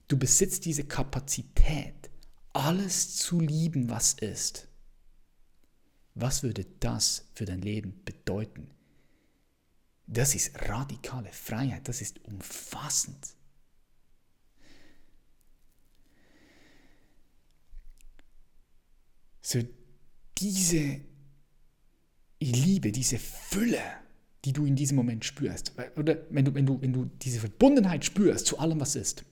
du 0.08 0.18
besitzt 0.18 0.64
diese 0.64 0.84
Kapazität, 0.84 2.10
alles 2.52 3.16
zu 3.16 3.40
lieben, 3.40 3.88
was 3.90 4.14
ist. 4.14 4.68
Was 6.14 6.42
würde 6.42 6.64
das 6.80 7.26
für 7.34 7.44
dein 7.44 7.60
Leben 7.60 8.00
bedeuten? 8.04 8.70
Das 10.06 10.34
ist 10.34 10.58
radikale 10.68 11.30
Freiheit, 11.32 11.88
das 11.88 12.00
ist 12.00 12.24
umfassend. 12.24 13.36
So 19.42 19.62
diese 20.38 21.00
Liebe, 22.40 22.92
diese 22.92 23.18
Fülle, 23.18 23.80
die 24.44 24.52
du 24.52 24.64
in 24.66 24.76
diesem 24.76 24.96
Moment 24.96 25.24
spürst, 25.24 25.72
oder 25.96 26.18
wenn 26.30 26.44
du, 26.44 26.54
wenn 26.54 26.66
du, 26.66 26.80
wenn 26.80 26.92
du 26.92 27.10
diese 27.22 27.40
Verbundenheit 27.40 28.04
spürst 28.04 28.46
zu 28.46 28.58
allem, 28.58 28.80
was 28.80 28.94
ist, 28.94 29.24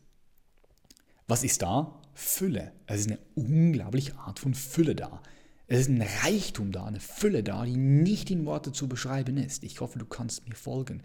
was 1.27 1.45
ist 1.45 1.63
da? 1.63 2.01
Fülle. 2.15 2.73
Es 2.87 3.01
ist 3.01 3.09
eine 3.09 3.19
unglaubliche 3.35 4.17
Art 4.19 4.39
von 4.39 4.55
Fülle 4.55 4.95
da. 4.95 5.23
Es 5.67 5.81
ist 5.81 5.89
ein 5.89 6.03
Reichtum 6.23 6.73
da, 6.73 6.85
eine 6.85 7.01
Fülle 7.01 7.43
da, 7.43 7.65
die 7.65 7.77
nicht 7.77 8.31
in 8.31 8.45
Worte 8.45 8.73
zu 8.73 8.89
beschreiben 8.89 9.37
ist. 9.39 9.65
Ich 9.65 9.81
hoffe, 9.81 9.99
du 9.99 10.07
kannst 10.07 10.47
mir 10.49 10.55
folgen. 10.55 11.03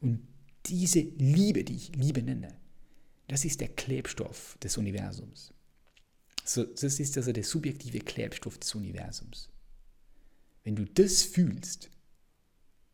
Und 0.00 0.20
diese 0.66 1.00
Liebe, 1.00 1.64
die 1.64 1.76
ich 1.76 1.96
Liebe 1.96 2.22
nenne, 2.22 2.48
das 3.28 3.44
ist 3.44 3.60
der 3.60 3.68
Klebstoff 3.68 4.58
des 4.62 4.76
Universums. 4.76 5.52
So, 6.44 6.64
das 6.64 7.00
ist 7.00 7.16
also 7.16 7.32
der 7.32 7.44
subjektive 7.44 8.00
Klebstoff 8.00 8.58
des 8.58 8.74
Universums. 8.74 9.48
Wenn 10.64 10.76
du 10.76 10.84
das 10.84 11.22
fühlst, 11.22 11.90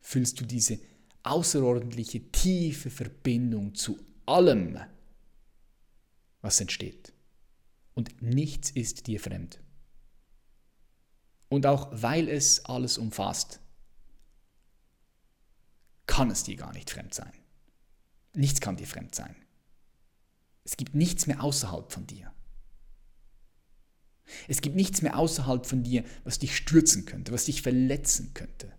fühlst 0.00 0.40
du 0.40 0.46
diese 0.46 0.78
außerordentliche 1.22 2.30
tiefe 2.32 2.90
Verbindung 2.90 3.74
zu 3.74 3.98
allem, 4.26 4.78
was 6.40 6.60
entsteht. 6.60 7.12
Und 7.94 8.22
nichts 8.22 8.70
ist 8.70 9.06
dir 9.06 9.20
fremd. 9.20 9.60
Und 11.48 11.66
auch 11.66 11.88
weil 11.92 12.28
es 12.28 12.64
alles 12.64 12.98
umfasst, 12.98 13.60
kann 16.06 16.30
es 16.30 16.44
dir 16.44 16.56
gar 16.56 16.72
nicht 16.72 16.90
fremd 16.90 17.12
sein. 17.12 17.32
Nichts 18.34 18.60
kann 18.60 18.76
dir 18.76 18.86
fremd 18.86 19.14
sein. 19.14 19.34
Es 20.64 20.76
gibt 20.76 20.94
nichts 20.94 21.26
mehr 21.26 21.42
außerhalb 21.42 21.90
von 21.92 22.06
dir. 22.06 22.32
Es 24.46 24.60
gibt 24.60 24.76
nichts 24.76 25.02
mehr 25.02 25.18
außerhalb 25.18 25.66
von 25.66 25.82
dir, 25.82 26.04
was 26.24 26.38
dich 26.38 26.56
stürzen 26.56 27.04
könnte, 27.06 27.32
was 27.32 27.46
dich 27.46 27.62
verletzen 27.62 28.32
könnte. 28.34 28.72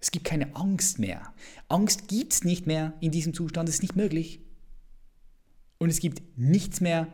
Es 0.00 0.10
gibt 0.10 0.24
keine 0.24 0.56
Angst 0.56 0.98
mehr. 0.98 1.32
Angst 1.68 2.08
gibt 2.08 2.32
es 2.32 2.44
nicht 2.44 2.66
mehr 2.66 2.94
in 3.00 3.12
diesem 3.12 3.34
Zustand, 3.34 3.68
es 3.68 3.76
ist 3.76 3.82
nicht 3.82 3.96
möglich. 3.96 4.40
Und 5.78 5.90
es 5.90 6.00
gibt 6.00 6.22
nichts 6.36 6.80
mehr, 6.80 7.06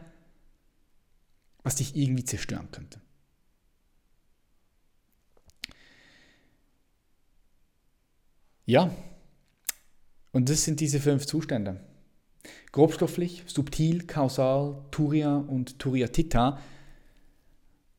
was 1.62 1.76
dich 1.76 1.96
irgendwie 1.96 2.24
zerstören 2.24 2.70
könnte. 2.70 3.00
Ja, 8.64 8.94
und 10.32 10.48
das 10.50 10.64
sind 10.64 10.80
diese 10.80 11.00
fünf 11.00 11.26
Zustände. 11.26 11.80
Grobstofflich, 12.72 13.44
subtil, 13.46 14.06
kausal, 14.06 14.84
Turia 14.90 15.36
und 15.36 15.78
Turiatita. 15.78 16.60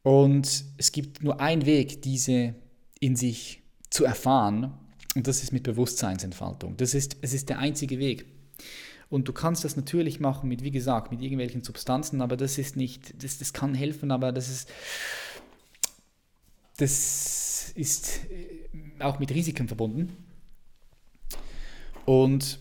Und 0.10 0.66
es 0.78 0.92
gibt 0.92 1.22
nur 1.22 1.40
einen 1.40 1.68
Weg, 1.68 2.02
diese 2.02 2.56
in 3.00 3.16
sich 3.16 3.62
zu 3.92 4.06
erfahren, 4.06 4.74
und 5.16 5.28
das 5.28 5.44
ist 5.44 5.52
mit 5.52 5.62
Bewusstseinsentfaltung. 5.62 6.76
Das 6.78 6.96
ist, 6.96 7.18
es 7.22 7.32
ist 7.32 7.48
der 7.48 7.60
einzige 7.60 8.00
Weg. 8.00 8.26
Und 9.12 9.28
du 9.28 9.34
kannst 9.34 9.64
das 9.66 9.76
natürlich 9.76 10.20
machen 10.20 10.50
mit, 10.50 10.64
wie 10.64 10.72
gesagt, 10.72 11.12
mit 11.12 11.22
irgendwelchen 11.22 11.62
Substanzen, 11.64 12.24
aber 12.24 12.38
das 12.38 12.58
ist 12.58 12.76
nicht, 12.76 13.24
das, 13.24 13.38
das 13.38 13.54
kann 13.54 13.76
helfen, 13.76 14.10
aber 14.10 14.32
das 14.32 14.50
ist, 14.50 14.68
das 16.78 17.72
ist 17.76 18.22
äh, 18.32 19.04
auch 19.04 19.20
mit 19.20 19.30
Risiken 19.30 19.68
verbunden. 19.68 20.18
Und 22.08 22.58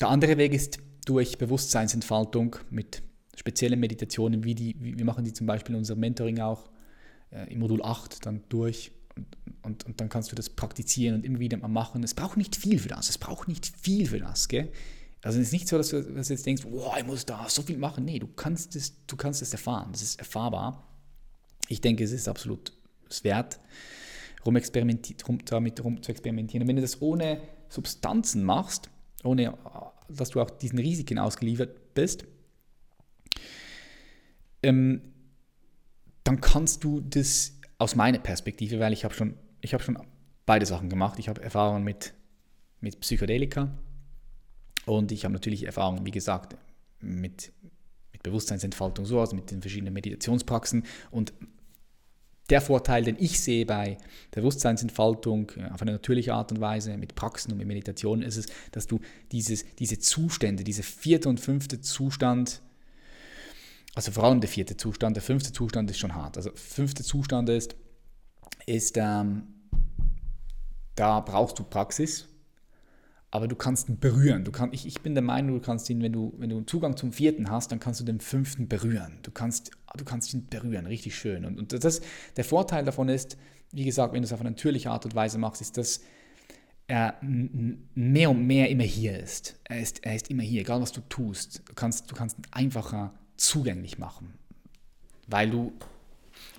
der 0.00 0.08
andere 0.08 0.38
Weg 0.38 0.54
ist 0.54 0.78
durch 1.04 1.36
Bewusstseinsentfaltung 1.36 2.56
mit 2.70 3.02
speziellen 3.36 3.80
Meditationen, 3.80 4.44
wie 4.44 4.54
die, 4.54 4.76
wir 4.78 5.04
machen 5.04 5.24
die 5.24 5.32
zum 5.32 5.46
Beispiel 5.46 5.74
in 5.74 5.78
unserem 5.78 6.00
Mentoring 6.00 6.40
auch 6.40 6.70
äh, 7.30 7.52
im 7.52 7.60
Modul 7.60 7.82
8 7.82 8.24
dann 8.26 8.42
durch 8.48 8.92
und, 9.14 9.36
und, 9.62 9.86
und, 9.86 10.00
dann 10.00 10.08
kannst 10.08 10.32
du 10.32 10.36
das 10.36 10.50
praktizieren 10.50 11.16
und 11.16 11.24
immer 11.24 11.38
wieder 11.38 11.56
mal 11.58 11.68
machen. 11.68 12.02
Es 12.02 12.14
braucht 12.14 12.36
nicht 12.36 12.56
viel 12.56 12.78
für 12.78 12.88
das, 12.88 13.08
es 13.08 13.18
braucht 13.18 13.48
nicht 13.48 13.66
viel 13.66 14.06
für 14.06 14.18
das, 14.18 14.48
gell? 14.48 14.70
Also 15.22 15.38
es 15.38 15.46
ist 15.46 15.52
nicht 15.52 15.68
so, 15.68 15.78
dass 15.78 15.90
du, 15.90 16.02
dass 16.02 16.28
du 16.28 16.34
jetzt 16.34 16.44
denkst, 16.44 16.64
wow, 16.68 16.94
ich 16.98 17.06
muss 17.06 17.24
da 17.24 17.48
so 17.48 17.62
viel 17.62 17.78
machen. 17.78 18.04
Nee, 18.04 18.18
du 18.18 18.26
kannst 18.26 18.74
es, 18.74 19.06
du 19.06 19.16
kannst 19.16 19.40
es 19.40 19.52
erfahren, 19.52 19.90
das 19.92 20.02
ist 20.02 20.18
erfahrbar. 20.18 20.88
Ich 21.68 21.80
denke, 21.80 22.02
es 22.02 22.10
ist 22.10 22.26
absolut 22.26 22.72
es 23.08 23.22
wert, 23.22 23.60
rum, 24.44 24.56
rum, 25.28 25.38
damit 25.44 25.84
rum 25.84 26.02
zu 26.02 26.10
experimentieren. 26.10 26.62
Und 26.62 26.68
wenn 26.68 26.76
du 26.76 26.82
das 26.82 27.00
ohne 27.00 27.40
Substanzen 27.68 28.42
machst, 28.42 28.90
ohne 29.22 29.56
dass 30.08 30.30
du 30.30 30.40
auch 30.40 30.50
diesen 30.50 30.78
Risiken 30.78 31.18
ausgeliefert 31.18 31.94
bist, 31.94 32.24
ähm, 34.62 35.02
dann 36.24 36.40
kannst 36.40 36.84
du 36.84 37.00
das 37.00 37.58
aus 37.78 37.96
meiner 37.96 38.18
Perspektive, 38.18 38.78
weil 38.78 38.92
ich 38.92 39.04
habe 39.04 39.14
schon, 39.14 39.34
habe 39.64 39.82
schon 39.82 39.98
beide 40.46 40.66
Sachen 40.66 40.88
gemacht. 40.88 41.18
Ich 41.18 41.28
habe 41.28 41.42
Erfahrungen 41.42 41.84
mit, 41.84 42.14
mit 42.80 43.00
Psychedelika 43.00 43.68
und 44.86 45.12
ich 45.12 45.24
habe 45.24 45.34
natürlich 45.34 45.64
Erfahrungen, 45.64 46.06
wie 46.06 46.10
gesagt, 46.10 46.56
mit, 47.00 47.52
mit 48.12 48.22
Bewusstseinsentfaltung 48.22 49.04
so, 49.04 49.20
also 49.20 49.34
mit 49.34 49.50
den 49.50 49.60
verschiedenen 49.60 49.94
Meditationspraxen 49.94 50.84
und 51.10 51.32
der 52.50 52.60
Vorteil, 52.60 53.04
den 53.04 53.16
ich 53.18 53.40
sehe 53.40 53.64
bei 53.64 53.96
Bewusstseinsentfaltung 54.32 55.52
auf 55.72 55.80
eine 55.80 55.92
natürliche 55.92 56.34
Art 56.34 56.52
und 56.52 56.60
Weise 56.60 56.98
mit 56.98 57.14
Praxen 57.14 57.52
und 57.52 57.58
mit 57.58 57.66
Meditation, 57.66 58.22
ist 58.22 58.36
es, 58.36 58.46
dass 58.72 58.86
du 58.86 59.00
dieses, 59.30 59.64
diese 59.76 59.98
Zustände, 59.98 60.64
diese 60.64 60.82
vierte 60.82 61.28
und 61.28 61.40
fünfte 61.40 61.80
Zustand 61.80 62.60
also 63.94 64.10
vor 64.12 64.24
allem 64.24 64.40
der 64.40 64.48
vierte 64.48 64.76
Zustand, 64.76 65.16
der 65.16 65.22
fünfte 65.22 65.52
Zustand 65.52 65.90
ist 65.90 65.98
schon 65.98 66.14
hart. 66.14 66.36
Also 66.36 66.50
fünfte 66.54 67.02
Zustand 67.02 67.48
ist, 67.48 67.76
ist 68.66 68.96
ähm, 68.96 69.44
da 70.94 71.20
brauchst 71.20 71.58
du 71.58 71.64
Praxis, 71.64 72.28
aber 73.30 73.48
du 73.48 73.56
kannst 73.56 73.88
ihn 73.88 73.98
berühren. 73.98 74.44
Du 74.44 74.52
kann, 74.52 74.72
ich, 74.72 74.86
ich 74.86 75.00
bin 75.02 75.14
der 75.14 75.22
Meinung, 75.22 75.56
du 75.56 75.60
kannst 75.60 75.88
ihn, 75.90 76.02
wenn 76.02 76.12
du, 76.12 76.34
wenn 76.38 76.50
du 76.50 76.62
Zugang 76.62 76.96
zum 76.96 77.12
vierten 77.12 77.50
hast, 77.50 77.72
dann 77.72 77.80
kannst 77.80 78.00
du 78.00 78.04
den 78.04 78.20
fünften 78.20 78.68
berühren. 78.68 79.18
Du 79.22 79.30
kannst, 79.30 79.70
du 79.96 80.04
kannst 80.04 80.32
ihn 80.34 80.46
berühren, 80.46 80.86
richtig 80.86 81.16
schön. 81.16 81.44
Und, 81.44 81.58
und 81.58 81.84
das, 81.84 82.00
der 82.36 82.44
Vorteil 82.44 82.84
davon 82.84 83.08
ist, 83.08 83.36
wie 83.72 83.84
gesagt, 83.84 84.12
wenn 84.12 84.22
du 84.22 84.26
es 84.26 84.32
auf 84.32 84.40
eine 84.40 84.50
natürliche 84.50 84.90
Art 84.90 85.04
und 85.06 85.14
Weise 85.14 85.38
machst, 85.38 85.62
ist, 85.62 85.78
dass 85.78 86.00
er 86.88 87.16
mehr 87.22 88.30
und 88.30 88.46
mehr 88.46 88.68
immer 88.68 88.82
hier 88.82 89.18
ist. 89.18 89.58
Er 89.64 89.80
ist, 89.80 90.04
er 90.04 90.14
ist 90.14 90.28
immer 90.28 90.42
hier, 90.42 90.60
egal 90.60 90.82
was 90.82 90.92
du 90.92 91.00
tust. 91.08 91.62
Du 91.66 91.74
kannst, 91.74 92.10
du 92.10 92.14
kannst 92.14 92.36
einfacher 92.50 93.14
zugänglich 93.42 93.98
machen, 93.98 94.32
weil 95.26 95.50
du, 95.50 95.72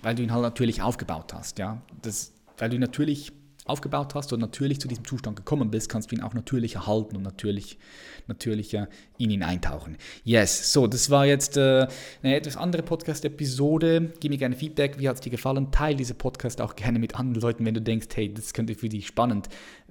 weil 0.02 0.14
du 0.14 0.22
ihn 0.22 0.32
halt 0.32 0.42
natürlich 0.42 0.82
aufgebaut 0.82 1.32
hast. 1.32 1.58
Ja? 1.58 1.82
Das, 2.02 2.32
weil 2.58 2.68
du 2.68 2.76
ihn 2.76 2.80
natürlich 2.80 3.32
aufgebaut 3.66 4.14
hast 4.14 4.30
und 4.34 4.40
natürlich 4.40 4.78
zu 4.78 4.88
diesem 4.88 5.06
Zustand 5.06 5.36
gekommen 5.36 5.70
bist, 5.70 5.88
kannst 5.88 6.10
du 6.10 6.16
ihn 6.16 6.22
auch 6.22 6.34
natürlich 6.34 6.74
erhalten 6.74 7.16
und 7.16 7.22
natürlich, 7.22 7.78
natürlicher 8.26 8.88
in 9.16 9.30
ihn 9.30 9.42
eintauchen. 9.42 9.96
Yes, 10.22 10.70
so, 10.72 10.86
das 10.86 11.08
war 11.08 11.24
jetzt 11.24 11.56
äh, 11.56 11.88
eine 12.22 12.36
etwas 12.36 12.58
andere 12.58 12.82
Podcast-Episode. 12.82 14.12
Gib 14.20 14.30
mir 14.30 14.36
gerne 14.36 14.54
Feedback, 14.54 14.98
wie 14.98 15.08
hat 15.08 15.14
es 15.14 15.22
dir 15.22 15.30
gefallen? 15.30 15.70
Teil 15.72 15.96
diese 15.96 16.12
Podcast 16.12 16.60
auch 16.60 16.76
gerne 16.76 16.98
mit 16.98 17.18
anderen 17.18 17.40
Leuten, 17.40 17.64
wenn 17.64 17.74
du 17.74 17.80
denkst, 17.80 18.08
hey, 18.14 18.32
das 18.32 18.52
könnte 18.52 18.74
für 18.74 18.90
dich 18.90 19.06
spannend 19.06 19.48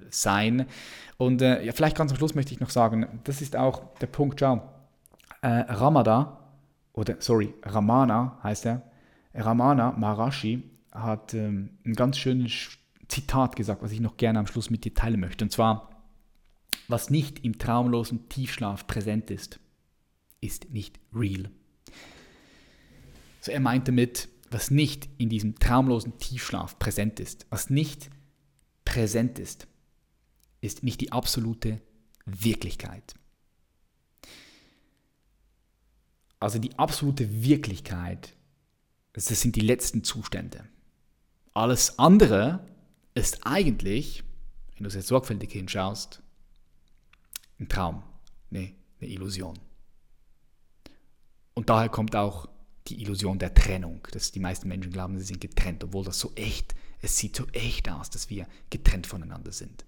sein. 0.08 0.66
Und 1.16 1.42
äh, 1.42 1.64
ja, 1.64 1.72
vielleicht 1.72 1.96
ganz 1.96 2.12
am 2.12 2.16
Schluss 2.16 2.36
möchte 2.36 2.54
ich 2.54 2.60
noch 2.60 2.70
sagen, 2.70 3.20
das 3.24 3.42
ist 3.42 3.56
auch 3.56 3.82
der 4.00 4.06
Punkt, 4.06 4.38
schau, 4.38 4.62
äh, 5.42 5.48
Ramadan 5.48 6.43
oder 6.94 7.16
sorry, 7.20 7.52
Ramana 7.62 8.38
heißt 8.42 8.66
er, 8.66 8.82
Ramana 9.34 9.92
Maharashi 9.92 10.62
hat 10.92 11.34
ähm, 11.34 11.70
ein 11.84 11.94
ganz 11.94 12.16
schönes 12.18 12.78
Zitat 13.08 13.56
gesagt, 13.56 13.82
was 13.82 13.92
ich 13.92 14.00
noch 14.00 14.16
gerne 14.16 14.38
am 14.38 14.46
Schluss 14.46 14.70
mit 14.70 14.84
dir 14.84 14.94
teilen 14.94 15.20
möchte. 15.20 15.44
Und 15.44 15.50
zwar, 15.50 15.90
was 16.88 17.10
nicht 17.10 17.44
im 17.44 17.58
traumlosen 17.58 18.28
Tiefschlaf 18.28 18.86
präsent 18.86 19.30
ist, 19.30 19.58
ist 20.40 20.70
nicht 20.70 21.00
real. 21.12 21.50
So 23.40 23.50
er 23.50 23.60
meinte 23.60 23.92
mit, 23.92 24.28
was 24.50 24.70
nicht 24.70 25.08
in 25.18 25.28
diesem 25.28 25.58
traumlosen 25.58 26.16
Tiefschlaf 26.18 26.78
präsent 26.78 27.18
ist, 27.18 27.46
was 27.50 27.70
nicht 27.70 28.08
präsent 28.84 29.38
ist, 29.38 29.66
ist 30.60 30.84
nicht 30.84 31.00
die 31.00 31.12
absolute 31.12 31.80
Wirklichkeit. 32.24 33.14
Also 36.40 36.58
die 36.58 36.78
absolute 36.78 37.42
Wirklichkeit, 37.42 38.34
das 39.12 39.26
sind 39.26 39.56
die 39.56 39.60
letzten 39.60 40.04
Zustände. 40.04 40.64
Alles 41.52 41.98
andere 41.98 42.66
ist 43.14 43.46
eigentlich, 43.46 44.24
wenn 44.74 44.84
du 44.84 44.88
es 44.88 44.94
jetzt 44.94 45.08
sorgfältig 45.08 45.52
hinschaust, 45.52 46.22
ein 47.60 47.68
Traum, 47.68 48.02
nee, 48.50 48.74
eine 49.00 49.10
Illusion. 49.10 49.58
Und 51.54 51.70
daher 51.70 51.88
kommt 51.88 52.16
auch 52.16 52.48
die 52.88 53.00
Illusion 53.00 53.38
der 53.38 53.54
Trennung, 53.54 54.06
dass 54.10 54.32
die 54.32 54.40
meisten 54.40 54.68
Menschen 54.68 54.92
glauben, 54.92 55.18
sie 55.18 55.24
sind 55.24 55.40
getrennt, 55.40 55.84
obwohl 55.84 56.04
das 56.04 56.18
so 56.18 56.32
echt, 56.34 56.74
es 57.00 57.16
sieht 57.16 57.36
so 57.36 57.46
echt 57.52 57.88
aus, 57.88 58.10
dass 58.10 58.28
wir 58.28 58.46
getrennt 58.70 59.06
voneinander 59.06 59.52
sind. 59.52 59.84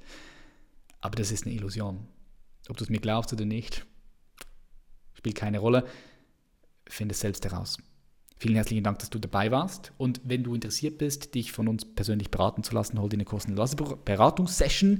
Aber 1.01 1.17
das 1.17 1.31
ist 1.31 1.45
eine 1.45 1.55
Illusion. 1.55 2.07
Ob 2.69 2.77
du 2.77 2.85
es 2.85 2.91
mir 2.91 3.01
glaubst 3.01 3.33
oder 3.33 3.45
nicht, 3.45 3.85
spielt 5.15 5.37
keine 5.37 5.59
Rolle 5.59 5.87
finde 6.89 7.13
es 7.13 7.21
selbst 7.21 7.45
heraus. 7.45 7.79
Vielen 8.39 8.57
herzlichen 8.57 8.85
Dank, 8.85 8.99
dass 8.99 9.09
du 9.09 9.19
dabei 9.19 9.51
warst. 9.51 9.93
Und 9.97 10.21
wenn 10.25 10.45
du 10.45 10.55
interessiert 10.55 10.99
bist, 10.99 11.35
dich 11.35 11.53
von 11.53 11.69
uns 11.69 11.87
persönlich 11.87 12.31
beraten 12.31 12.63
zu 12.63 12.75
lassen, 12.75 13.01
hol 13.01 13.09
dir 13.09 13.17
eine 13.17 13.25
kostenlose 13.25 13.77
Beratungssession. 13.77 14.99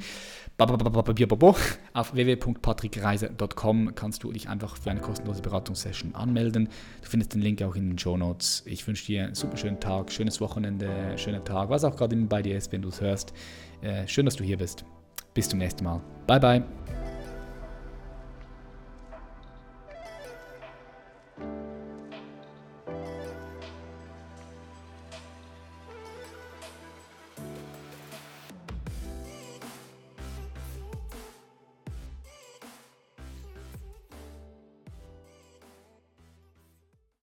Auf 0.57 2.15
www.patrickreise.com 2.15 3.95
kannst 3.95 4.25
du 4.25 4.33
dich 4.33 4.49
einfach 4.49 4.79
für 4.79 4.91
eine 4.91 5.01
kostenlose 5.01 5.43
Beratungssession 5.43 6.15
anmelden. 6.15 6.71
Du 7.03 7.09
findest 7.11 7.35
den 7.35 7.43
Link 7.43 7.61
auch 7.61 7.77
in 7.77 7.91
den 7.91 7.99
Show 7.99 8.17
Notes. 8.17 8.63
Ich 8.65 8.87
wünsche 8.87 9.05
dir 9.05 9.25
einen 9.25 9.35
super 9.35 9.59
schönen 9.59 9.81
Tag, 9.81 10.11
schönes 10.11 10.41
Wochenende, 10.41 11.19
schönen 11.19 11.45
Tag, 11.45 11.69
was 11.69 11.85
auch 11.85 11.95
gerade 11.95 12.17
bei 12.17 12.41
dir 12.41 12.57
ist, 12.57 12.73
wenn 12.73 12.81
du 12.81 12.89
es 12.89 13.03
hörst. 13.03 13.35
Äh, 13.83 14.09
schön, 14.09 14.25
dass 14.25 14.37
du 14.37 14.45
hier 14.45 14.57
bist. 14.57 14.87
Bis 15.35 15.51
zum 15.51 15.59
nächsten 15.59 15.85
Mal. 15.85 16.01
Bye, 16.27 16.41
bye. 16.41 16.65